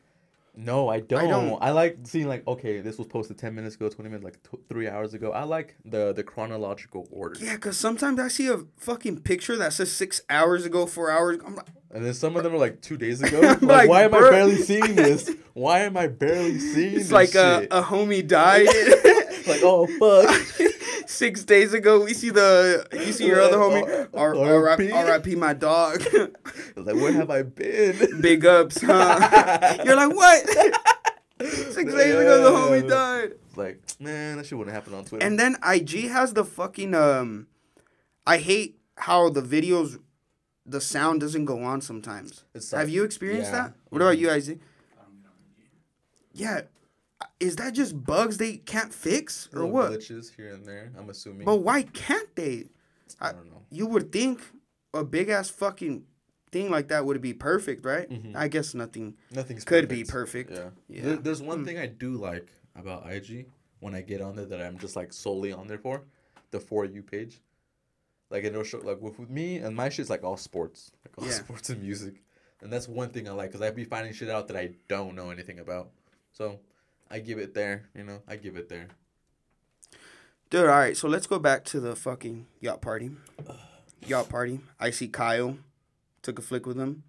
No, 0.57 0.89
I 0.89 1.01
don't. 1.01 1.19
I 1.25 1.27
don't. 1.27 1.61
I 1.61 1.71
like 1.71 1.99
seeing 2.05 2.29
like 2.29 2.47
okay, 2.47 2.81
this 2.81 2.97
was 2.97 3.09
posted 3.09 3.37
ten 3.39 3.57
minutes 3.57 3.75
ago, 3.75 3.89
twenty 3.89 4.09
minutes, 4.09 4.23
like 4.25 4.41
t- 4.49 4.59
three 4.69 4.87
hours 4.87 5.13
ago. 5.13 5.33
I 5.33 5.43
like 5.43 5.75
the 5.85 6.13
the 6.13 6.23
chronological 6.23 7.09
order. 7.11 7.41
Yeah, 7.43 7.55
because 7.57 7.77
sometimes 7.77 8.21
I 8.21 8.29
see 8.29 8.47
a 8.47 8.59
fucking 8.77 9.23
picture 9.23 9.57
that 9.57 9.73
says 9.73 9.91
six 9.91 10.21
hours 10.31 10.65
ago, 10.65 10.87
four 10.87 11.11
hours. 11.11 11.39
ago. 11.39 11.47
I'm 11.49 11.57
like, 11.57 11.67
And 11.91 12.05
then 12.05 12.15
some 12.15 12.37
of 12.37 12.45
them 12.45 12.55
are 12.55 12.59
like 12.59 12.81
two 12.83 12.97
days 12.97 13.21
ago. 13.21 13.41
Like, 13.43 13.63
like, 13.63 13.89
why 13.89 14.03
am 14.05 14.15
I 14.15 14.21
barely 14.31 14.57
seeing 14.57 14.95
this? 14.95 15.29
Why 15.55 15.81
am 15.81 15.97
I 15.97 16.07
barely 16.07 16.61
seeing 16.61 16.95
this? 16.95 17.03
it's 17.05 17.13
like 17.13 17.35
a, 17.35 17.67
a 17.73 17.83
homie 17.83 18.25
died. 18.25 18.69
like 19.47 19.61
oh 19.63 19.87
fuck. 19.99 20.31
Six 21.07 21.45
days 21.45 21.75
ago, 21.75 22.03
we 22.03 22.15
see 22.15 22.31
the 22.31 22.87
you 22.93 23.13
see 23.13 23.27
your 23.27 23.41
other 23.41 23.59
homie. 23.59 24.09
R- 24.15 24.35
R- 24.35 24.37
R.I.P. 24.37 24.91
R.I.P. 24.91 25.35
My 25.35 25.53
dog. 25.53 26.03
like 26.77 26.95
where 26.97 27.13
have 27.13 27.31
I 27.31 27.43
been? 27.43 28.21
Big 28.21 28.47
ups, 28.47 28.81
huh? 28.81 29.77
You're 29.85 29.97
like 29.97 30.15
what? 30.15 30.49
Six 31.41 31.93
days 31.93 32.15
ago, 32.15 32.43
the 32.43 32.51
homie 32.51 32.89
died. 32.89 33.33
like 33.57 33.81
man, 34.01 34.39
that 34.39 34.47
shit 34.47 34.57
wouldn't 34.57 34.75
happen 34.75 34.95
on 34.95 35.05
Twitter. 35.05 35.25
And 35.25 35.39
then 35.39 35.57
IG 35.67 36.09
has 36.09 36.33
the 36.33 36.45
fucking 36.45 36.95
um. 36.95 37.49
I 38.27 38.39
hate 38.39 38.79
how 38.97 39.29
the 39.29 39.43
videos 39.43 39.99
the 40.65 40.81
sound 40.81 41.21
doesn't 41.21 41.45
go 41.45 41.63
on 41.63 41.81
sometimes. 41.83 42.45
It's 42.55 42.71
Have 42.71 42.89
you 42.89 43.05
experienced 43.05 43.53
yeah. 43.53 43.65
that? 43.65 43.75
What 43.91 44.01
about 44.01 44.19
you, 44.19 44.31
Isaac? 44.31 44.61
Yeah, 46.33 46.63
is 47.41 47.57
that 47.57 47.73
just 47.75 48.05
bugs 48.05 48.37
they 48.39 48.57
can't 48.59 48.93
fix 48.93 49.49
or 49.53 49.61
Little 49.61 49.71
what? 49.71 49.93
glitches 49.93 50.35
here 50.35 50.49
and 50.49 50.65
there. 50.65 50.93
I'm 50.99 51.11
assuming. 51.11 51.45
But 51.45 51.57
why 51.57 51.83
can't 51.83 52.35
they? 52.37 52.67
I 53.21 53.29
I- 53.29 53.33
don't 53.33 53.47
know. 53.51 53.63
You 53.71 53.87
would 53.87 54.13
think 54.13 54.41
a 54.93 55.05
big 55.05 55.29
ass 55.29 55.51
fucking 55.51 56.05
thing 56.53 56.71
like 56.71 56.89
that 56.89 57.05
would 57.05 57.21
be 57.21 57.33
perfect, 57.35 57.85
right? 57.85 58.09
Mhm. 58.09 58.37
I 58.37 58.47
guess 58.49 58.75
nothing 58.75 59.17
Nothing's 59.31 59.65
could 59.65 59.89
be 59.89 60.05
perfect. 60.05 60.51
Yeah. 60.53 60.71
Yeah. 60.89 61.03
There- 61.03 61.17
there's 61.17 61.43
one 61.43 61.61
Hmm. 61.61 61.65
thing 61.65 61.79
I 61.79 61.87
do 61.87 62.13
like 62.17 62.49
about 62.77 63.07
IG 63.11 63.47
when 63.81 63.95
I 63.95 64.03
get 64.03 64.21
on 64.21 64.37
there 64.37 64.47
that 64.47 64.63
I'm 64.63 64.79
just 64.79 64.95
like 64.97 65.13
solely 65.13 65.53
on 65.53 65.67
there 65.67 65.79
for, 65.79 66.05
the 66.51 66.61
for 66.61 66.85
you 66.85 67.03
page. 67.03 67.41
Like 68.31 68.45
it'll 68.45 68.63
show 68.65 68.79
like 68.79 69.01
with, 69.01 69.19
with 69.19 69.31
me 69.31 69.59
and 69.59 69.75
my 69.77 69.89
shit's 69.89 70.11
like 70.11 70.23
all 70.25 70.37
sports, 70.37 70.91
like 71.05 71.19
all 71.19 71.27
Yeah. 71.27 71.33
sports 71.45 71.71
and 71.71 71.83
music, 71.83 72.23
and 72.61 72.73
that's 72.73 72.89
one 72.89 73.11
thing 73.11 73.29
I 73.29 73.33
like 73.33 73.51
because 73.51 73.63
I'd 73.63 73.77
be 73.77 73.85
finding 73.85 74.13
shit 74.13 74.31
out 74.31 74.49
that 74.49 74.57
I 74.57 74.75
don't 74.89 75.15
know 75.15 75.31
anything 75.31 75.59
about. 75.59 75.91
So 76.33 76.61
I 77.11 77.19
give 77.21 77.39
it 77.39 77.55
there, 77.55 77.89
you 77.95 78.03
know, 78.05 78.23
I 78.27 78.37
give 78.37 78.57
it 78.57 78.69
there. 78.69 78.89
Dude, 80.51 80.63
all 80.67 80.67
right, 80.79 80.97
so 80.97 81.09
let's 81.09 81.27
go 81.27 81.39
back 81.39 81.65
to 81.67 81.81
the 81.81 81.97
fucking 81.97 82.47
yacht 82.61 82.81
party. 82.81 83.11
Yacht 84.07 84.29
party. 84.29 84.61
I 84.79 84.91
see 84.91 85.09
Kyle. 85.09 85.57
Took 86.21 86.39
a 86.39 86.43
flick 86.43 86.67
with 86.67 86.79
him. 86.79 87.05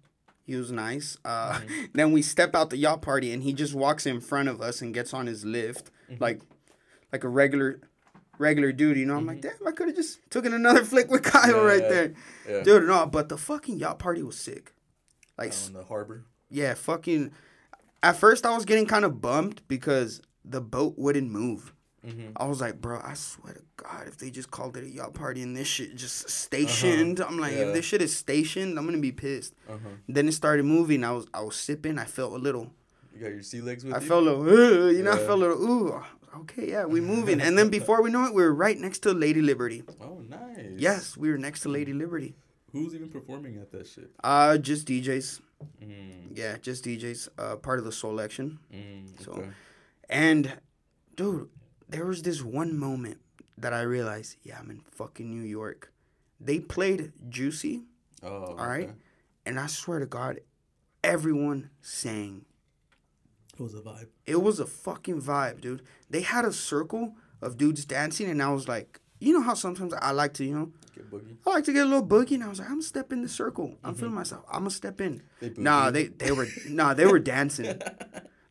He 0.46 0.56
was 0.56 0.72
nice. 0.72 1.18
Uh, 1.26 1.52
Mm-hmm. 1.58 1.84
Then 1.92 2.12
we 2.12 2.22
step 2.22 2.54
out 2.54 2.70
the 2.70 2.78
yacht 2.78 3.02
party, 3.02 3.32
and 3.34 3.42
he 3.42 3.52
just 3.52 3.74
walks 3.74 4.06
in 4.06 4.20
front 4.22 4.48
of 4.48 4.62
us 4.62 4.80
and 4.80 4.94
gets 4.94 5.12
on 5.12 5.26
his 5.26 5.44
Lyft, 5.44 5.90
Mm-hmm. 6.10 6.22
like, 6.22 6.40
like 7.12 7.22
a 7.24 7.28
regular, 7.28 7.80
regular 8.38 8.72
dude. 8.72 8.96
You 8.96 9.04
know, 9.04 9.16
I'm 9.16 9.26
like, 9.26 9.42
damn, 9.42 9.52
I 9.66 9.72
could 9.72 9.88
have 9.88 9.96
just 9.96 10.20
taken 10.30 10.54
another 10.54 10.84
flick 10.90 11.10
with 11.10 11.22
Kyle 11.22 11.62
right 11.64 11.82
Mm-hmm. 11.82 11.82
Yeah, 11.82 11.88
there, 11.88 12.12
Yeah. 12.58 12.62
dude. 12.62 12.84
No, 12.84 13.04
but 13.04 13.28
the 13.28 13.36
fucking 13.36 13.78
yacht 13.78 13.98
party 13.98 14.22
was 14.22 14.38
sick. 14.38 14.72
Like, 15.36 15.52
in 15.66 15.74
the 15.74 15.84
harbor. 15.84 16.24
yeah, 16.48 16.72
fucking. 16.72 17.30
At 18.02 18.16
first, 18.16 18.46
I 18.46 18.54
was 18.54 18.64
getting 18.64 18.86
kind 18.86 19.04
of 19.04 19.20
bummed 19.20 19.62
because 19.68 20.20
the 20.44 20.60
boat 20.60 20.94
wouldn't 20.96 21.30
move. 21.30 21.72
Mm-hmm. 22.06 22.32
I 22.36 22.44
was 22.46 22.60
like, 22.60 22.80
bro, 22.80 23.00
I 23.02 23.14
swear 23.14 23.54
to 23.54 23.62
God, 23.76 24.06
if 24.06 24.16
they 24.18 24.30
just 24.30 24.50
called 24.52 24.76
it 24.76 24.84
a 24.84 24.88
yacht 24.88 25.12
party 25.14 25.42
and 25.42 25.56
this 25.56 25.66
shit 25.66 25.96
just 25.96 26.30
stationed, 26.30 27.18
I'm 27.20 27.38
like, 27.38 27.52
Uh-huh. 27.54 27.60
Yeah. 27.62 27.66
if 27.68 27.74
this 27.74 27.84
shit 27.84 28.00
is 28.00 28.16
stationed, 28.16 28.78
I'm 28.78 28.84
gonna 28.86 28.98
be 28.98 29.10
pissed. 29.10 29.54
Uh 29.68 29.72
huh. 29.72 29.88
Then 30.08 30.28
it 30.28 30.32
started 30.32 30.64
moving. 30.66 31.02
I 31.02 31.10
was, 31.12 31.26
I 31.34 31.40
was 31.40 31.56
sipping. 31.56 31.98
I 31.98 32.04
felt 32.04 32.32
a 32.32 32.36
little, 32.36 32.70
You 33.12 33.20
got 33.22 33.28
your 33.32 33.42
sea 33.42 33.60
legs 33.60 33.84
with 33.84 33.92
I 33.94 33.98
you. 33.98 34.06
felt 34.06 34.24
a 34.26 34.32
little, 34.32 34.92
you 34.92 35.02
know, 35.02 35.12
I 35.12 35.16
felt 35.16 35.30
a 35.42 35.46
little, 35.46 35.64
ooh, 35.68 36.02
okay, 36.42 36.70
yeah, 36.70 36.84
we 36.84 37.00
moving. 37.00 37.40
and 37.46 37.58
then 37.58 37.70
before 37.70 38.02
we 38.02 38.10
know 38.10 38.24
it, 38.26 38.34
we 38.34 38.42
were 38.42 38.54
right 38.54 38.78
next 38.78 39.00
to 39.00 39.12
Lady 39.12 39.42
Liberty. 39.42 39.82
Oh, 40.00 40.22
nice. 40.28 40.74
Yes, 40.76 41.16
we 41.16 41.28
were 41.30 41.38
next 41.38 41.62
to 41.62 41.70
Lady 41.70 41.92
Liberty. 41.92 42.36
Who's 42.84 42.94
even 42.94 43.08
performing 43.10 43.56
at 43.58 43.70
that 43.72 43.86
shit? 43.86 44.10
Uh, 44.22 44.58
just 44.58 44.86
DJs. 44.86 45.40
Mm, 45.82 46.36
Yeah, 46.36 46.56
just 46.58 46.84
DJs. 46.84 47.28
Uh, 47.38 47.56
part 47.56 47.78
of 47.78 47.84
the 47.84 47.92
selection. 47.92 48.58
mm, 48.72 49.22
So- 49.24 49.32
okay. 49.32 49.50
And, 50.08 50.58
dude, 51.16 51.48
there 51.88 52.04
was 52.06 52.22
this 52.22 52.42
one 52.42 52.76
moment 52.78 53.18
that 53.58 53.72
I 53.72 53.82
realized, 53.82 54.36
yeah, 54.42 54.58
I'm 54.58 54.70
in 54.70 54.80
fucking 54.80 55.28
New 55.30 55.42
York. 55.46 55.92
They 56.40 56.60
played 56.60 57.12
Juicy, 57.28 57.84
Oh, 58.22 58.28
all 58.28 58.56
right? 58.56 58.88
okay. 58.90 58.98
and 59.46 59.58
I 59.60 59.66
swear 59.68 59.98
to 60.00 60.06
God, 60.06 60.40
everyone 61.02 61.70
sang. 61.80 62.44
It 63.58 63.62
was 63.62 63.74
a 63.74 63.80
vibe. 63.80 64.08
It 64.26 64.42
was 64.42 64.60
a 64.60 64.66
fucking 64.66 65.22
vibe, 65.22 65.60
dude. 65.60 65.82
They 66.10 66.20
had 66.22 66.44
a 66.44 66.52
circle 66.52 67.14
of 67.40 67.56
dudes 67.56 67.84
dancing, 67.84 68.28
and 68.28 68.42
I 68.42 68.52
was 68.52 68.68
like, 68.68 69.00
you 69.18 69.32
know 69.32 69.40
how 69.40 69.54
sometimes 69.54 69.94
I 69.94 70.10
like 70.10 70.34
to, 70.34 70.44
you 70.44 70.54
know, 70.54 70.72
Get 70.96 71.10
boogie. 71.10 71.36
I 71.46 71.50
like 71.50 71.64
to 71.64 71.72
get 71.72 71.82
a 71.82 71.88
little 71.88 72.06
boogie, 72.06 72.32
and 72.32 72.44
I 72.44 72.48
was 72.48 72.58
like, 72.58 72.68
I'm 72.68 72.76
gonna 72.76 72.82
step 72.82 73.12
in 73.12 73.22
the 73.22 73.28
circle. 73.28 73.76
I'm 73.84 73.92
mm-hmm. 73.92 74.00
feeling 74.00 74.14
myself. 74.14 74.44
I'm 74.48 74.60
gonna 74.60 74.70
step 74.70 75.00
in. 75.00 75.22
They 75.40 75.52
Nah, 75.56 75.90
they 75.90 76.06
they 76.06 76.32
were 76.32 76.48
nah, 76.68 76.94
they 76.94 77.06
were 77.06 77.18
dancing. 77.18 77.80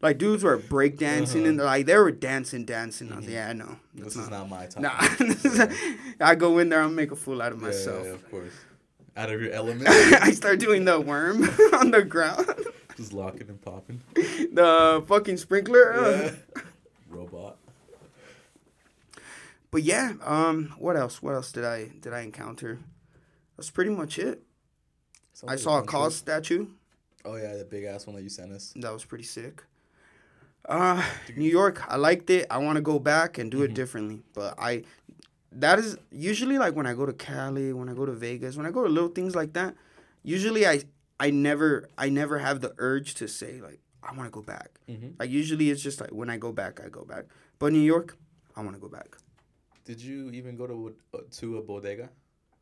Like 0.01 0.19
dudes 0.19 0.43
were 0.43 0.57
break 0.57 0.99
dancing 0.99 1.41
uh-huh. 1.41 1.49
and 1.49 1.57
like 1.57 1.87
they 1.87 1.97
were 1.97 2.11
dancing, 2.11 2.63
dancing. 2.63 3.11
I 3.11 3.15
was 3.15 3.25
like, 3.25 3.33
mm-hmm. 3.33 3.33
yeah, 3.33 3.49
I 3.49 3.53
know. 3.53 3.79
This 3.95 4.13
That's 4.13 4.25
is 4.27 4.29
not 4.29 4.47
my 4.47 4.67
time. 4.67 4.83
Nah, 6.19 6.27
I 6.27 6.35
go 6.35 6.59
in 6.59 6.69
there, 6.69 6.81
I'm 6.81 6.93
make 6.93 7.11
a 7.11 7.15
fool 7.15 7.41
out 7.41 7.53
of 7.53 7.59
Yeah, 7.59 7.69
myself. 7.69 8.05
Yeah, 8.05 8.11
of 8.11 8.29
course. 8.29 8.53
Out 9.17 9.31
of 9.31 9.41
your 9.41 9.51
element. 9.51 9.87
I 9.89 10.29
start 10.29 10.59
doing 10.59 10.85
the 10.85 10.99
worm 10.99 11.49
on 11.73 11.89
the 11.89 12.03
ground, 12.03 12.47
Just 12.95 13.13
locking 13.13 13.49
and 13.49 13.59
popping. 13.59 14.03
the 14.13 15.03
fucking 15.07 15.37
sprinkler. 15.37 15.95
Yeah. 15.95 16.61
But 19.75 19.83
yeah, 19.83 20.13
um, 20.23 20.73
what 20.77 20.95
else? 20.95 21.21
What 21.21 21.33
else 21.33 21.51
did 21.51 21.65
I 21.65 21.89
did 21.99 22.13
I 22.13 22.21
encounter? 22.21 22.79
That's 23.57 23.69
pretty 23.69 23.89
much 23.89 24.17
it. 24.17 24.41
Sounds 25.33 25.51
I 25.51 25.57
saw 25.57 25.79
a 25.79 25.83
KAWS 25.85 26.15
statue. 26.15 26.67
Oh 27.25 27.35
yeah, 27.35 27.57
the 27.57 27.65
big 27.65 27.83
ass 27.83 28.07
one 28.07 28.15
that 28.15 28.21
you 28.21 28.29
sent 28.29 28.53
us. 28.53 28.71
That 28.77 28.93
was 28.93 29.03
pretty 29.03 29.25
sick. 29.25 29.63
Uh, 30.63 31.03
New 31.35 31.49
York, 31.49 31.83
I 31.89 31.97
liked 31.97 32.29
it. 32.29 32.47
I 32.49 32.59
want 32.59 32.77
to 32.77 32.81
go 32.81 32.99
back 32.99 33.37
and 33.37 33.51
do 33.51 33.63
it 33.63 33.73
differently. 33.73 34.21
But 34.33 34.55
I, 34.57 34.83
that 35.51 35.77
is 35.77 35.97
usually 36.09 36.57
like 36.57 36.73
when 36.73 36.87
I 36.87 36.93
go 36.93 37.05
to 37.05 37.11
Cali, 37.11 37.73
when 37.73 37.89
I 37.89 37.93
go 37.93 38.05
to 38.05 38.13
Vegas, 38.13 38.55
when 38.55 38.65
I 38.65 38.71
go 38.71 38.81
to 38.81 38.89
little 38.89 39.09
things 39.09 39.35
like 39.35 39.51
that. 39.59 39.75
Usually, 40.23 40.65
I 40.65 40.83
I 41.19 41.31
never 41.31 41.89
I 41.97 42.07
never 42.07 42.39
have 42.39 42.61
the 42.61 42.73
urge 42.77 43.15
to 43.15 43.27
say 43.27 43.59
like 43.59 43.81
I 44.01 44.13
want 44.13 44.23
to 44.27 44.31
go 44.31 44.41
back. 44.41 44.79
Mhm. 44.87 45.19
Like 45.19 45.31
usually 45.31 45.69
it's 45.69 45.81
just 45.81 45.99
like 45.99 46.11
when 46.11 46.29
I 46.29 46.37
go 46.37 46.53
back, 46.53 46.79
I 46.79 46.87
go 46.87 47.03
back. 47.03 47.25
But 47.59 47.73
New 47.73 47.79
York, 47.93 48.15
I 48.55 48.61
want 48.61 48.77
to 48.77 48.79
go 48.79 48.87
back. 48.87 49.17
Did 49.85 50.01
you 50.01 50.29
even 50.31 50.55
go 50.57 50.65
to 50.67 50.95
uh, 51.13 51.17
to 51.39 51.57
a 51.57 51.61
bodega? 51.61 52.09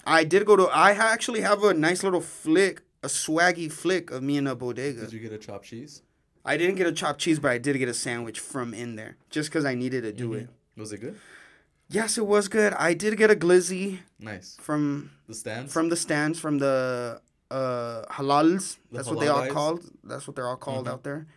I 0.05 0.23
did 0.25 0.45
go 0.45 0.55
to. 0.57 0.63
I 0.63 0.91
actually 0.91 1.41
have 1.41 1.63
a 1.63 1.73
nice 1.73 2.03
little 2.03 2.19
flick, 2.21 2.81
a 3.01 3.07
swaggy 3.07 3.71
flick 3.71 4.11
of 4.11 4.21
me 4.21 4.37
in 4.37 4.47
a 4.47 4.55
bodega. 4.55 5.01
Did 5.01 5.13
you 5.13 5.19
get 5.19 5.31
a 5.31 5.37
chopped 5.37 5.65
cheese? 5.65 6.01
I 6.45 6.57
didn't 6.57 6.75
get 6.75 6.87
a 6.87 6.91
chopped 6.91 7.21
cheese, 7.21 7.39
but 7.39 7.51
I 7.51 7.57
did 7.57 7.77
get 7.77 7.87
a 7.87 7.93
sandwich 7.93 8.39
from 8.41 8.73
in 8.73 8.97
there, 8.97 9.15
just 9.29 9.49
because 9.49 9.63
I 9.63 9.75
needed 9.75 10.01
to 10.01 10.11
do 10.11 10.31
Mhm. 10.31 10.41
it. 10.41 10.49
Was 10.75 10.91
it 10.91 10.97
good? 10.99 11.17
Yes, 11.89 12.17
it 12.17 12.25
was 12.27 12.49
good. 12.49 12.73
I 12.73 12.93
did 12.93 13.15
get 13.17 13.31
a 13.31 13.35
glizzy 13.35 13.99
Nice. 14.19 14.57
from 14.59 15.11
The 15.27 15.33
stands. 15.35 15.71
from 15.71 15.87
the 15.89 15.95
stands 15.95 16.39
from 16.39 16.57
the 16.59 17.21
uh 17.49 18.03
halals. 18.11 18.77
The 18.91 18.97
That's 18.97 19.07
what 19.07 19.19
they 19.21 19.27
halal 19.27 19.33
all 19.35 19.41
guys? 19.43 19.51
called. 19.53 19.81
That's 20.03 20.27
what 20.27 20.35
they're 20.35 20.47
all 20.47 20.57
called 20.57 20.87
Mhm. 20.87 20.91
out 20.91 21.03
there. 21.03 21.27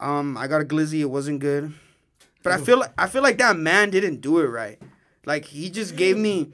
Um, 0.00 0.36
I 0.36 0.48
got 0.48 0.60
a 0.62 0.64
glizzy. 0.64 1.00
It 1.00 1.10
wasn't 1.10 1.38
good, 1.40 1.74
but 2.42 2.52
I 2.52 2.58
feel 2.58 2.78
like 2.78 2.92
I 2.98 3.06
feel 3.08 3.22
like 3.22 3.38
that 3.38 3.56
man 3.56 3.90
didn't 3.90 4.20
do 4.20 4.38
it 4.38 4.46
right. 4.46 4.78
Like 5.26 5.44
he 5.44 5.70
just 5.70 5.96
gave 5.96 6.16
me, 6.16 6.52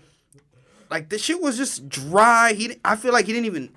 like 0.91 1.09
the 1.09 1.19
shit 1.19 1.41
was 1.41 1.57
just 1.57 1.89
dry. 1.89 2.53
He 2.53 2.77
I 2.85 2.97
feel 2.97 3.13
like 3.13 3.27
he 3.27 3.33
didn't 3.33 3.47
even 3.47 3.71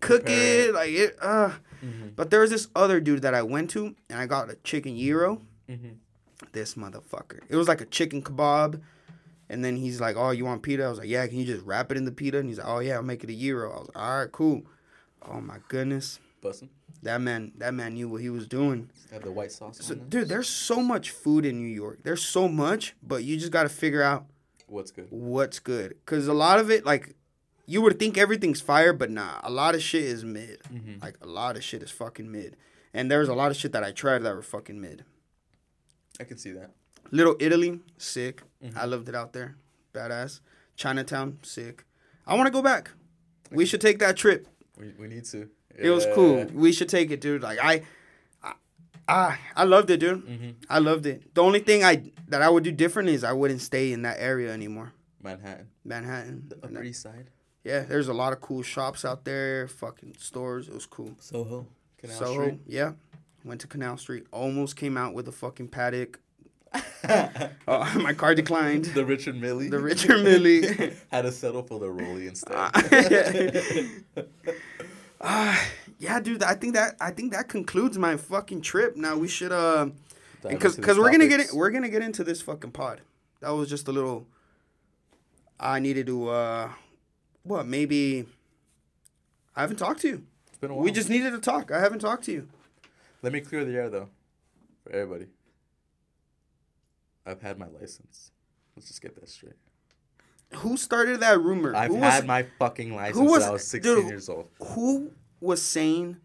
cook 0.00 0.24
Prepare 0.26 0.68
it. 0.68 0.74
Like 0.74 0.90
it. 0.90 1.16
Uh. 1.20 1.52
Mhm. 1.84 2.14
But 2.14 2.30
there 2.30 2.40
was 2.40 2.50
this 2.50 2.68
other 2.76 3.00
dude 3.00 3.22
that 3.22 3.34
I 3.34 3.42
went 3.42 3.70
to, 3.70 3.94
and 4.10 4.18
I 4.20 4.26
got 4.26 4.50
a 4.50 4.56
chicken 4.64 4.96
gyro. 4.98 5.40
Mhm. 5.68 5.96
This 6.52 6.74
motherfucker. 6.74 7.40
It 7.48 7.56
was 7.56 7.68
like 7.68 7.80
a 7.80 7.86
chicken 7.86 8.22
kebab. 8.22 8.80
And 9.48 9.64
then 9.64 9.74
he's 9.76 10.00
like, 10.00 10.16
"Oh, 10.16 10.30
you 10.30 10.44
want 10.44 10.62
pita?" 10.62 10.84
I 10.84 10.88
was 10.88 10.98
like, 10.98 11.08
"Yeah." 11.08 11.26
Can 11.26 11.38
you 11.38 11.44
just 11.44 11.64
wrap 11.66 11.90
it 11.90 11.96
in 11.96 12.04
the 12.04 12.12
pita? 12.12 12.38
And 12.38 12.48
he's 12.48 12.58
like, 12.58 12.68
"Oh 12.68 12.78
yeah, 12.78 12.94
I'll 12.94 13.02
make 13.02 13.24
it 13.24 13.30
a 13.30 13.34
gyro." 13.34 13.72
I 13.72 13.78
was 13.80 13.88
like, 13.88 13.96
"All 14.04 14.18
right, 14.18 14.30
cool." 14.32 14.62
Oh 15.22 15.40
my 15.40 15.56
goodness, 15.68 16.20
Bussin'. 16.42 16.68
That 17.02 17.20
man, 17.20 17.52
that 17.58 17.74
man 17.74 17.94
knew 17.94 18.08
what 18.08 18.20
he 18.20 18.30
was 18.30 18.46
doing. 18.46 18.90
Have 19.12 19.22
the 19.22 19.32
white 19.32 19.52
sauce 19.52 19.78
So, 19.80 19.94
dude, 19.94 20.28
there's 20.28 20.48
so 20.48 20.80
much 20.82 21.10
food 21.10 21.44
in 21.46 21.58
New 21.58 21.68
York. 21.68 22.00
There's 22.02 22.22
so 22.22 22.46
much, 22.48 22.94
but 23.02 23.24
you 23.24 23.36
just 23.36 23.52
got 23.52 23.62
to 23.64 23.68
figure 23.68 24.02
out 24.02 24.26
What's 24.66 24.90
good? 24.90 25.08
what's 25.10 25.58
good. 25.58 25.96
Cause 26.06 26.26
a 26.28 26.32
lot 26.34 26.58
of 26.60 26.70
it, 26.70 26.84
like, 26.84 27.14
you 27.66 27.80
would 27.82 27.98
think 27.98 28.18
everything's 28.18 28.60
fire, 28.60 28.92
but 28.92 29.10
nah, 29.10 29.40
a 29.42 29.50
lot 29.50 29.74
of 29.74 29.82
shit 29.82 30.02
is 30.04 30.24
mid. 30.24 30.60
Mhm. 30.72 31.00
Like 31.02 31.16
a 31.22 31.26
lot 31.26 31.56
of 31.56 31.62
shit 31.64 31.82
is 31.82 31.90
fucking 31.90 32.30
mid. 32.30 32.56
And 32.92 33.10
there's 33.10 33.28
a 33.28 33.34
lot 33.34 33.50
of 33.50 33.56
shit 33.56 33.72
that 33.72 33.84
I 33.84 33.92
tried 33.92 34.18
that 34.24 34.34
were 34.34 34.42
fucking 34.42 34.80
mid. 34.80 35.04
I 36.18 36.24
can 36.24 36.36
see 36.36 36.52
that. 36.52 36.70
Little 37.12 37.36
Italy, 37.40 37.80
sick. 37.98 38.42
Mhm. 38.64 38.76
I 38.76 38.84
loved 38.84 39.08
it 39.08 39.14
out 39.14 39.32
there. 39.32 39.56
Badass. 39.94 40.40
Chinatown, 40.76 41.38
sick. 41.42 41.84
I 42.26 42.34
want 42.34 42.46
to 42.46 42.52
go 42.52 42.62
back. 42.62 42.90
We 43.50 43.66
should 43.66 43.80
take 43.80 43.98
that 44.00 44.16
trip. 44.16 44.46
We, 44.78 44.92
we 44.98 45.06
need 45.08 45.24
to. 45.26 45.48
It 45.76 45.90
was 45.90 46.06
cool. 46.14 46.44
We 46.52 46.72
should 46.72 46.88
take 46.88 47.10
it, 47.10 47.20
dude. 47.20 47.42
Like 47.42 47.58
I, 47.62 47.82
I, 48.42 48.52
I, 49.08 49.38
I 49.56 49.64
loved 49.64 49.90
it, 49.90 49.98
dude. 50.00 50.26
Mm-hmm. 50.26 50.50
I 50.68 50.78
loved 50.78 51.06
it. 51.06 51.34
The 51.34 51.42
only 51.42 51.60
thing 51.60 51.84
I 51.84 52.10
that 52.28 52.42
I 52.42 52.48
would 52.48 52.64
do 52.64 52.72
different 52.72 53.08
is 53.08 53.24
I 53.24 53.32
wouldn't 53.32 53.60
stay 53.60 53.92
in 53.92 54.02
that 54.02 54.16
area 54.18 54.52
anymore. 54.52 54.92
Manhattan. 55.22 55.68
Manhattan. 55.84 56.44
The 56.48 56.56
Upper 56.64 56.82
East 56.82 57.02
Side. 57.02 57.30
Yeah, 57.64 57.80
there's 57.80 58.08
a 58.08 58.14
lot 58.14 58.32
of 58.32 58.40
cool 58.40 58.62
shops 58.62 59.04
out 59.04 59.24
there. 59.24 59.68
Fucking 59.68 60.14
stores. 60.18 60.68
It 60.68 60.74
was 60.74 60.86
cool. 60.86 61.14
Soho. 61.18 61.66
Canal 61.98 62.16
Soho. 62.16 62.42
Street. 62.46 62.60
Yeah. 62.66 62.92
Went 63.44 63.60
to 63.62 63.66
Canal 63.66 63.96
Street. 63.98 64.26
Almost 64.32 64.76
came 64.76 64.96
out 64.96 65.12
with 65.14 65.28
a 65.28 65.32
fucking 65.32 65.68
Patek. 65.68 66.16
Oh, 67.66 67.98
my 68.02 68.12
car 68.12 68.34
declined. 68.34 68.84
the 68.86 69.04
Richard 69.04 69.40
Mille. 69.40 69.70
The 69.70 69.78
Richard 69.80 70.22
Mille. 70.22 70.90
Had 71.10 71.22
to 71.22 71.32
settle 71.32 71.62
for 71.62 71.80
the 71.80 71.90
Rolly 71.90 72.26
instead. 72.28 72.54
Ah, 75.20 75.62
yeah, 75.98 76.18
dude. 76.20 76.42
I 76.42 76.54
think 76.54 76.74
that 76.74 76.96
I 77.00 77.10
think 77.10 77.32
that 77.32 77.48
concludes 77.48 77.98
my 77.98 78.16
fucking 78.16 78.62
trip. 78.62 78.96
Now 78.96 79.16
we 79.16 79.28
should 79.28 79.52
uh, 79.52 79.88
because 80.42 80.76
because 80.76 80.98
we're 80.98 81.10
gonna 81.10 81.28
get 81.28 81.40
it. 81.40 81.52
We're 81.52 81.70
gonna 81.70 81.90
get 81.90 82.02
into 82.02 82.24
this 82.24 82.40
fucking 82.40 82.70
pod. 82.72 83.02
That 83.40 83.50
was 83.50 83.68
just 83.68 83.88
a 83.88 83.92
little. 83.92 84.26
I 85.58 85.78
needed 85.78 86.06
to 86.06 86.30
uh, 86.30 86.70
what 87.42 87.66
maybe 87.66 88.26
I 89.54 89.60
haven't 89.60 89.76
talked 89.76 90.00
to 90.02 90.08
you. 90.08 90.22
It's 90.48 90.58
been 90.58 90.70
a 90.70 90.74
while. 90.74 90.84
We 90.84 90.90
just 90.90 91.10
needed 91.10 91.32
to 91.32 91.38
talk. 91.38 91.70
I 91.70 91.80
haven't 91.80 91.98
talked 91.98 92.24
to 92.24 92.32
you. 92.32 92.48
Let 93.22 93.32
me 93.34 93.40
clear 93.40 93.64
the 93.64 93.74
air 93.76 93.90
though, 93.90 94.08
for 94.82 94.92
everybody. 94.92 95.26
I've 97.26 97.42
had 97.42 97.58
my 97.58 97.66
license. 97.66 98.30
Let's 98.74 98.88
just 98.88 99.02
get 99.02 99.14
that 99.20 99.28
straight. 99.28 99.56
Who 100.56 100.76
started 100.76 101.20
that 101.20 101.40
rumor? 101.40 101.74
I've 101.74 101.90
who 101.90 101.96
had 101.98 102.22
was, 102.24 102.28
my 102.28 102.42
fucking 102.58 102.94
license 102.94 103.18
who 103.18 103.24
was- 103.30 103.42
since 103.42 103.48
I 103.48 103.52
was 103.52 103.66
16 103.66 103.94
dude, 103.94 104.08
years 104.08 104.28
old. 104.28 104.48
who 104.60 105.12
was 105.40 105.62
saying, 105.62 106.16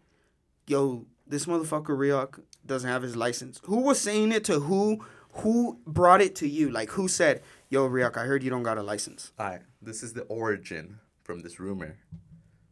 "Yo, 0.66 1.06
this 1.26 1.46
motherfucker 1.46 1.96
Riok 1.96 2.40
doesn't 2.64 2.88
have 2.90 3.02
his 3.02 3.16
license"? 3.16 3.60
Who 3.64 3.80
was 3.82 4.00
saying 4.00 4.32
it 4.32 4.44
to 4.44 4.60
who? 4.60 5.04
Who 5.40 5.80
brought 5.86 6.20
it 6.22 6.34
to 6.36 6.48
you? 6.48 6.70
Like 6.70 6.90
who 6.90 7.08
said, 7.08 7.42
"Yo, 7.68 7.88
Riok, 7.88 8.16
I 8.16 8.24
heard 8.24 8.42
you 8.42 8.50
don't 8.50 8.62
got 8.62 8.78
a 8.78 8.82
license." 8.82 9.32
Alright, 9.38 9.62
this 9.80 10.02
is 10.02 10.14
the 10.14 10.22
origin 10.22 10.98
from 11.22 11.40
this 11.40 11.60
rumor. 11.60 11.98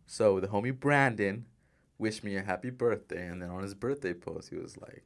So 0.07 0.41
the 0.41 0.49
homie 0.49 0.79
Brandon 0.79 1.47
wished 1.99 2.25
me 2.25 2.37
a 2.37 2.43
happy 2.43 2.71
birthday, 2.71 3.27
and 3.27 3.41
then 3.43 3.51
on 3.51 3.63
his 3.63 3.75
birthday 3.75 4.13
post, 4.15 4.49
he 4.51 4.57
was 4.57 4.77
like, 4.77 5.05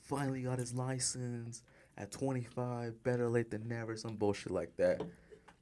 "Finally 0.00 0.42
got 0.42 0.58
his 0.58 0.74
license 0.74 1.62
at 1.96 2.10
25. 2.10 3.02
Better 3.02 3.28
late 3.28 3.50
than 3.50 3.66
never." 3.68 3.96
Some 3.96 4.16
bullshit 4.16 4.52
like 4.52 4.76
that. 4.76 5.00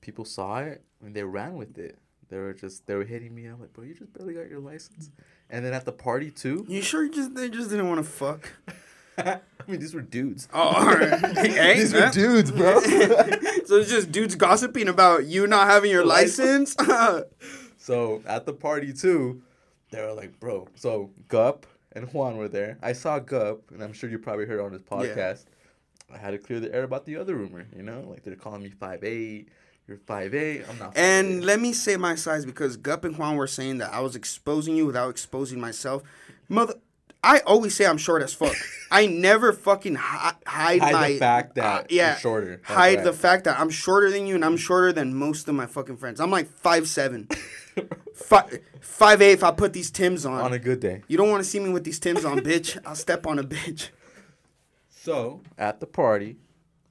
People 0.01 0.25
saw 0.25 0.59
it 0.61 0.83
and 1.05 1.15
they 1.15 1.23
ran 1.23 1.57
with 1.57 1.79
it. 1.79 1.99
They 2.29 2.39
were 2.39 2.55
just 2.55 2.87
they 2.87 2.95
were 2.95 3.05
hitting 3.05 3.35
me 3.35 3.49
up 3.49 3.61
like, 3.61 3.73
"Bro, 3.73 3.85
you 3.85 3.95
just 3.95 4.13
barely 4.13 4.35
got 4.35 4.49
your 4.49 4.61
license." 4.61 5.11
And 5.51 5.65
then 5.65 5.73
at 5.73 5.85
the 5.85 5.93
party 5.93 6.31
too. 6.31 6.65
You 6.69 6.81
sure 6.81 7.05
you 7.05 7.11
just 7.11 7.35
they 7.35 7.49
just 7.49 7.71
didn't 7.71 7.89
want 7.89 8.05
to 8.05 8.09
fuck? 8.11 8.53
I 9.19 9.41
mean, 9.67 9.81
these 9.81 9.93
were 9.95 10.01
dudes. 10.01 10.49
Oh, 10.53 10.61
all 10.61 10.87
right. 10.87 11.21
Hey, 11.37 11.77
These 11.79 11.93
were 11.93 12.09
dudes, 12.11 12.51
bro. 12.51 12.81
so 12.81 13.77
it's 13.77 13.91
just 13.91 14.11
dudes 14.11 14.35
gossiping 14.35 14.89
about 14.89 15.27
you 15.27 15.47
not 15.47 15.69
having 15.69 15.91
your 15.91 16.05
license. 16.07 16.75
So 17.77 18.23
at 18.27 18.47
the 18.47 18.53
party 18.53 18.93
too, 18.93 19.43
they 19.91 20.01
were 20.01 20.13
like, 20.13 20.39
bro. 20.41 20.69
So 20.75 21.11
Gup 21.29 21.67
and 21.93 22.13
Juan 22.13 22.37
were 22.37 22.49
there. 22.49 22.79
I 22.83 22.93
saw 22.93 23.19
Gup, 23.19 23.71
and 23.73 23.83
I'm 23.83 23.93
sure 23.93 24.09
you 24.09 24.19
probably 24.19 24.47
heard 24.47 24.61
on 24.61 24.73
his 24.73 24.83
podcast. 24.83 25.47
I 26.13 26.19
had 26.19 26.31
to 26.31 26.39
clear 26.39 26.61
the 26.61 26.73
air 26.75 26.85
about 26.85 27.05
the 27.05 27.17
other 27.17 27.35
rumor. 27.35 27.67
You 27.77 27.83
know, 27.83 28.05
like 28.09 28.23
they're 28.23 28.37
calling 28.37 28.63
me 28.63 28.71
five 28.71 29.05
eight. 29.05 29.49
You're 29.91 29.99
five 29.99 30.33
eight. 30.37 30.63
I'm 30.71 30.79
not. 30.79 30.95
5'8". 30.95 30.99
and 30.99 31.45
let 31.45 31.59
me 31.59 31.73
say 31.73 31.97
my 31.97 32.15
size 32.15 32.47
because 32.47 32.77
Gup 32.77 33.05
and 33.05 33.19
Juan 33.19 33.35
were 33.35 33.49
saying 33.49 33.79
that 33.79 33.93
I 33.93 33.99
was 33.99 34.15
exposing 34.15 34.77
you 34.77 34.87
without 34.87 35.11
exposing 35.11 35.59
myself. 35.59 36.05
Mother, 36.49 36.75
I 37.25 37.41
always 37.41 37.75
say 37.75 37.87
I'm 37.87 37.99
short 37.99 38.23
as 38.23 38.33
fuck. 38.33 38.55
I 38.93 39.09
never 39.09 39.53
fucking 39.53 39.97
hi- 39.97 40.35
hide, 40.47 40.81
hide 40.81 40.93
my 40.93 41.09
the 41.09 41.19
fact 41.19 41.57
that 41.57 41.81
uh, 41.81 41.87
yeah 41.91 42.17
shorter. 42.19 42.59
That's 42.59 42.71
hide 42.71 42.95
right. 42.99 43.05
the 43.05 43.13
fact 43.13 43.45
that 43.45 43.59
I'm 43.59 43.69
shorter 43.69 44.13
than 44.13 44.29
you 44.29 44.37
and 44.37 44.45
I'm 44.45 44.57
shorter 44.57 44.93
than 44.93 45.13
most 45.13 45.49
of 45.49 45.57
my 45.57 45.67
fucking 45.67 45.97
friends. 45.97 46.21
I'm 46.21 46.31
like 46.31 46.47
five 46.47 46.87
seven, 46.87 47.27
five 48.15 48.61
five 48.81 49.21
eight. 49.21 49.33
If 49.33 49.43
I 49.43 49.51
put 49.51 49.73
these 49.73 49.91
Tims 49.91 50.25
on, 50.25 50.41
on 50.41 50.53
a 50.53 50.61
good 50.61 50.79
day. 50.79 51.03
you 51.09 51.17
don't 51.17 51.31
want 51.31 51.43
to 51.43 51.51
see 51.51 51.59
me 51.59 51.71
with 51.71 51.83
these 51.83 51.99
Tims 51.99 52.25
on, 52.25 52.39
bitch. 52.39 52.79
I'll 52.87 52.95
step 52.95 53.27
on 53.27 53.41
a 53.41 53.43
bitch. 53.43 53.89
So 54.89 55.41
at 55.59 55.81
the 55.81 55.87
party, 55.87 56.37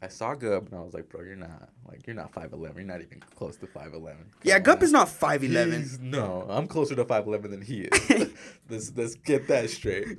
I 0.02 0.08
saw 0.08 0.34
Gup, 0.34 0.68
and 0.70 0.76
I 0.80 0.82
was 0.82 0.94
like, 0.94 1.10
bro, 1.10 1.24
you're 1.24 1.36
not 1.36 1.70
like 1.88 2.08
you're 2.08 2.16
not 2.16 2.34
five 2.34 2.54
eleven. 2.54 2.78
You're 2.78 2.86
not 2.98 3.02
even 3.02 3.22
close 3.36 3.58
to 3.58 3.68
five 3.68 3.94
eleven. 3.94 4.26
Yeah, 4.44 4.58
Gup 4.60 4.82
is 4.82 4.92
not 4.94 5.10
five 5.10 5.44
eleven. 5.44 5.90
No, 6.02 6.46
I'm 6.50 6.68
closer 6.68 6.96
to 6.96 7.04
five 7.04 7.28
eleven 7.28 7.52
than 7.52 7.62
he 7.62 7.82
is. 7.82 8.10
let's 8.70 8.92
let's 8.96 9.16
get 9.16 9.48
that 9.50 9.70
straight. 9.70 10.18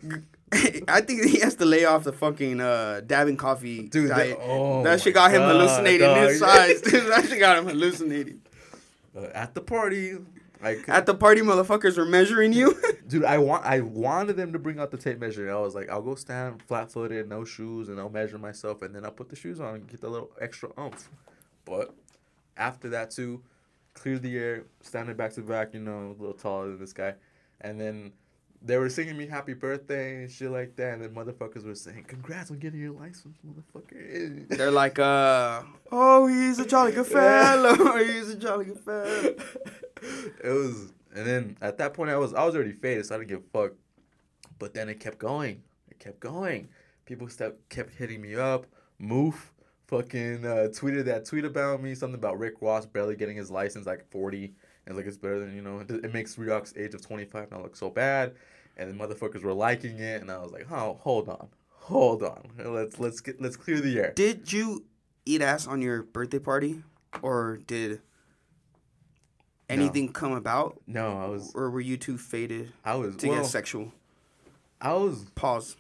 I 0.89 1.01
think 1.01 1.25
he 1.25 1.39
has 1.41 1.55
to 1.57 1.65
lay 1.65 1.85
off 1.85 2.05
the 2.05 2.13
fucking 2.13 2.61
uh, 2.61 3.03
dabbing 3.07 3.37
coffee 3.37 3.89
Dude, 3.89 4.11
that- 4.11 4.37
oh 4.41 4.83
that 4.83 5.01
shit 5.01 5.15
got 5.15 5.31
him 5.31 5.41
God, 5.43 5.55
hallucinating 5.57 6.15
his 6.17 6.41
dog. 6.41 6.51
size. 6.51 6.81
Dude, 6.83 7.07
that 7.11 7.27
shit 7.29 7.39
got 7.39 7.59
him 7.59 7.67
hallucinating. 7.67 8.43
Uh, 9.17 9.27
at 9.35 9.55
the 9.55 9.61
party, 9.61 10.19
I 10.63 10.79
At 10.89 11.07
the 11.07 11.15
party, 11.15 11.41
motherfuckers 11.41 11.97
were 11.97 12.05
measuring 12.05 12.53
you. 12.53 12.81
dude, 13.09 13.25
I 13.25 13.39
want 13.39 13.65
I 13.65 13.81
wanted 13.81 14.37
them 14.37 14.53
to 14.53 14.59
bring 14.59 14.79
out 14.79 14.91
the 14.91 14.99
tape 14.99 15.19
measure. 15.19 15.51
I 15.51 15.59
was 15.59 15.75
like, 15.75 15.91
I'll 15.91 16.03
go 16.03 16.15
stand 16.15 16.63
flat 16.63 16.91
footed, 16.91 17.29
no 17.29 17.45
shoes, 17.45 17.89
and 17.89 17.99
I'll 17.99 18.11
measure 18.11 18.39
myself, 18.39 18.83
and 18.83 18.95
then 18.95 19.05
I'll 19.05 19.11
put 19.11 19.29
the 19.29 19.37
shoes 19.37 19.61
on 19.61 19.77
and 19.77 19.89
get 19.89 20.01
the 20.01 20.09
little 20.09 20.31
extra 20.41 20.71
oomph. 20.79 21.09
But 21.65 21.95
after 22.57 22.89
that 22.91 23.11
too, 23.11 23.43
clear 23.95 24.19
the 24.19 24.37
air, 24.37 24.65
standing 24.83 25.17
back 25.17 25.33
to 25.35 25.41
back, 25.43 25.73
you 25.73 25.81
know, 25.81 26.15
a 26.19 26.21
little 26.21 26.35
taller 26.35 26.69
than 26.69 26.79
this 26.79 26.93
guy, 26.93 27.15
and 27.61 27.81
then. 27.81 28.13
They 28.63 28.77
were 28.77 28.91
singing 28.91 29.17
me 29.17 29.27
happy 29.27 29.55
birthday 29.55 30.17
and 30.17 30.31
shit 30.31 30.51
like 30.51 30.77
that, 30.77 30.93
and 30.93 31.03
then 31.03 31.15
motherfuckers 31.15 31.65
were 31.65 31.75
saying, 31.75 32.05
"Congrats 32.07 32.51
on 32.51 32.59
getting 32.59 32.79
your 32.79 32.93
license, 32.93 33.39
motherfucker." 33.43 34.49
They're 34.55 34.71
like, 34.71 34.99
uh, 34.99 35.63
oh, 35.91 36.27
he's 36.27 36.59
a 36.59 36.67
jolly 36.67 36.93
good 36.93 37.07
fellow. 37.07 37.97
he's 38.05 38.29
a 38.29 38.37
jolly 38.37 38.67
good 38.67 38.81
fellow. 38.81 39.35
it 40.45 40.49
was, 40.49 40.93
and 41.15 41.27
then 41.27 41.57
at 41.61 41.79
that 41.79 41.95
point, 41.95 42.11
I 42.11 42.17
was 42.17 42.35
I 42.35 42.45
was 42.45 42.55
already 42.55 42.73
faded, 42.73 43.07
so 43.07 43.15
I 43.15 43.19
didn't 43.19 43.31
give 43.31 43.41
a 43.41 43.59
fuck. 43.59 43.73
But 44.59 44.75
then 44.75 44.89
it 44.89 45.01
kept 45.01 45.19
going. 45.19 45.63
It 45.91 45.99
kept 45.99 46.21
going. 46.21 46.69
People 47.07 47.29
stepped, 47.29 47.69
kept 47.71 47.95
hitting 47.95 48.21
me 48.21 48.37
up. 48.37 48.67
Moof 49.01 49.35
fucking 49.91 50.45
uh, 50.45 50.69
tweeted 50.71 51.05
that 51.07 51.25
tweet 51.25 51.45
about 51.45 51.83
me, 51.83 51.95
something 51.95 52.19
about 52.19 52.39
Rick 52.39 52.55
Ross 52.61 52.87
barely 52.87 53.17
getting 53.17 53.37
his 53.37 53.51
license, 53.51 53.87
like 53.87 54.09
40. 54.11 54.53
And 54.87 54.97
like, 54.97 55.07
it's 55.07 55.17
better 55.17 55.41
than, 55.41 55.55
you 55.55 55.63
know, 55.63 55.81
it, 55.81 56.13
makes 56.13 56.37
Redox 56.37 56.79
age 56.79 56.95
of 56.95 57.03
25 57.03 57.51
not 57.51 57.63
look 57.63 57.77
so 57.77 57.91
bad. 57.91 58.35
And 58.77 58.89
the 58.89 59.05
motherfuckers 59.05 59.43
were 59.43 59.53
liking 59.53 59.99
it. 59.99 60.23
And 60.23 60.31
I 60.31 60.39
was 60.39 60.53
like, 60.53 60.71
oh, 60.71 60.99
hold 61.01 61.29
on. 61.29 61.49
Hold 61.81 62.23
on. 62.23 62.51
Let's 62.59 63.01
let's 63.01 63.21
get 63.21 63.41
let's 63.41 63.57
clear 63.57 63.81
the 63.81 63.99
air. 63.99 64.13
Did 64.15 64.53
you 64.53 64.85
eat 65.27 65.43
ass 65.43 65.67
on 65.67 65.83
your 65.83 66.03
birthday 66.03 66.39
party? 66.39 66.83
Or 67.23 67.59
did 67.67 68.01
anything 69.71 70.13
come 70.13 70.33
about? 70.33 70.81
No, 70.87 71.19
I 71.19 71.27
was 71.29 71.53
Or 71.55 71.71
were 71.71 71.81
you 71.81 71.97
too 71.97 72.19
faded 72.19 72.73
I 72.85 72.95
was 72.97 73.17
to 73.17 73.29
well, 73.29 73.43
get 73.43 73.47
sexual? 73.47 73.93
I 74.81 74.93
was 74.95 75.25
Pause. 75.35 75.77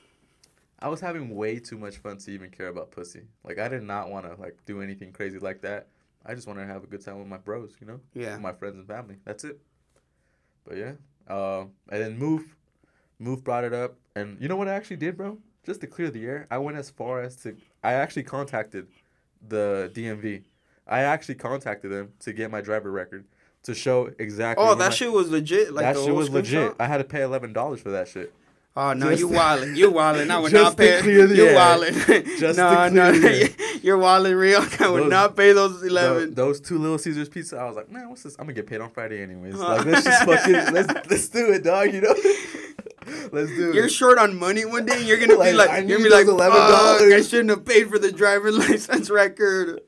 I 0.79 0.89
was 0.89 1.01
having 1.01 1.35
way 1.35 1.59
too 1.59 1.77
much 1.79 1.99
fun 1.99 2.17
to 2.19 2.31
even 2.31 2.51
care 2.51 2.69
about 2.69 2.91
pussy. 2.91 3.23
Like 3.45 3.59
I 3.59 3.69
did 3.69 3.83
not 3.83 4.11
want 4.11 4.27
to 4.27 4.41
like 4.41 4.57
do 4.67 4.81
anything 4.81 5.13
crazy 5.13 5.39
like 5.39 5.61
that. 5.63 5.89
I 6.25 6.35
just 6.35 6.47
wanted 6.47 6.67
to 6.67 6.73
have 6.73 6.85
a 6.85 6.87
good 6.87 7.05
time 7.05 7.19
with 7.19 7.29
my 7.29 7.39
bros, 7.39 7.73
you 7.81 7.87
know, 7.87 8.01
Yeah. 8.15 8.37
my 8.39 8.53
friends 8.53 8.77
and 8.77 8.87
family. 8.87 9.17
That's 9.25 9.45
it. 9.45 9.59
But 10.67 10.77
yeah, 10.77 10.93
uh, 11.29 11.63
and 11.91 12.03
then 12.03 12.19
move, 12.19 12.55
move 13.19 13.43
brought 13.43 13.65
it 13.65 13.73
up, 13.73 13.97
and 14.15 14.41
you 14.41 14.47
know 14.49 14.57
what 14.57 14.69
I 14.69 14.75
actually 14.75 14.97
did, 14.99 15.17
bro? 15.17 15.39
Just 15.65 15.81
to 15.81 15.87
clear 15.87 16.11
the 16.11 16.25
air, 16.27 16.47
I 16.51 16.59
went 16.59 16.77
as 16.77 16.91
far 16.91 17.23
as 17.23 17.37
to 17.37 17.57
I 17.83 17.95
actually 17.95 18.25
contacted 18.25 18.87
the 19.47 19.91
DMV. 19.95 20.43
I 20.87 21.01
actually 21.01 21.37
contacted 21.37 21.91
them 21.91 22.13
to 22.21 22.33
get 22.33 22.51
my 22.51 22.61
driver 22.61 22.91
record 22.91 23.25
to 23.65 23.75
show 23.75 24.11
exactly. 24.19 24.65
Oh, 24.65 24.75
that 24.75 24.89
my- 24.91 24.95
shit 24.95 25.13
was 25.13 25.31
legit. 25.31 25.73
Like 25.73 25.85
that 25.85 25.97
the 25.97 26.05
shit 26.05 26.15
was 26.15 26.31
legit. 26.31 26.73
screenshot? 26.73 26.77
I 26.81 26.87
had 26.87 26.99
to 26.99 27.05
pay 27.05 27.23
eleven 27.23 27.53
dollars 27.53 27.81
for 27.81 27.91
that 27.91 28.09
shit. 28.09 28.33
Oh 28.77 28.93
no, 28.93 29.11
Just- 29.11 29.21
you 29.21 29.29
wildin', 29.29 29.77
you 29.77 29.91
wildin'. 29.91 30.31
I 30.31 30.39
would 30.41 30.51
Just 30.53 30.63
not 30.65 30.71
to 30.71 30.77
pay. 30.77 31.01
clear 31.03 31.27
the 31.27 31.35
you 31.37 31.47
air. 31.47 31.57
wildin'. 31.57 32.39
Just 32.39 32.57
no, 32.57 32.71
to 32.89 32.91
no, 32.95 33.13
the 33.13 33.43
air. 33.43 33.77
you're 33.83 33.99
wildin' 33.99 34.39
real. 34.39 34.61
I 34.79 34.89
would 34.91 35.03
Those- 35.05 35.11
not 35.11 35.37
pay 35.37 35.53
those 35.53 35.81
Tho- 35.81 35.87
eleven. 35.89 36.35
those 36.35 36.61
two 36.61 36.79
Little 36.79 36.97
Caesars 36.99 37.29
pizza, 37.29 37.59
I 37.59 37.65
was 37.65 37.75
like, 37.77 37.91
man, 37.91 38.09
what's 38.09 38.23
this? 38.23 38.37
I'm 38.39 38.45
gonna 38.47 38.55
get 38.55 38.67
paid 38.69 38.81
on 38.81 38.91
Friday 38.91 39.23
anyways. 39.23 39.55
Like, 39.57 39.85
let's 39.85 40.05
just 40.05 40.25
fucking 40.25 40.73
let's 40.73 41.11
let's 41.11 41.29
do 41.29 41.53
it, 41.53 41.65
dog. 41.65 41.93
You 41.93 42.01
know, 42.03 42.15
let's 43.33 43.51
do 43.51 43.71
it. 43.71 43.75
You're 43.75 43.89
short 43.89 44.19
on 44.19 44.39
money 44.39 44.65
one 44.65 44.87
day, 44.87 44.99
and 44.99 45.05
you're 45.07 45.19
gonna 45.19 45.33
be 45.35 45.39
Like, 45.39 45.55
like, 45.55 45.71
I 45.71 45.79
you're 45.81 45.99
gonna 45.99 46.09
be 46.09 46.15
like, 46.15 46.27
$11. 46.27 46.51
$11. 46.51 47.13
I 47.19 47.23
shouldn't 47.23 47.51
have 47.51 47.65
paid 47.65 47.89
for 47.89 47.99
the 47.99 48.13
driver 48.13 48.53
license 48.53 49.11
record. 49.11 49.81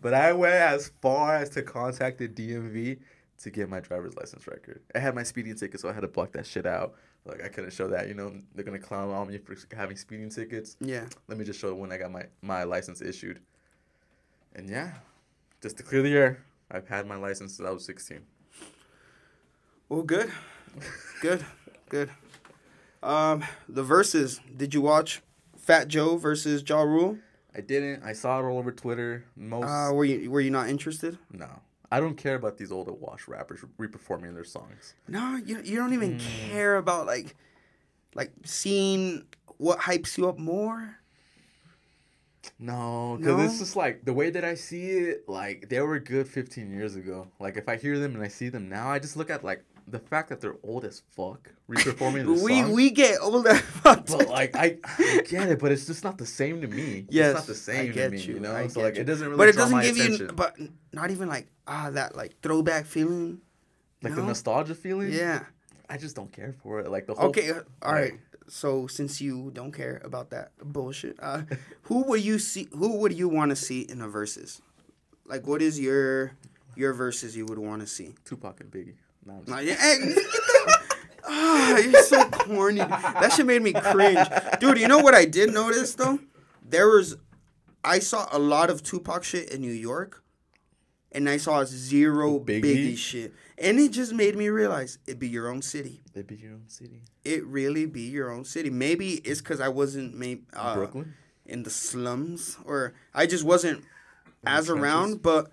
But 0.00 0.14
I 0.14 0.32
went 0.32 0.54
as 0.54 0.92
far 1.00 1.36
as 1.36 1.50
to 1.50 1.62
contact 1.62 2.18
the 2.18 2.28
DMV 2.28 2.98
to 3.38 3.50
get 3.50 3.68
my 3.68 3.80
driver's 3.80 4.16
license 4.16 4.46
record. 4.46 4.80
I 4.94 4.98
had 4.98 5.14
my 5.14 5.22
speeding 5.22 5.54
ticket, 5.56 5.80
so 5.80 5.88
I 5.88 5.92
had 5.92 6.00
to 6.00 6.08
block 6.08 6.32
that 6.32 6.46
shit 6.46 6.66
out. 6.66 6.94
Like 7.24 7.42
I 7.44 7.48
couldn't 7.48 7.72
show 7.72 7.88
that. 7.88 8.08
You 8.08 8.14
know, 8.14 8.32
they're 8.54 8.64
gonna 8.64 8.78
clown 8.78 9.10
on 9.10 9.28
me 9.28 9.38
for 9.38 9.56
having 9.76 9.96
speeding 9.96 10.30
tickets. 10.30 10.76
Yeah. 10.80 11.04
Let 11.28 11.38
me 11.38 11.44
just 11.44 11.60
show 11.60 11.74
when 11.74 11.92
I 11.92 11.98
got 11.98 12.10
my 12.10 12.24
my 12.42 12.64
license 12.64 13.00
issued. 13.00 13.40
And 14.54 14.68
yeah, 14.68 14.92
just 15.62 15.76
to 15.76 15.82
clear 15.82 16.02
the 16.02 16.16
air, 16.16 16.44
I've 16.70 16.88
had 16.88 17.06
my 17.06 17.16
license 17.16 17.56
since 17.56 17.68
I 17.68 17.70
was 17.70 17.84
16. 17.84 18.20
Well, 19.88 20.02
good, 20.02 20.30
good, 21.20 21.44
good. 21.88 22.10
Um, 23.02 23.44
the 23.68 23.82
verses. 23.82 24.40
Did 24.56 24.74
you 24.74 24.80
watch 24.80 25.22
Fat 25.56 25.88
Joe 25.88 26.16
versus 26.16 26.62
Ja 26.66 26.82
Rule? 26.82 27.18
I 27.56 27.60
didn't. 27.60 28.02
I 28.02 28.12
saw 28.12 28.38
it 28.40 28.44
all 28.44 28.58
over 28.58 28.70
Twitter. 28.72 29.24
Most 29.36 29.68
Uh, 29.68 29.92
were 29.94 30.04
you 30.04 30.30
were 30.30 30.40
you 30.40 30.50
not 30.50 30.68
interested? 30.68 31.18
no, 31.32 31.48
I 31.90 31.98
don't 32.00 32.16
care 32.16 32.34
about 32.36 32.58
these 32.58 32.70
old 32.70 32.88
wash 33.00 33.26
rappers 33.28 33.60
reperforming 33.78 34.34
their 34.34 34.44
songs. 34.44 34.94
No, 35.08 35.36
you 35.36 35.60
you 35.62 35.76
don't 35.76 35.92
even 35.94 36.12
Hmm. 36.18 36.50
care 36.50 36.76
about 36.76 37.06
like 37.06 37.34
like 38.14 38.32
seeing 38.44 39.24
what 39.56 39.80
hypes 39.80 40.16
you 40.18 40.28
up 40.28 40.38
more. 40.38 40.96
No, 42.58 43.16
because 43.18 43.36
No? 43.36 43.44
it's 43.44 43.58
just 43.58 43.76
like 43.76 44.04
the 44.04 44.12
way 44.12 44.30
that 44.30 44.44
I 44.44 44.54
see 44.54 44.90
it. 44.90 45.28
Like 45.28 45.68
they 45.68 45.80
were 45.80 45.98
good 45.98 46.28
15 46.28 46.70
years 46.72 46.94
ago. 46.96 47.28
Like 47.40 47.56
if 47.56 47.68
I 47.68 47.76
hear 47.76 47.98
them 47.98 48.14
and 48.14 48.22
I 48.24 48.28
see 48.28 48.48
them 48.48 48.68
now, 48.68 48.88
I 48.90 48.98
just 48.98 49.16
look 49.16 49.30
at 49.30 49.44
like 49.44 49.64
the 49.90 49.98
fact 49.98 50.28
that 50.28 50.40
they're 50.40 50.56
old 50.62 50.84
as 50.84 51.02
fuck 51.16 51.50
reperforming 51.68 52.26
the 52.26 52.32
We 52.44 52.60
songs. 52.60 52.74
we 52.74 52.90
get 52.90 53.18
older. 53.20 53.60
but 53.82 54.06
but 54.06 54.28
like 54.28 54.54
I, 54.56 54.78
I 54.84 55.22
get 55.28 55.48
it, 55.48 55.58
but 55.58 55.72
it's 55.72 55.86
just 55.86 56.04
not 56.04 56.18
the 56.18 56.26
same 56.26 56.60
to 56.62 56.66
me. 56.68 57.06
Yes, 57.10 57.30
it's 57.30 57.38
not 57.40 57.46
the 57.46 57.54
same 57.54 57.90
I 57.90 57.92
get 57.92 58.04
to 58.04 58.10
me. 58.10 58.20
you. 58.22 58.34
You, 58.34 58.40
know, 58.40 58.54
I 58.54 58.66
so 58.68 58.80
like 58.80 58.96
you. 58.96 59.02
it 59.02 59.04
doesn't 59.04 59.26
really. 59.26 59.38
but 59.38 59.48
it 59.48 59.56
doesn't 59.56 59.80
give 59.80 59.96
attention. 59.96 60.26
you, 60.28 60.32
but 60.32 60.56
not 60.92 61.10
even 61.10 61.28
like 61.28 61.46
ah 61.66 61.90
that 61.90 62.16
like 62.16 62.40
throwback 62.42 62.86
feeling. 62.86 63.40
like 64.02 64.14
the 64.14 64.22
nostalgia 64.22 64.74
feeling. 64.74 65.12
Yeah, 65.12 65.44
I 65.88 65.96
just 65.98 66.14
don't 66.16 66.30
care 66.32 66.54
for 66.62 66.80
it. 66.80 66.90
Like 66.90 67.06
the 67.06 67.14
whole. 67.14 67.28
Okay, 67.30 67.50
uh, 67.50 67.62
all 67.82 67.92
right. 67.92 68.12
like- 68.12 68.20
So 68.50 68.86
since 68.86 69.20
you 69.20 69.50
don't 69.52 69.72
care 69.72 70.00
about 70.04 70.30
that 70.30 70.52
bullshit, 70.64 71.16
uh, 71.20 71.42
who 71.82 72.02
would 72.08 72.22
you 72.24 72.38
see? 72.38 72.66
Who 72.72 72.96
would 73.00 73.12
you 73.12 73.28
want 73.28 73.50
to 73.50 73.56
see 73.56 73.80
in 73.82 74.00
a 74.00 74.08
versus? 74.08 74.62
Like, 75.26 75.46
what 75.46 75.60
is 75.60 75.78
your 75.78 76.32
your 76.74 76.94
verses 76.94 77.36
you 77.36 77.44
would 77.44 77.58
want 77.58 77.82
to 77.82 77.86
see? 77.86 78.14
Tupac 78.24 78.60
and 78.62 78.70
Biggie. 78.70 78.94
No, 79.28 79.34
I'm 79.34 79.44
just- 79.44 79.50
Like, 79.50 79.68
hey, 79.68 80.14
ah, 81.24 81.78
you're 81.78 82.02
so 82.02 82.24
corny. 82.30 82.78
That 82.80 83.32
shit 83.34 83.46
made 83.46 83.62
me 83.62 83.72
cringe, 83.72 84.26
dude. 84.60 84.78
You 84.78 84.88
know 84.88 84.98
what 84.98 85.14
I 85.14 85.24
did 85.24 85.52
notice 85.52 85.94
though? 85.94 86.18
There 86.62 86.88
was, 86.88 87.16
I 87.84 87.98
saw 87.98 88.26
a 88.32 88.38
lot 88.38 88.70
of 88.70 88.82
Tupac 88.82 89.24
shit 89.24 89.50
in 89.52 89.60
New 89.60 89.72
York, 89.72 90.22
and 91.12 91.28
I 91.28 91.36
saw 91.36 91.64
zero 91.64 92.38
Biggie? 92.40 92.62
Biggie, 92.62 92.96
shit, 92.96 93.32
and 93.58 93.78
it 93.78 93.92
just 93.92 94.12
made 94.12 94.36
me 94.36 94.48
realize 94.48 94.98
it'd 95.06 95.20
be 95.20 95.28
your 95.28 95.48
own 95.48 95.62
city. 95.62 96.00
They 96.14 96.22
be 96.22 96.36
your 96.36 96.52
own 96.52 96.68
city. 96.68 97.02
It 97.24 97.44
really 97.46 97.86
be 97.86 98.02
your 98.02 98.30
own 98.30 98.44
city. 98.44 98.70
Maybe 98.70 99.14
it's 99.24 99.40
because 99.40 99.60
I 99.60 99.68
wasn't 99.68 100.14
maybe 100.14 100.42
uh, 100.54 100.74
Brooklyn. 100.74 101.14
in 101.46 101.62
the 101.62 101.70
slums, 101.70 102.56
or 102.64 102.94
I 103.14 103.26
just 103.26 103.44
wasn't 103.44 103.84
as 104.46 104.68
around. 104.70 105.22
But 105.22 105.50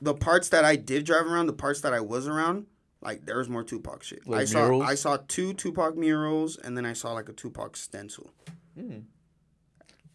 the 0.00 0.14
parts 0.14 0.48
that 0.50 0.64
I 0.64 0.76
did 0.76 1.04
drive 1.04 1.26
around, 1.26 1.46
the 1.46 1.52
parts 1.54 1.80
that 1.82 1.92
I 1.94 2.00
was 2.00 2.26
around, 2.26 2.66
like 3.06 3.24
there 3.24 3.38
was 3.38 3.48
more 3.48 3.62
Tupac 3.64 4.02
shit. 4.02 4.26
Like 4.26 4.40
I 4.42 4.44
saw 4.44 4.62
murals? 4.66 4.82
I 4.84 4.94
saw 4.96 5.16
two 5.28 5.54
Tupac 5.54 5.96
murals, 5.96 6.56
and 6.58 6.76
then 6.76 6.84
I 6.84 6.92
saw 6.92 7.12
like 7.12 7.28
a 7.28 7.32
Tupac 7.32 7.76
stencil. 7.76 8.30
Hmm. 8.78 8.98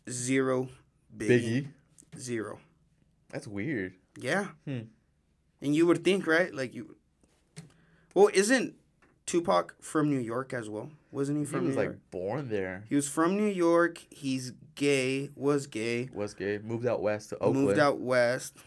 Zero 0.09 0.69
Biggie. 1.15 1.29
Biggie. 1.29 1.67
Zero. 2.19 2.59
That's 3.29 3.47
weird. 3.47 3.93
Yeah. 4.17 4.47
Hmm. 4.65 4.81
And 5.61 5.75
you 5.75 5.85
would 5.87 6.03
think, 6.03 6.27
right? 6.27 6.53
Like 6.53 6.73
you. 6.73 6.95
Well, 8.13 8.29
isn't 8.33 8.75
Tupac 9.25 9.75
from 9.81 10.09
New 10.09 10.19
York 10.19 10.53
as 10.53 10.69
well? 10.69 10.89
Wasn't 11.11 11.37
he 11.37 11.43
He 11.43 11.49
from 11.49 11.67
was 11.67 11.75
New 11.75 11.81
like 11.81 11.89
York? 11.89 11.99
born 12.11 12.49
there. 12.49 12.83
He 12.89 12.95
was 12.95 13.07
from 13.07 13.37
New 13.37 13.45
York. 13.45 14.01
He's 14.09 14.51
gay. 14.75 15.29
Was 15.35 15.67
gay. 15.67 16.09
Was 16.13 16.33
gay. 16.33 16.57
Moved 16.57 16.85
out 16.87 17.01
west 17.01 17.29
to 17.29 17.35
Oakland. 17.35 17.67
Moved 17.67 17.79
out 17.79 17.99
west. 17.99 18.57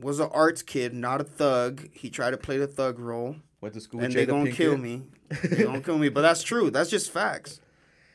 Was 0.00 0.20
an 0.20 0.28
arts 0.32 0.62
kid, 0.62 0.94
not 0.94 1.20
a 1.20 1.24
thug. 1.24 1.88
He 1.92 2.08
tried 2.08 2.30
to 2.30 2.36
play 2.36 2.56
the 2.56 2.68
thug 2.68 3.00
role, 3.00 3.34
Went 3.60 3.74
to 3.74 3.80
school 3.80 4.00
and 4.00 4.08
with 4.08 4.16
they 4.16 4.24
Jada 4.24 4.28
gonna 4.36 4.50
Pinkett. 4.50 4.54
kill 4.56 4.76
me. 4.76 5.02
They 5.42 5.64
gonna 5.64 5.80
kill 5.80 5.98
me. 5.98 6.08
But 6.10 6.22
that's 6.22 6.42
true. 6.42 6.70
That's 6.70 6.90
just 6.90 7.10
facts. 7.10 7.60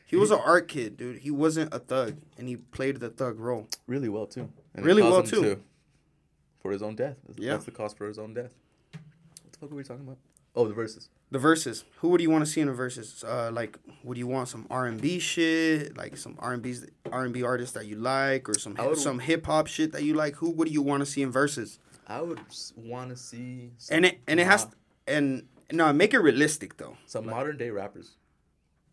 He 0.06 0.16
was 0.16 0.30
an 0.30 0.38
art 0.44 0.68
kid, 0.68 0.96
dude. 0.96 1.18
He 1.18 1.30
wasn't 1.30 1.74
a 1.74 1.78
thug, 1.78 2.18
and 2.38 2.48
he 2.48 2.56
played 2.56 3.00
the 3.00 3.08
thug 3.10 3.38
role. 3.40 3.68
really 3.86 4.08
well 4.08 4.26
too. 4.26 4.50
And 4.74 4.84
Really 4.84 5.02
well, 5.02 5.22
too. 5.22 5.42
to- 5.42 5.60
for 6.60 6.72
his 6.72 6.82
own 6.82 6.94
death. 6.96 7.16
That's- 7.26 7.44
Yeah. 7.44 7.52
That's 7.52 7.64
the 7.66 7.70
cost 7.72 7.96
for 7.98 8.06
his 8.06 8.18
own 8.18 8.32
death. 8.34 8.54
What 8.92 9.52
the 9.52 9.58
fuck 9.58 9.70
were 9.70 9.76
we 9.76 9.84
talking 9.84 10.04
about? 10.04 10.18
Oh, 10.56 10.66
the 10.66 10.74
verses. 10.74 11.08
The 11.30 11.38
verses. 11.38 11.84
Who 11.98 12.08
would 12.10 12.20
you 12.20 12.30
want 12.30 12.44
to 12.44 12.50
see 12.50 12.60
in 12.60 12.68
the 12.68 12.72
verses? 12.72 13.24
Uh, 13.26 13.50
like, 13.52 13.76
would 14.04 14.16
you 14.16 14.26
want 14.26 14.48
some 14.48 14.66
R 14.70 14.86
and 14.86 15.00
B 15.00 15.18
shit, 15.18 15.96
like 15.96 16.16
some 16.16 16.36
R 16.38 16.52
and 16.54 16.62
B 16.62 16.74
R 17.10 17.24
and 17.24 17.34
B 17.34 17.42
artists 17.42 17.74
that 17.74 17.86
you 17.86 17.96
like, 17.96 18.48
or 18.48 18.54
some 18.58 18.74
would- 18.78 18.98
some 18.98 19.18
hip 19.18 19.46
hop 19.46 19.66
shit 19.66 19.92
that 19.92 20.04
you 20.04 20.14
like? 20.14 20.36
Who 20.36 20.50
would 20.50 20.68
you 20.70 20.80
want 20.82 21.00
to 21.00 21.06
see 21.06 21.22
in 21.22 21.30
verses? 21.30 21.78
I 22.06 22.20
would 22.22 22.40
want 22.76 23.10
to 23.10 23.16
see 23.16 23.72
some, 23.78 23.96
And 23.96 24.06
it 24.06 24.20
and 24.28 24.38
it 24.40 24.46
has 24.46 24.66
and 25.06 25.46
no, 25.72 25.92
make 25.92 26.14
it 26.14 26.18
realistic 26.18 26.76
though. 26.76 26.96
some 27.06 27.26
modern 27.26 27.56
day 27.56 27.70
rappers. 27.70 28.16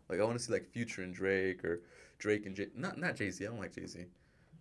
Like 0.08 0.20
I 0.20 0.24
want 0.24 0.38
to 0.38 0.44
see 0.44 0.52
like 0.52 0.70
Future 0.72 1.02
and 1.02 1.14
Drake 1.14 1.64
or 1.64 1.82
Drake 2.18 2.46
and 2.46 2.54
J 2.54 2.66
not 2.76 2.98
not 2.98 3.16
Jay 3.16 3.30
Z. 3.30 3.44
I 3.44 3.48
don't 3.48 3.58
like 3.58 3.74
Jay 3.74 3.86
Z. 3.86 4.04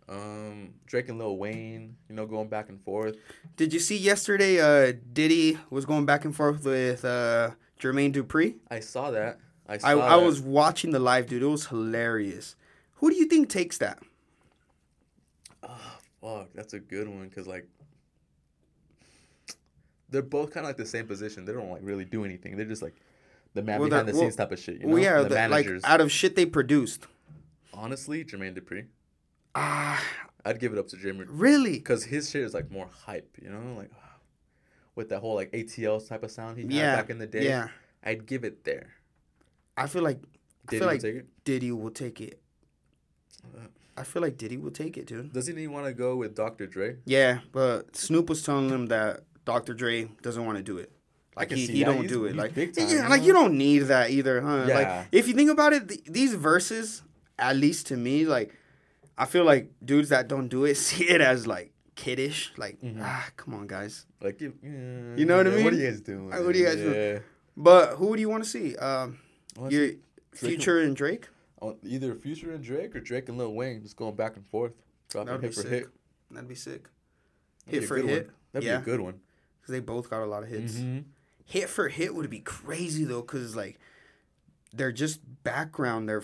Um, 0.10 0.74
Drake 0.86 1.10
and 1.10 1.18
Lil 1.18 1.38
Wayne. 1.38 1.96
You 2.10 2.16
know, 2.16 2.26
going 2.26 2.48
back 2.48 2.70
and 2.70 2.82
forth. 2.82 3.16
Did 3.56 3.74
you 3.74 3.80
see 3.80 3.98
yesterday? 3.98 4.60
Uh, 4.60 4.94
Diddy 5.14 5.58
was 5.70 5.86
going 5.86 6.06
back 6.06 6.26
and 6.26 6.36
forth 6.36 6.66
with 6.66 7.06
uh, 7.06 7.52
Jermaine 7.80 8.14
Dupri. 8.14 8.56
I 8.70 8.80
saw 8.80 9.12
that. 9.12 9.40
I 9.68 9.78
saw 9.78 9.88
I, 9.88 9.94
I 9.94 10.16
was 10.18 10.42
watching 10.42 10.92
the 10.92 11.00
live, 11.00 11.28
dude. 11.28 11.44
It 11.44 11.48
was 11.48 11.68
hilarious. 11.68 12.56
Who 12.96 13.10
do 13.10 13.16
you 13.16 13.26
think 13.26 13.50
takes 13.50 13.78
that? 13.80 14.00
Oh, 15.64 15.98
fuck, 16.22 16.50
that's 16.54 16.74
a 16.74 16.80
good 16.80 17.08
one 17.08 17.30
because 17.30 17.48
like 17.48 17.68
they're 20.12 20.22
both 20.22 20.52
kind 20.52 20.66
of 20.66 20.70
like 20.70 20.78
the 20.78 20.86
same 20.86 21.08
position. 21.08 21.46
They 21.46 21.54
don't 21.54 21.70
like 21.72 21.82
really 21.84 22.06
do 22.06 22.24
anything. 22.26 22.58
They're 22.58 22.66
just 22.66 22.82
like 22.82 22.96
the 23.54 23.62
man 23.62 23.80
Well, 23.80 23.90
behind 23.90 24.08
the 24.08 24.14
scenes 24.14 24.36
type 24.36 24.52
of 24.52 24.60
shit. 24.60 24.80
You 24.82 24.88
know, 24.88 24.94
well, 24.94 25.04
yeah, 25.04 25.22
the, 25.24 25.30
the- 25.30 25.48
like 25.50 25.68
out 25.84 26.02
of 26.02 26.12
shit 26.12 26.36
they 26.36 26.46
produced. 26.46 27.08
Honestly, 27.74 28.24
Jermaine 28.24 28.58
Dupri. 28.58 28.86
Ah, 29.56 30.04
I'd 30.46 30.60
give 30.60 30.72
it 30.74 30.78
up 30.80 30.88
to 30.90 30.96
Jermaine 30.98 31.26
really? 31.30 31.74
because 31.74 32.04
his 32.06 32.30
shit 32.30 32.44
is 32.44 32.54
like 32.54 32.70
more 32.72 32.90
hype. 33.06 33.38
You 33.42 33.50
know, 33.50 33.76
like 33.78 33.92
with 34.96 35.10
that 35.10 35.20
whole 35.20 35.36
like 35.36 35.52
ATL 35.52 36.06
type 36.08 36.24
of 36.24 36.32
sound 36.32 36.58
he 36.58 36.64
had 36.78 36.96
back 36.98 37.10
in 37.10 37.18
the 37.18 37.28
day. 37.28 37.46
yeah. 37.46 37.70
I'd 38.04 38.26
give 38.26 38.44
it 38.44 38.64
there. 38.64 38.90
I 39.78 39.88
feel 39.88 40.02
like 40.04 40.20
I 40.68 40.72
feel 40.78 40.88
like 40.88 41.02
take? 41.02 41.24
Diddy 41.44 41.72
will 41.72 41.92
take 41.92 42.20
it. 42.20 42.42
I 43.98 44.04
feel 44.04 44.22
like 44.22 44.38
Diddy 44.38 44.58
will 44.58 44.72
take 44.72 44.98
it, 44.98 45.06
dude. 45.06 45.34
Doesn't 45.34 45.58
he 45.58 45.68
want 45.68 45.86
to 45.86 45.94
go 45.94 46.16
with 46.16 46.36
Dr. 46.36 46.66
Dre? 46.66 46.96
Yeah, 47.06 47.40
but 47.52 47.96
Snoop 47.96 48.30
was 48.30 48.42
telling 48.42 48.70
him 48.70 48.88
that 48.88 49.24
Dr. 49.46 49.74
Dre 49.74 50.06
doesn't 50.22 50.46
want 50.46 50.58
to 50.58 50.64
do 50.64 50.78
it. 50.78 50.92
Like 51.36 51.52
he, 51.52 51.66
he 51.66 51.84
don't 51.84 52.00
He's- 52.02 52.12
do 52.12 52.26
it. 52.26 52.36
Like 52.36 52.54
time, 52.56 52.72
yeah, 52.78 52.90
you 53.04 53.10
like 53.10 53.24
you 53.24 53.34
don't 53.34 53.58
need 53.58 53.80
that 53.84 54.10
either, 54.12 54.42
huh? 54.42 54.66
Yeah. 54.68 54.76
Like 54.76 55.08
if 55.12 55.28
you 55.28 55.34
think 55.34 55.50
about 55.50 55.74
it, 55.74 55.88
th- 55.88 56.04
these 56.06 56.34
verses, 56.34 57.04
at 57.40 57.56
least 57.56 57.88
to 57.88 57.98
me, 57.98 58.26
like 58.26 58.54
I 59.18 59.26
feel 59.26 59.44
like 59.46 59.72
dudes 59.84 60.10
that 60.10 60.28
don't 60.28 60.48
do 60.50 60.66
it 60.66 60.76
see 60.88 61.06
it 61.06 61.22
as 61.22 61.48
like 61.48 61.72
kiddish. 61.96 62.52
Like 62.58 62.82
Mm-hmm. 62.82 63.02
ah, 63.04 63.30
come 63.38 63.54
on, 63.54 63.66
guys. 63.68 64.06
Like 64.22 64.42
you, 64.42 64.54
yeah, 64.62 65.16
You 65.18 65.26
know 65.26 65.38
what 65.38 65.48
I 65.48 65.52
yeah, 65.52 65.64
What 65.64 65.74
are 65.74 65.76
mean? 65.78 65.82
you 65.86 65.90
guys 65.90 66.02
doing? 66.02 66.30
Like, 66.30 66.40
what 66.44 66.56
are 66.56 66.58
you 66.58 66.66
guys 66.66 66.76
doing? 66.76 67.22
But 67.58 67.96
who 67.96 68.16
do 68.16 68.22
you 68.22 68.30
want 68.30 68.44
to 68.44 68.50
see? 68.50 68.76
Um, 68.76 69.18
your 69.70 69.88
see 70.34 70.48
Future 70.48 70.80
and 70.82 70.96
Drake. 70.96 71.28
on 71.62 71.78
either 71.84 72.14
Future 72.16 72.52
and 72.54 72.64
Drake 72.64 72.96
or 72.96 73.00
Drake 73.00 73.30
and 73.30 73.38
Lil 73.38 73.54
Wayne, 73.54 73.82
just 73.84 73.96
going 73.96 74.16
back 74.16 74.36
and 74.36 74.46
forth, 74.48 74.74
dropping 75.10 75.28
That'd 75.28 75.42
be 75.42 75.48
hit 75.48 75.56
for 75.56 75.62
sick. 75.62 75.70
hit. 75.72 75.88
That'd 76.32 76.50
be 76.50 76.56
sick. 76.56 76.88
That'd 77.66 77.82
Hit 77.82 77.88
for 77.88 77.96
good 77.96 78.06
one. 78.06 78.14
hit. 78.14 78.30
That'd 78.52 78.68
be 78.68 78.74
a 78.74 78.80
good 78.82 79.00
one. 79.02 79.20
Because 79.72 79.82
they 79.82 79.86
both 79.86 80.10
got 80.10 80.24
a 80.24 80.26
lot 80.26 80.44
of 80.44 80.50
hits. 80.50 80.76
Mhm. 80.76 81.06
Hit 81.46 81.70
for 81.70 81.88
hit 81.90 82.14
would 82.16 82.30
be 82.30 82.40
crazy 82.40 83.04
though, 83.04 83.22
because 83.22 83.56
like 83.56 83.80
they're 84.74 84.92
just 84.92 85.20
background. 85.44 86.08
They're 86.08 86.24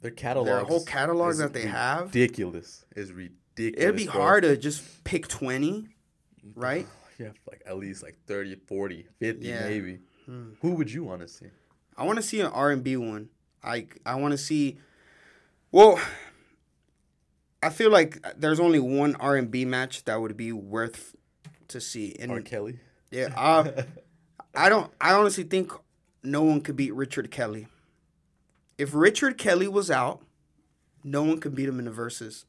Their 0.00 0.10
catalog, 0.10 0.46
their 0.46 0.60
whole 0.64 0.84
catalog 0.84 1.36
that 1.36 1.52
they 1.52 1.66
have. 1.66 2.06
ridiculous. 2.06 2.84
Is 2.96 3.12
ridiculous. 3.12 3.82
It'd 3.82 3.96
be 3.96 4.04
bro. 4.04 4.12
hard 4.12 4.42
to 4.44 4.56
just 4.56 5.04
pick 5.04 5.28
twenty, 5.28 5.88
right? 6.54 6.86
Yeah, 7.20 7.30
like 7.50 7.62
at 7.66 7.76
least 7.78 8.04
like 8.04 8.16
30, 8.28 8.54
40, 8.68 9.04
50 9.18 9.44
Yeah. 9.44 9.66
maybe. 9.66 9.98
Hmm. 10.26 10.50
Who 10.60 10.70
would 10.74 10.88
you 10.92 11.02
want 11.02 11.20
to 11.22 11.26
see? 11.26 11.46
I 11.96 12.04
want 12.04 12.14
to 12.18 12.22
see 12.22 12.38
an 12.40 12.46
R 12.46 12.70
and 12.70 12.84
B 12.84 12.96
one. 12.96 13.30
I 13.60 13.88
I 14.06 14.14
want 14.14 14.30
to 14.30 14.38
see. 14.38 14.78
Well, 15.72 15.98
I 17.60 17.70
feel 17.70 17.90
like 17.90 18.24
there's 18.36 18.60
only 18.60 18.78
one 18.78 19.16
R 19.16 19.34
and 19.34 19.50
B 19.50 19.64
match 19.64 20.04
that 20.04 20.20
would 20.20 20.36
be 20.36 20.52
worth 20.52 21.16
to 21.68 21.80
see, 21.80 22.16
and 22.18 22.30
R. 22.32 22.40
Kelly. 22.40 22.78
yeah, 23.10 23.28
uh, 23.36 23.82
I 24.54 24.68
don't. 24.68 24.90
I 25.00 25.12
honestly 25.12 25.44
think 25.44 25.72
no 26.22 26.42
one 26.42 26.60
could 26.60 26.76
beat 26.76 26.94
Richard 26.94 27.30
Kelly. 27.30 27.68
If 28.76 28.94
Richard 28.94 29.38
Kelly 29.38 29.68
was 29.68 29.90
out, 29.90 30.22
no 31.04 31.22
one 31.22 31.38
could 31.40 31.54
beat 31.54 31.68
him 31.68 31.78
in 31.78 31.84
the 31.86 31.90
verses. 31.90 32.44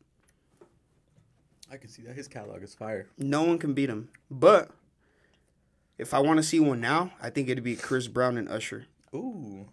I 1.72 1.78
can 1.78 1.90
see 1.90 2.02
that 2.04 2.16
his 2.16 2.28
catalog 2.28 2.64
is 2.64 2.74
fire. 2.74 3.08
No 3.18 3.44
one 3.44 3.58
can 3.60 3.74
beat 3.74 3.90
him. 3.90 4.10
But 4.32 4.72
if 5.98 6.14
I 6.14 6.20
want 6.20 6.38
to 6.38 6.44
see 6.44 6.60
one 6.60 6.82
now, 6.82 7.12
I 7.22 7.30
think 7.30 7.48
it'd 7.50 7.64
be 7.64 7.76
Chris 7.76 8.08
Brown 8.08 8.38
and 8.38 8.50
Usher. 8.50 8.86
Ooh, 9.14 9.68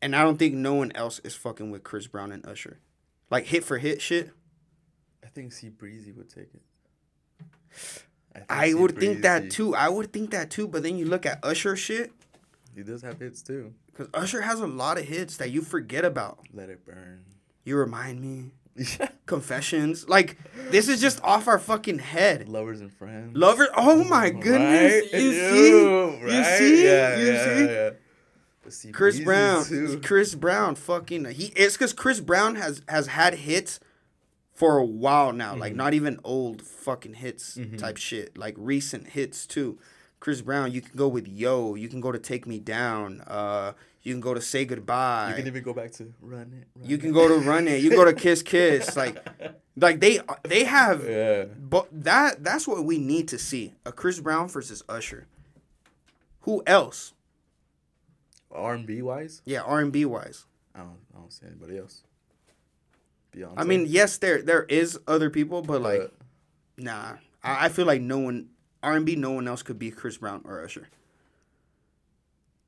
And 0.00 0.14
I 0.16 0.22
don't 0.22 0.38
think 0.38 0.54
no 0.54 0.74
one 0.74 0.92
else 0.94 1.18
is 1.20 1.34
fucking 1.34 1.70
with 1.70 1.82
Chris 1.84 2.06
Brown 2.06 2.32
and 2.32 2.44
Usher. 2.46 2.78
Like 3.30 3.46
hit 3.46 3.64
for 3.64 3.78
hit 3.78 4.00
shit. 4.00 4.30
I 5.22 5.28
think 5.28 5.52
C 5.52 5.68
Breezy 5.68 6.12
would 6.12 6.28
take 6.30 6.48
it. 6.54 6.62
I 8.48 8.74
would 8.74 8.98
think 8.98 9.22
that 9.22 9.50
too. 9.50 9.74
I 9.74 9.88
would 9.88 10.12
think 10.12 10.30
that 10.30 10.50
too. 10.50 10.66
But 10.68 10.82
then 10.82 10.96
you 10.96 11.04
look 11.06 11.24
at 11.26 11.38
Usher 11.42 11.76
shit, 11.76 12.12
He 12.74 12.82
does 12.82 13.02
have 13.02 13.18
hits 13.18 13.42
too. 13.42 13.72
because 13.86 14.08
Usher 14.14 14.42
has 14.42 14.60
a 14.60 14.66
lot 14.66 14.98
of 14.98 15.04
hits 15.04 15.36
that 15.38 15.50
you 15.50 15.62
forget 15.62 16.04
about. 16.04 16.38
Let 16.52 16.68
it 16.68 16.84
burn. 16.84 17.24
You 17.64 17.76
remind 17.76 18.20
me. 18.20 18.52
Confessions. 19.26 20.08
Like, 20.08 20.36
this 20.70 20.88
is 20.88 21.00
just 21.00 21.22
off 21.22 21.46
our 21.46 21.58
fucking 21.60 22.00
head. 22.00 22.48
Lovers 22.48 22.80
and 22.80 22.92
friends. 22.92 23.36
Lover. 23.36 23.68
Oh 23.76 24.02
my 24.04 24.30
goodness. 24.30 25.12
Right? 25.12 25.22
You 25.22 25.32
see? 25.32 25.78
You 26.34 26.44
see? 26.44 26.84
Yeah, 26.84 27.16
You 27.16 27.26
yeah, 27.32 27.44
see? 27.44 27.64
yeah. 27.66 27.90
Chris 28.92 29.20
Brown. 29.20 29.64
too. 29.64 30.00
Chris 30.02 30.34
Brown 30.34 30.74
fucking 30.74 31.26
he 31.26 31.52
it's 31.54 31.76
cause 31.76 31.92
Chris 31.92 32.20
Brown 32.20 32.54
has 32.56 32.82
has 32.88 33.08
had 33.08 33.34
hits 33.34 33.78
for 34.54 34.78
a 34.78 34.84
while 34.84 35.32
now. 35.32 35.52
Mm-hmm. 35.52 35.60
Like 35.60 35.74
not 35.74 35.94
even 35.94 36.18
old 36.24 36.62
fucking 36.62 37.14
hits 37.14 37.58
type 37.78 37.96
shit. 37.96 38.36
Like 38.38 38.54
recent 38.56 39.08
hits 39.08 39.46
too. 39.46 39.78
Chris 40.20 40.40
Brown, 40.40 40.72
you 40.72 40.80
can 40.80 40.96
go 40.96 41.06
with 41.08 41.28
Yo, 41.28 41.74
you 41.74 41.88
can 41.88 42.00
go 42.00 42.10
to 42.10 42.18
Take 42.18 42.46
Me 42.46 42.58
Down, 42.58 43.20
uh, 43.26 43.72
you 44.02 44.14
can 44.14 44.22
go 44.22 44.32
to 44.32 44.40
Say 44.40 44.64
Goodbye. 44.64 45.28
You 45.30 45.34
can 45.36 45.46
even 45.46 45.62
go 45.62 45.74
back 45.74 45.92
to 45.92 46.14
run 46.22 46.50
it. 46.62 46.66
Run 46.78 46.88
You 46.88 46.96
it. 46.96 47.00
can 47.00 47.12
go 47.12 47.28
to 47.28 47.34
Run 47.46 47.68
It. 47.68 47.82
You 47.82 47.90
go 47.90 48.04
to 48.06 48.12
Kiss 48.24 48.42
Kiss. 48.42 48.96
Like 48.96 49.18
like 49.76 50.00
they 50.00 50.20
they 50.44 50.64
have 50.64 51.04
Yeah. 51.08 51.44
but 51.58 51.88
that 51.92 52.42
that's 52.42 52.66
what 52.66 52.84
we 52.86 52.96
need 52.98 53.28
to 53.28 53.38
see. 53.38 53.74
A 53.84 53.92
Chris 53.92 54.18
Brown 54.20 54.48
versus 54.48 54.82
Usher. 54.88 55.26
Who 56.42 56.62
else? 56.66 57.12
R 58.50 58.72
and 58.74 58.86
B 58.86 59.02
wise, 59.02 59.42
Yeah, 59.44 59.60
R 59.62 59.80
and 59.80 59.92
B 59.92 60.04
wise. 60.04 60.46
I 60.74 60.78
don't 60.80 60.98
I 61.14 61.18
don't 61.18 61.32
see 61.32 61.44
anybody 61.46 61.76
else. 61.78 62.03
Beyonce. 63.34 63.54
I 63.56 63.64
mean, 63.64 63.86
yes, 63.88 64.18
there 64.18 64.42
there 64.42 64.64
is 64.64 64.98
other 65.06 65.30
people, 65.30 65.62
but 65.62 65.82
like, 65.82 66.00
but 66.00 66.12
nah. 66.78 67.14
I, 67.42 67.66
I 67.66 67.68
feel 67.68 67.86
like 67.86 68.00
no 68.00 68.18
one 68.18 68.48
R 68.82 68.94
and 68.94 69.06
B, 69.06 69.16
no 69.16 69.32
one 69.32 69.48
else 69.48 69.62
could 69.62 69.78
be 69.78 69.90
Chris 69.90 70.18
Brown 70.18 70.42
or 70.44 70.62
Usher 70.62 70.88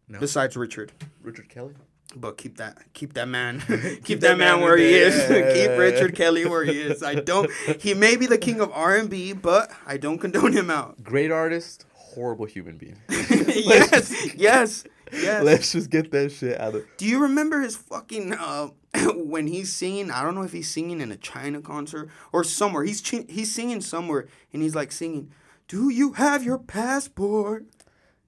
no. 0.09 0.19
besides 0.19 0.57
Richard. 0.57 0.93
Richard 1.23 1.49
Kelly. 1.49 1.75
But 2.15 2.39
keep 2.39 2.57
that 2.59 2.79
keep 2.95 3.15
that 3.15 3.29
man 3.29 3.61
keep, 3.67 4.05
Keep 4.05 4.21
that, 4.21 4.29
that 4.29 4.39
man 4.39 4.57
man 4.57 4.61
where 4.61 4.77
he 4.77 4.95
is. 4.95 5.15
keep 5.29 5.79
Richard 5.79 6.15
Kelly 6.15 6.47
where 6.47 6.65
he 6.65 6.81
is. 6.81 7.03
I 7.03 7.17
don't. 7.17 7.51
He 7.81 7.95
may 7.95 8.17
be 8.17 8.27
the 8.27 8.39
king 8.39 8.61
of 8.61 8.71
R 8.73 8.97
and 8.97 9.11
B, 9.11 9.33
but 9.33 9.71
I 9.87 9.97
don't 9.97 10.19
condone 10.19 10.53
him 10.53 10.71
out. 10.71 11.03
Great 11.03 11.31
artist, 11.33 11.85
horrible 11.93 12.47
human 12.47 12.79
being. 12.79 12.97
yes, 13.09 14.35
yes, 14.35 14.85
yes. 15.13 15.43
Let's 15.45 15.73
just 15.73 15.91
get 15.91 16.11
that 16.13 16.33
shit 16.33 16.61
out 16.61 16.75
of. 16.75 16.85
Do 16.97 17.07
you 17.07 17.21
remember 17.23 17.61
his 17.61 17.77
fucking 17.77 18.33
uh, 18.35 18.69
when 19.15 19.47
he's 19.47 19.73
singing? 19.73 20.11
I 20.11 20.23
don't 20.23 20.35
know 20.35 20.43
if 20.43 20.53
he's 20.53 20.71
singing 20.71 21.01
in 21.01 21.11
a 21.13 21.17
China 21.17 21.61
concert 21.61 22.09
or 22.33 22.45
somewhere. 22.45 22.85
He's 22.85 23.01
chi- 23.01 23.27
he's 23.29 23.55
singing 23.55 23.81
somewhere, 23.81 24.27
and 24.53 24.63
he's 24.63 24.75
like 24.75 24.93
singing, 24.93 25.31
"Do 25.69 25.89
you 25.91 26.13
have 26.15 26.43
your 26.45 26.59
passport?" 26.59 27.67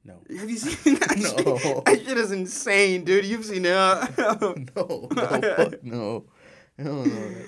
No. 0.05 0.21
Have 0.39 0.49
you 0.49 0.57
seen 0.57 0.95
that? 0.95 1.17
No. 1.45 1.59
Shit? 1.59 1.85
That 1.85 2.05
shit 2.07 2.17
is 2.17 2.33
insane, 2.33 3.05
dude. 3.05 3.25
You've 3.27 3.45
seen 3.45 3.67
it. 3.67 3.69
No, 4.19 4.55
no, 4.77 5.09
fuck 5.15 5.83
no. 5.85 6.25
Hell 6.79 7.05
no. 7.05 7.45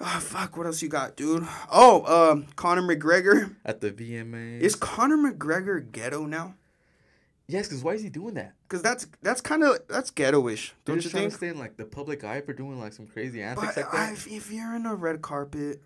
oh 0.00 0.20
fuck! 0.20 0.56
What 0.56 0.66
else 0.66 0.80
you 0.80 0.88
got, 0.88 1.16
dude? 1.16 1.46
Oh, 1.70 2.30
um, 2.30 2.46
Conor 2.56 2.82
McGregor. 2.82 3.56
At 3.64 3.80
the 3.80 3.90
VMA. 3.90 4.60
Is 4.60 4.76
Conor 4.76 5.16
McGregor 5.18 5.90
ghetto 5.90 6.24
now? 6.24 6.54
Yes, 7.48 7.68
because 7.68 7.82
why 7.82 7.92
is 7.94 8.02
he 8.02 8.08
doing 8.08 8.34
that? 8.34 8.54
Cause 8.68 8.82
that's 8.82 9.06
that's 9.22 9.40
kind 9.40 9.62
of 9.62 9.78
that's 9.88 10.10
ghetto-ish, 10.10 10.74
They're 10.84 10.94
don't 10.94 10.96
you 10.96 11.02
just 11.02 11.12
trying 11.12 11.22
think? 11.24 11.32
to 11.32 11.36
stay 11.36 11.48
in 11.48 11.58
like 11.58 11.76
the 11.76 11.84
public 11.84 12.24
eye 12.24 12.40
for 12.40 12.52
doing 12.52 12.80
like 12.80 12.92
some 12.92 13.06
crazy 13.06 13.42
antics 13.42 13.74
But 13.74 13.76
like 13.76 13.94
I, 13.94 14.06
that. 14.06 14.12
if, 14.14 14.26
if 14.26 14.50
you're 14.52 14.74
in 14.74 14.86
a 14.86 14.94
red 14.94 15.22
carpet, 15.22 15.82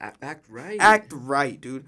act 0.00 0.46
right. 0.48 0.76
act 0.80 1.12
right, 1.14 1.60
dude. 1.60 1.84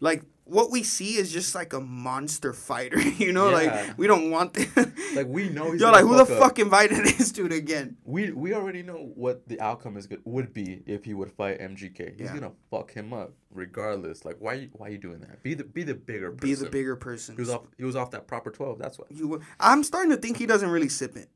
Like 0.00 0.22
what 0.48 0.70
we 0.70 0.82
see 0.82 1.16
is 1.16 1.30
just 1.32 1.54
like 1.54 1.72
a 1.72 1.80
monster 1.80 2.52
fighter, 2.52 3.00
you 3.24 3.32
know. 3.32 3.48
Yeah. 3.50 3.54
Like 3.86 3.98
we 3.98 4.06
don't 4.06 4.30
want 4.30 4.54
that. 4.54 4.92
Like 5.14 5.26
we 5.28 5.48
know 5.50 5.72
he's 5.72 5.80
Yo, 5.80 5.90
like 5.90 6.02
who 6.02 6.16
the 6.16 6.24
fuck 6.26 6.36
up. 6.36 6.42
fuck 6.42 6.58
invited 6.58 6.98
this 7.04 7.30
dude 7.32 7.52
again? 7.52 7.96
We 8.04 8.30
we 8.32 8.54
already 8.54 8.82
know 8.82 9.12
what 9.14 9.46
the 9.48 9.60
outcome 9.60 9.96
is 9.96 10.06
good 10.06 10.20
would 10.24 10.52
be 10.52 10.82
if 10.86 11.04
he 11.04 11.14
would 11.14 11.30
fight 11.32 11.60
MGK. 11.60 12.12
He's 12.18 12.28
Yeah. 12.28 12.34
gonna 12.34 12.52
fuck 12.70 12.92
him 12.92 13.12
up 13.12 13.32
regardless. 13.52 14.24
Like 14.24 14.36
why 14.38 14.68
why 14.72 14.88
you 14.88 14.98
doing 14.98 15.20
that? 15.20 15.42
Be 15.42 15.54
the 15.54 15.64
be 15.64 15.82
the 15.82 15.94
bigger 15.94 16.32
person. 16.32 16.48
Be 16.48 16.54
the 16.54 16.70
bigger 16.70 16.96
person. 16.96 17.34
He 17.36 17.40
was 17.42 17.50
off 17.50 17.62
he 17.76 17.84
was 17.84 17.96
off 17.96 18.10
that 18.12 18.26
proper 18.26 18.50
twelve. 18.50 18.78
That's 18.78 18.98
why. 18.98 19.06
You 19.10 19.40
I'm 19.60 19.84
starting 19.84 20.10
to 20.12 20.16
think 20.16 20.38
he 20.38 20.46
doesn't 20.46 20.70
really 20.70 20.88
sip 20.88 21.16
it. 21.16 21.28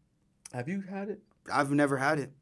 Have 0.52 0.68
you 0.68 0.80
had 0.82 1.08
it? 1.08 1.20
I've 1.52 1.70
never 1.72 1.96
had 1.96 2.18
it. 2.18 2.32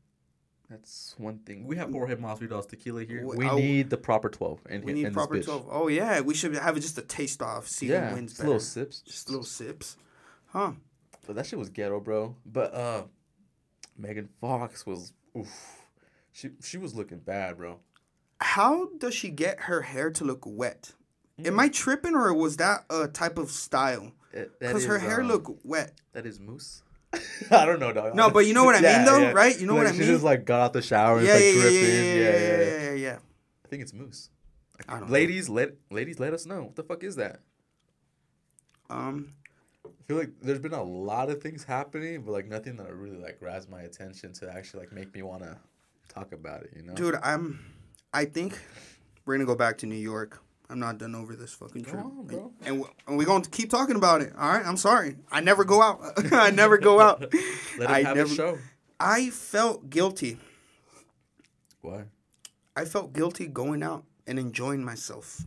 That's 0.71 1.17
one 1.19 1.39
thing. 1.41 1.67
We 1.67 1.77
have 1.79 1.91
Jorge 1.91 2.15
Masvidal's 2.15 2.67
tequila 2.67 3.03
here. 3.05 3.27
We 3.27 3.45
I- 3.47 3.57
need 3.57 3.91
the 3.91 3.97
proper 3.97 4.29
twelve. 4.29 4.61
In, 4.71 4.83
We 4.83 4.93
need 4.93 5.07
this 5.07 5.13
proper 5.15 5.43
twelve. 5.43 5.67
Oh 5.69 5.89
yeah, 5.89 6.21
we 6.21 6.33
should 6.33 6.55
have 6.55 6.77
just 6.77 6.97
a 6.97 7.03
taste 7.03 7.43
off. 7.43 7.67
See 7.67 7.87
Yeah, 7.89 8.11
who 8.11 8.15
wins 8.15 8.33
just 8.33 8.45
little 8.45 8.61
sips. 8.61 9.01
Just 9.01 9.29
little 9.29 9.45
sips, 9.45 9.97
huh? 10.47 10.73
But 11.27 11.35
that 11.37 11.47
shit 11.47 11.59
was 11.59 11.71
ghetto, 11.71 11.99
bro. 11.99 12.37
But 12.47 12.73
uh, 12.73 13.03
Megan 13.99 14.29
Fox 14.41 14.87
was 14.87 15.13
oof. 15.37 15.49
She 16.33 16.51
she 16.63 16.79
was 16.79 16.95
looking 16.95 17.19
bad, 17.19 17.57
bro. 17.57 17.81
How 18.41 18.91
does 18.97 19.15
she 19.15 19.29
get 19.29 19.63
her 19.63 19.83
hair 19.83 20.11
to 20.13 20.25
look 20.25 20.45
wet? 20.47 20.93
Mm. 21.41 21.49
Am 21.49 21.61
I 21.61 21.69
tripping 21.69 22.15
or 22.15 22.33
was 22.33 22.59
that 22.59 22.85
a 22.89 23.09
type 23.09 23.39
of 23.39 23.51
style? 23.51 24.13
It- 24.33 24.59
Because 24.61 24.87
her 24.87 24.99
hair 25.01 25.21
um, 25.21 25.27
look 25.29 25.59
wet. 25.65 25.95
That 26.13 26.27
is 26.27 26.39
mousse. 26.39 26.83
I 27.51 27.65
don't 27.67 27.81
know, 27.81 27.93
dog. 27.93 28.15
No, 28.15 28.31
but 28.31 28.47
you 28.47 28.55
know 28.55 28.65
what 28.65 28.77
I 28.77 28.81
mean, 28.81 29.05
though, 29.05 29.33
right? 29.33 29.59
You 29.59 29.67
know 29.67 29.75
what 29.75 29.87
Like, 29.87 29.95
I 29.95 29.97
She 29.97 30.03
mean? 30.05 30.09
just 30.13 30.25
like 30.25 30.45
got 30.45 30.61
out 30.61 30.73
the 30.73 30.83
shower 30.83 31.19
and 31.19 31.27
Yeah, 31.27 31.35
it's 31.37 31.57
yeah, 31.57 31.65
like 31.65 31.73
yeah, 31.73 31.81
dripping. 31.81 32.07
yeah, 32.07 32.15
yeah, 32.15 32.31
yeah, 32.31 32.59
yeah, 32.59 32.91
yeah, 32.91 32.95
yeah. 32.95 33.19
I 33.65 33.69
think 33.69 33.83
it's 33.83 33.93
mousse. 33.93 34.31
I 34.89 34.99
don't 34.99 35.09
know. 35.09 35.13
Ladies, 35.13 35.49
let 35.49 35.75
ladies 35.91 36.19
let 36.21 36.33
us 36.33 36.47
know. 36.47 36.63
What 36.65 36.77
the 36.77 36.83
fuck 36.85 37.03
is 37.05 37.17
that? 37.17 37.41
Um, 38.89 39.35
I 39.85 39.89
feel 40.07 40.17
like 40.17 40.31
there's 40.43 40.59
been 40.59 40.73
a 40.73 40.83
lot 40.83 41.31
of 41.31 41.43
things 41.43 41.65
happening, 41.65 42.23
but 42.23 42.33
like 42.33 42.47
nothing 42.47 42.77
that 42.77 42.93
really 42.95 43.17
like 43.19 43.39
grabs 43.39 43.69
my 43.69 43.83
attention 43.83 44.33
to 44.35 44.53
actually 44.53 44.81
like 44.81 44.93
make 44.93 45.15
me 45.15 45.23
want 45.23 45.43
to 45.43 45.57
talk 46.09 46.33
about 46.33 46.63
it. 46.63 46.71
You 46.77 46.83
know, 46.83 46.95
dude, 46.95 47.17
I'm. 47.23 47.61
I 48.13 48.25
think 48.25 48.59
we're 49.25 49.35
gonna 49.35 49.47
go 49.47 49.55
back 49.55 49.79
to 49.79 49.87
New 49.87 49.95
York. 49.97 50.43
I'm 50.71 50.79
not 50.79 50.99
done 50.99 51.15
over 51.17 51.35
this 51.35 51.53
fucking 51.53 51.85
trip, 51.85 51.97
on, 52.05 52.53
and 52.65 52.81
we- 52.81 52.87
and 53.09 53.19
we're 53.19 53.25
gonna 53.25 53.45
keep 53.45 53.71
talking 53.71 53.97
about 53.97 54.21
it. 54.23 54.33
All 54.39 54.49
right, 54.49 54.65
I'm 54.65 54.77
sorry. 54.77 55.17
I 55.31 55.41
never 55.41 55.65
go 55.65 55.83
out. 55.83 56.01
I 56.33 56.51
never 56.51 56.79
go 56.79 57.01
out. 57.01 57.23
let 57.79 57.91
I 57.91 58.03
have 58.03 58.17
never- 58.17 58.33
a 58.33 58.35
show. 58.37 58.59
I 59.01 59.31
felt 59.31 59.91
guilty. 59.91 60.39
Why? 61.81 62.05
I 62.77 62.85
felt 62.85 63.13
guilty 63.13 63.47
going 63.47 63.83
out 63.83 64.05
and 64.27 64.39
enjoying 64.39 64.85
myself. 64.85 65.45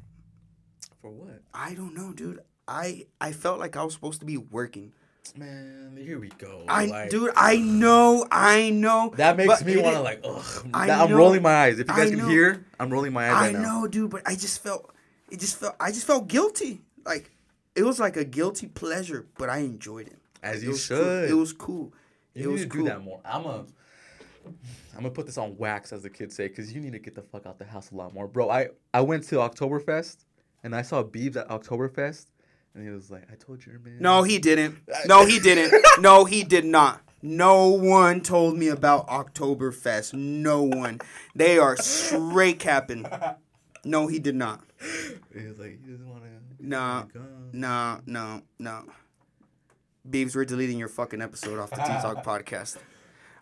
For 1.01 1.09
what? 1.11 1.41
I 1.53 1.73
don't 1.73 1.93
know, 1.95 2.11
dude. 2.13 2.39
I 2.67 3.05
I 3.21 3.31
felt 3.31 3.59
like 3.59 3.75
I 3.77 3.83
was 3.83 3.93
supposed 3.93 4.19
to 4.19 4.25
be 4.25 4.37
working. 4.37 4.93
Man, 5.37 5.97
here 5.97 6.19
we 6.19 6.29
go. 6.37 6.65
I, 6.67 6.85
like, 6.87 7.09
dude, 7.09 7.31
I 7.37 7.55
know, 7.55 8.27
I 8.29 8.71
know. 8.71 9.13
That 9.15 9.37
makes 9.37 9.63
me 9.63 9.77
want 9.81 9.95
to 9.95 10.01
like, 10.01 10.19
ugh. 10.25 10.67
I 10.73 10.87
know. 11.07 11.15
rolling 11.15 11.41
my 11.41 11.53
eyes. 11.63 11.79
If 11.79 11.87
you 11.87 11.95
guys 11.95 12.09
can 12.11 12.29
hear, 12.29 12.65
I'm 12.77 12.89
rolling 12.91 13.13
my 13.13 13.29
eyes 13.29 13.33
I 13.35 13.45
right 13.47 13.53
now. 13.53 13.81
know, 13.81 13.87
dude, 13.87 14.09
but 14.11 14.21
I 14.25 14.35
just 14.35 14.61
felt 14.61 14.93
it 15.31 15.39
just 15.39 15.57
felt 15.59 15.75
I 15.79 15.91
just 15.91 16.05
felt 16.07 16.27
guilty. 16.27 16.81
Like 17.05 17.31
it 17.75 17.83
was 17.83 17.99
like 17.99 18.17
a 18.17 18.23
guilty 18.25 18.67
pleasure, 18.67 19.27
but 19.37 19.49
I 19.49 19.57
enjoyed 19.59 20.07
it. 20.07 20.19
As 20.41 20.57
It 20.61 20.65
you 20.65 20.69
cool. 20.71 20.77
should. 20.77 21.29
It 21.29 21.33
was 21.33 21.53
cool. 21.53 21.93
You 22.33 22.43
it 22.43 22.47
need 22.47 22.51
was 22.53 22.61
to 22.63 22.67
cool. 22.67 22.83
do 22.83 22.89
that 22.89 23.01
more. 23.01 23.19
I'm 23.25 23.45
a. 23.45 23.65
I'm 24.45 24.97
gonna 25.03 25.09
put 25.11 25.25
this 25.25 25.37
on 25.37 25.57
wax, 25.57 25.93
as 25.93 26.03
the 26.03 26.09
kids 26.09 26.35
say, 26.35 26.47
because 26.49 26.73
you 26.73 26.81
need 26.81 26.91
to 26.93 26.99
get 26.99 27.15
the 27.15 27.21
fuck 27.21 27.45
out 27.45 27.57
the 27.59 27.65
house 27.65 27.91
a 27.91 27.95
lot 27.95 28.13
more, 28.13 28.27
bro. 28.27 28.49
I 28.49 28.69
I 28.93 29.01
went 29.01 29.23
to 29.29 29.35
Oktoberfest, 29.37 30.17
and 30.63 30.75
I 30.75 30.81
saw 30.81 31.01
Beebs 31.03 31.37
at 31.37 31.47
Oktoberfest, 31.47 32.25
and 32.75 32.83
he 32.83 32.89
was 32.89 33.09
like, 33.09 33.23
"I 33.31 33.35
told 33.35 33.65
you, 33.65 33.79
man." 33.83 33.97
No, 33.99 34.23
he 34.23 34.39
didn't. 34.39 34.79
No, 35.07 35.25
he 35.25 35.39
didn't. 35.39 35.73
No, 35.99 36.25
he 36.25 36.43
did 36.43 36.65
not. 36.65 37.01
No 37.21 37.69
one 37.69 38.19
told 38.19 38.57
me 38.57 38.67
about 38.67 39.07
Oktoberfest. 39.07 40.13
No 40.13 40.61
one. 40.63 40.99
They 41.33 41.57
are 41.57 41.77
straight 41.77 42.59
capping. 42.59 43.05
No, 43.85 44.07
he 44.07 44.19
did 44.19 44.35
not. 44.35 44.61
He 45.35 45.45
was 45.45 45.59
like, 45.59 45.79
"He 45.85 45.91
doesn't 45.91 46.09
want 46.09 46.23
to." 46.23 46.65
Nah, 46.65 47.05
no, 47.51 47.99
no, 48.05 48.41
no. 48.59 48.83
Beebs, 50.09 50.35
we're 50.35 50.45
deleting 50.45 50.77
your 50.77 50.87
fucking 50.87 51.21
episode 51.21 51.59
off 51.59 51.69
the 51.69 51.75
Tea 51.87 52.01
Talk 52.01 52.23
podcast. 52.23 52.77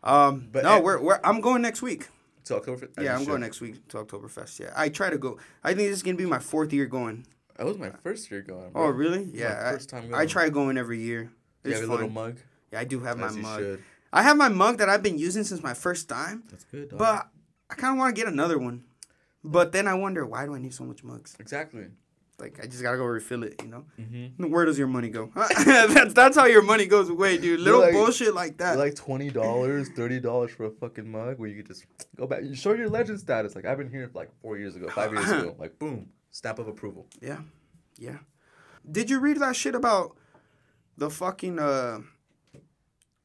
Um, 0.03 0.47
But 0.51 0.63
no, 0.63 0.79
we're, 0.79 0.99
we're 1.01 1.19
I'm 1.23 1.41
going 1.41 1.61
next 1.61 1.81
week. 1.81 2.07
To 2.45 2.55
Oktoberfest. 2.59 3.01
Yeah, 3.03 3.15
I'm 3.15 3.23
going 3.25 3.41
next 3.41 3.61
week 3.61 3.87
to 3.89 3.97
Oktoberfest. 4.03 4.59
Yeah, 4.59 4.73
I 4.75 4.89
try 4.89 5.09
to 5.11 5.17
go. 5.17 5.37
I 5.63 5.69
think 5.75 5.89
this 5.89 5.97
is 5.97 6.03
gonna 6.03 6.17
be 6.17 6.25
my 6.25 6.39
fourth 6.39 6.73
year 6.73 6.87
going. 6.87 7.25
That 7.57 7.65
was 7.67 7.77
my 7.77 7.91
first 7.91 8.31
year 8.31 8.41
going. 8.41 8.71
Oh, 8.73 8.87
really? 8.89 9.23
Yeah, 9.31 9.49
my 9.61 9.69
I- 9.69 9.71
first 9.73 9.89
time 9.89 10.03
going. 10.09 10.15
I, 10.15 10.25
try 10.25 10.49
going 10.49 10.77
every 10.77 10.99
year. 10.99 11.31
You 11.63 11.71
It's 11.71 11.79
have 11.81 11.83
a 11.83 11.87
fun. 11.87 11.95
little 11.97 12.09
mug. 12.09 12.37
Yeah, 12.71 12.79
I 12.79 12.83
do 12.85 12.99
have 13.01 13.19
my 13.19 13.27
As 13.27 13.35
you 13.35 13.43
mug. 13.43 13.59
should. 13.59 13.83
I 14.11 14.23
have 14.23 14.37
my 14.37 14.49
mug 14.49 14.79
that 14.79 14.89
I've 14.89 15.03
been 15.03 15.19
using 15.19 15.43
since 15.43 15.61
my 15.61 15.73
first 15.75 16.09
time, 16.09 16.43
That's 16.49 16.63
good. 16.65 16.89
Dog. 16.89 16.97
but 16.99 17.27
I 17.69 17.75
kind 17.75 17.93
of 17.93 17.99
want 17.99 18.15
to 18.15 18.19
get 18.19 18.27
another 18.31 18.57
one. 18.57 18.83
But 19.43 19.71
then 19.71 19.87
I 19.87 19.93
wonder 19.95 20.25
why 20.25 20.45
do 20.45 20.53
I 20.55 20.59
need 20.59 20.73
so 20.73 20.83
much 20.83 21.03
mugs? 21.03 21.35
exactly. 21.39 21.87
Like 22.39 22.59
I 22.63 22.65
just 22.65 22.81
gotta 22.81 22.97
go 22.97 23.05
refill 23.05 23.43
it, 23.43 23.61
you 23.61 23.67
know. 23.69 23.85
Mm-hmm. 23.99 24.49
Where 24.49 24.65
does 24.65 24.77
your 24.79 24.87
money 24.87 25.09
go? 25.09 25.29
that's 25.65 26.13
that's 26.15 26.35
how 26.35 26.45
your 26.45 26.63
money 26.63 26.87
goes 26.87 27.07
away, 27.09 27.37
dude. 27.37 27.59
Little 27.59 27.81
like- 27.81 27.93
bullshit 27.93 28.33
like 28.33 28.57
that. 28.57 28.79
like 28.79 28.95
twenty 28.95 29.29
dollars, 29.29 29.89
thirty 29.95 30.19
dollars 30.19 30.49
for 30.51 30.65
a 30.65 30.71
fucking 30.71 31.07
mug 31.11 31.37
where 31.37 31.47
you 31.49 31.57
could 31.57 31.67
just 31.67 31.85
go 32.17 32.25
back. 32.25 32.41
You 32.43 32.55
show 32.55 32.73
your 32.73 32.89
legend 32.89 33.19
status. 33.19 33.53
Like 33.55 33.65
I've 33.65 33.77
been 33.77 33.91
here 33.91 34.09
like 34.15 34.31
four 34.41 34.57
years 34.57 34.75
ago, 34.75 34.89
five 34.89 35.13
years 35.13 35.29
ago. 35.29 35.55
Like 35.59 35.77
boom, 35.77 36.09
stamp 36.31 36.57
of 36.57 36.67
approval. 36.67 37.05
Yeah, 37.21 37.41
yeah. 37.99 38.17
Did 38.89 39.11
you 39.11 39.19
read 39.19 39.37
that 39.39 39.55
shit 39.55 39.75
about 39.75 40.15
the 40.97 41.11
fucking 41.11 41.59
uh 41.59 41.99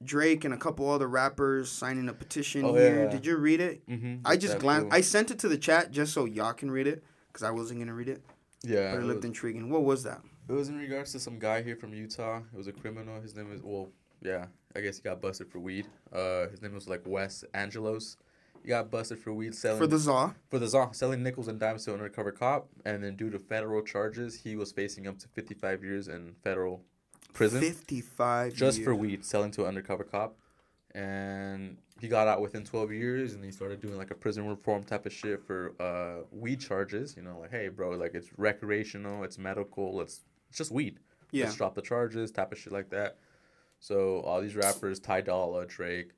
Drake 0.07 0.45
and 0.45 0.55
a 0.55 0.57
couple 0.57 0.89
other 0.91 1.09
rappers 1.09 1.71
signing 1.71 2.09
a 2.09 2.13
petition 2.15 2.65
Oh, 2.65 2.75
here? 2.75 3.05
yeah. 3.05 3.11
Did 3.11 3.27
you 3.27 3.37
read 3.37 3.61
it? 3.61 3.87
Mm-hmm. 3.89 4.27
I 4.27 4.37
just 4.37 4.59
glanced. 4.59 4.89
I 4.93 5.01
sent 5.03 5.31
it 5.31 5.39
to 5.41 5.49
the 5.49 5.59
chat 5.59 5.91
just 5.91 6.13
so 6.15 6.25
y'all 6.25 6.53
can 6.55 6.71
read 6.71 6.87
it 6.87 7.05
because 7.29 7.43
I 7.43 7.51
wasn't 7.51 7.81
gonna 7.81 7.95
read 7.95 8.09
it, 8.09 8.23
yeah. 8.63 8.93
but 8.93 8.99
it 8.99 9.03
It 9.03 9.07
looked 9.07 9.17
was, 9.19 9.25
intriguing. 9.27 9.69
What 9.71 9.83
was 9.85 10.03
that? 10.05 10.21
it 10.49 10.53
was 10.53 10.69
in 10.69 10.79
regards 10.79 11.11
to 11.13 11.19
some 11.21 11.39
guy 11.39 11.61
here 11.63 11.77
from 11.77 11.93
Utah. 11.93 12.39
It 12.53 12.57
was 12.57 12.69
a 12.69 12.73
criminal. 12.73 13.21
His 13.21 13.35
name 13.35 13.51
is 13.53 13.61
well, 13.63 13.91
yeah. 14.23 14.47
I 14.77 14.81
guess 14.81 14.97
he 14.97 15.03
got 15.03 15.21
busted 15.21 15.49
for 15.51 15.59
weed. 15.59 15.87
Uh, 16.13 16.49
his 16.49 16.63
name 16.63 16.75
was 16.75 16.87
like 16.89 17.03
Wes 17.07 17.45
Angelos. 17.55 18.17
He 18.63 18.69
got 18.69 18.91
busted 18.91 19.19
for 19.19 19.33
weed 19.33 19.55
selling 19.55 19.79
For 19.79 19.87
the 19.87 19.97
Zaw. 19.99 20.35
for 20.51 20.59
the 20.59 20.67
Zaw, 20.67 20.91
selling 20.93 21.23
nickels 21.23 21.49
and 21.49 21.59
dimes 21.59 21.85
to 21.85 21.93
an 21.95 22.01
undercover 22.01 22.33
cop, 22.33 22.69
and 22.85 23.03
then 23.03 23.17
due 23.17 23.31
to 23.31 23.39
federal 23.39 23.81
charges, 23.83 24.35
he 24.43 24.55
was 24.57 24.73
facing 24.73 25.07
up 25.07 25.19
to 25.21 25.29
55 25.29 25.83
years 25.85 26.09
in 26.09 26.35
federal 26.45 26.83
prison. 27.37 27.61
Fifty-five. 27.61 28.55
just 28.55 28.83
for 28.83 28.95
weed, 28.95 29.25
selling 29.25 29.51
to 29.53 29.63
an 29.63 29.69
undercover 29.69 30.05
cop. 30.05 30.37
And 30.95 31.77
he 32.01 32.09
got 32.09 32.27
out 32.29 32.41
within 32.41 32.65
12 32.65 32.93
years 32.93 33.35
and 33.35 33.45
he 33.45 33.51
started 33.51 33.81
doing 33.81 33.97
like 33.97 34.11
a 34.11 34.15
prison 34.15 34.47
reform 34.49 34.83
type 34.83 35.07
of 35.07 35.13
shit 35.13 35.43
for 35.47 35.75
uh, 35.81 36.25
weed 36.31 36.61
charges. 36.61 37.15
You 37.17 37.23
know, 37.23 37.39
like, 37.41 37.51
hey, 37.51 37.69
bro, 37.69 37.91
like 37.91 38.15
it's 38.15 38.31
recreational, 38.39 39.25
it's 39.25 39.39
medical, 39.39 40.01
it's, 40.01 40.21
it's 40.49 40.59
just 40.59 40.71
weed. 40.71 40.99
Yeah. 41.33 41.45
Let's 41.45 41.57
drop 41.57 41.75
the 41.75 41.83
charges, 41.83 42.31
type 42.31 42.53
of 42.53 42.59
shit 42.59 42.73
like 42.73 42.91
that. 42.91 43.19
So 43.79 44.21
all 44.21 44.41
these 44.41 44.57
rappers, 44.57 44.99
Ty 44.99 45.23
Dolla, 45.23 45.67
Drake, 45.67 46.13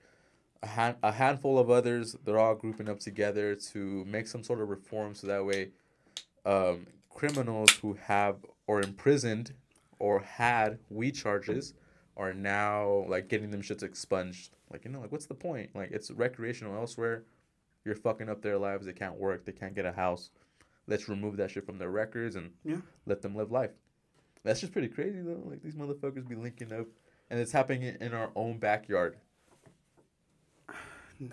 a, 0.62 0.66
hand, 0.66 0.96
a 1.02 1.12
handful 1.12 1.58
of 1.58 1.70
others, 1.70 2.16
they're 2.24 2.38
all 2.38 2.54
grouping 2.54 2.88
up 2.88 3.00
together 3.00 3.54
to 3.72 4.04
make 4.04 4.28
some 4.28 4.44
sort 4.44 4.60
of 4.60 4.68
reform 4.68 5.14
so 5.14 5.26
that 5.26 5.44
way 5.44 5.70
um, 6.46 6.86
criminals 7.10 7.72
who 7.82 7.94
have 8.04 8.36
or 8.66 8.80
imprisoned 8.80 9.54
or 9.98 10.20
had 10.20 10.78
weed 10.90 11.12
charges 11.12 11.74
are 12.16 12.32
now 12.34 13.04
like 13.08 13.28
getting 13.28 13.50
them 13.50 13.62
shits 13.62 13.82
expunged. 13.82 14.50
Like 14.72 14.84
you 14.84 14.90
know, 14.90 15.00
like 15.00 15.12
what's 15.12 15.26
the 15.26 15.34
point? 15.34 15.70
Like 15.74 15.90
it's 15.92 16.10
recreational 16.10 16.76
elsewhere. 16.76 17.24
You're 17.84 17.94
fucking 17.94 18.28
up 18.28 18.42
their 18.42 18.58
lives. 18.58 18.86
They 18.86 18.92
can't 18.92 19.16
work. 19.16 19.44
They 19.44 19.52
can't 19.52 19.74
get 19.74 19.86
a 19.86 19.92
house. 19.92 20.30
Let's 20.86 21.08
remove 21.08 21.36
that 21.36 21.50
shit 21.50 21.64
from 21.66 21.78
their 21.78 21.90
records 21.90 22.36
and 22.36 22.50
Yeah. 22.64 22.78
let 23.06 23.22
them 23.22 23.34
live 23.36 23.50
life. 23.50 23.70
That's 24.44 24.60
just 24.60 24.72
pretty 24.72 24.88
crazy 24.88 25.20
though. 25.20 25.42
Like 25.44 25.62
these 25.62 25.74
motherfuckers 25.74 26.26
be 26.28 26.34
linking 26.34 26.72
up, 26.72 26.86
and 27.30 27.38
it's 27.40 27.52
happening 27.52 27.82
in- 27.82 27.96
in 28.02 28.14
our 28.14 28.30
own 28.34 28.58
backyard. 28.58 29.16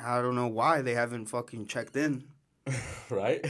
I 0.03 0.21
don't 0.21 0.35
know 0.35 0.47
why 0.47 0.81
they 0.81 0.93
haven't 0.93 1.25
fucking 1.27 1.67
checked 1.67 1.95
in. 1.95 2.23
right? 3.09 3.45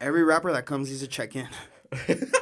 Every 0.00 0.24
rapper 0.24 0.52
that 0.52 0.66
comes 0.66 0.88
needs 0.88 1.00
to 1.02 1.06
check 1.06 1.36
in. 1.36 1.48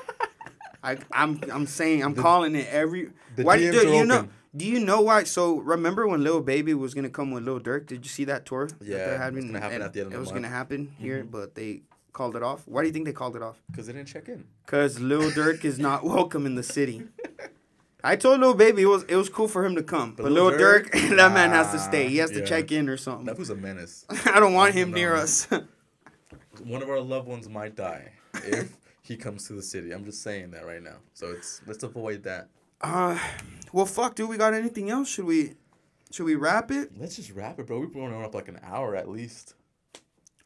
I, 0.83 0.99
I'm 1.13 1.41
I'm 1.53 1.67
saying 1.67 2.03
I'm 2.03 2.15
calling 2.15 2.55
it 2.57 2.67
every. 2.71 3.11
the 3.37 3.45
why 3.45 3.57
do 3.59 3.65
you 3.65 4.05
know? 4.05 4.19
open. 4.19 4.31
Do 4.55 4.67
you 4.67 4.81
know 4.81 5.01
why? 5.01 5.25
So 5.25 5.59
remember 5.61 6.07
when 6.07 6.23
Lil 6.23 6.41
Baby 6.43 6.75
was 6.75 6.93
gonna 6.95 7.09
come 7.11 7.31
with 7.31 7.45
Lil 7.45 7.61
Durk? 7.61 7.87
Did 7.87 8.05
you 8.05 8.11
see 8.11 8.25
that 8.25 8.45
tour? 8.45 8.69
Yeah, 8.83 8.97
it's 8.97 9.19
having? 9.23 9.47
gonna 9.47 9.61
happen 9.61 9.81
at 9.83 9.93
the 9.93 10.01
end 10.01 10.09
of 10.09 10.15
It 10.15 10.19
was 10.19 10.29
month. 10.33 10.43
gonna 10.43 10.55
happen 10.55 10.93
here, 10.99 11.23
Mhm. 11.25 11.31
but 11.31 11.55
they 11.55 11.83
called 12.13 12.37
it 12.37 12.43
off. 12.43 12.63
Why 12.67 12.83
do 12.83 12.89
you 12.89 12.93
think 12.93 13.07
they 13.07 13.13
called 13.13 13.37
it 13.37 13.43
off? 13.43 13.57
Because 13.71 13.87
they 13.87 13.93
didn't 13.95 14.09
check 14.09 14.29
in. 14.29 14.45
Cause 14.67 14.99
Lil 15.01 15.31
Durk 15.39 15.65
is 15.65 15.79
not 15.79 16.05
welcome 16.05 16.45
in 16.47 16.55
the 16.57 16.63
city. 16.63 17.05
I 18.05 18.17
told 18.17 18.41
Lil 18.41 18.53
Baby 18.55 18.83
it 18.83 18.87
was 18.87 19.05
it 19.05 19.17
was 19.17 19.29
cool 19.31 19.49
for 19.49 19.65
him 19.65 19.77
to 19.77 19.83
come, 19.83 20.15
but, 20.15 20.25
But 20.25 20.33
Lil 20.33 20.47
Lil 20.47 20.59
Durk, 20.59 20.91
Durk? 20.91 21.17
that 21.17 21.33
man 21.33 21.51
has 21.51 21.71
to 21.73 21.79
stay. 21.79 22.09
He 22.09 22.17
has 22.19 22.31
to 22.33 22.45
check 22.45 22.73
in 22.73 22.89
or 22.89 22.97
something. 22.99 23.25
That 23.27 23.39
was 23.39 23.49
a 23.51 23.55
menace. 23.55 24.05
I 24.27 24.41
don't 24.41 24.53
want 24.53 24.75
him 24.75 24.91
No. 24.91 24.97
near 24.97 25.15
us. 25.15 25.47
One 26.65 26.83
of 26.83 26.91
our 26.91 27.01
loved 27.01 27.27
ones 27.29 27.49
might 27.49 27.75
die 27.77 28.13
if 28.35 28.77
he 29.03 29.17
comes 29.17 29.47
to 29.49 29.53
the 29.53 29.63
city. 29.63 29.91
I'm 29.93 30.05
just 30.05 30.23
saying 30.23 30.53
that 30.53 30.65
right 30.65 30.83
now. 30.83 30.97
So 31.15 31.33
it's 31.33 31.61
let's 31.67 31.83
avoid 31.83 32.23
that. 32.25 32.49
uh, 32.81 33.19
well, 33.73 33.87
fuck, 33.87 34.15
dude. 34.15 34.29
We 34.29 34.37
got 34.39 34.55
anything 34.55 34.91
else? 34.91 35.09
Should 35.09 35.25
we, 35.27 35.55
should 36.11 36.25
we 36.25 36.35
wrap 36.35 36.71
it? 36.71 36.91
Let's 36.99 37.17
just 37.17 37.31
wrap 37.33 37.59
it, 37.59 37.67
bro. 37.67 37.81
We've 37.81 37.93
been 37.93 38.13
on 38.13 38.25
up 38.25 38.35
like 38.35 38.49
an 38.49 38.61
hour 38.63 38.95
at 38.97 39.09
least. 39.09 39.55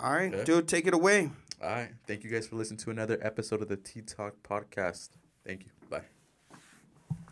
All 0.00 0.12
right, 0.12 0.32
Okay. 0.32 0.44
dude. 0.44 0.68
Take 0.68 0.86
it 0.86 0.94
away. 0.94 1.30
All 1.62 1.68
right. 1.70 1.90
Thank 2.06 2.22
you 2.24 2.30
guys 2.30 2.46
for 2.46 2.56
listening 2.56 2.78
to 2.80 2.90
another 2.90 3.18
episode 3.22 3.62
of 3.62 3.68
the 3.68 3.76
Tea 3.76 4.02
Talk 4.02 4.34
podcast. 4.42 5.10
Thank 5.46 5.64
you. 5.64 5.70
Bye. 5.88 6.02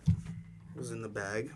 It 0.08 0.76
was 0.78 0.90
in 0.90 1.02
the 1.02 1.08
bag. 1.08 1.50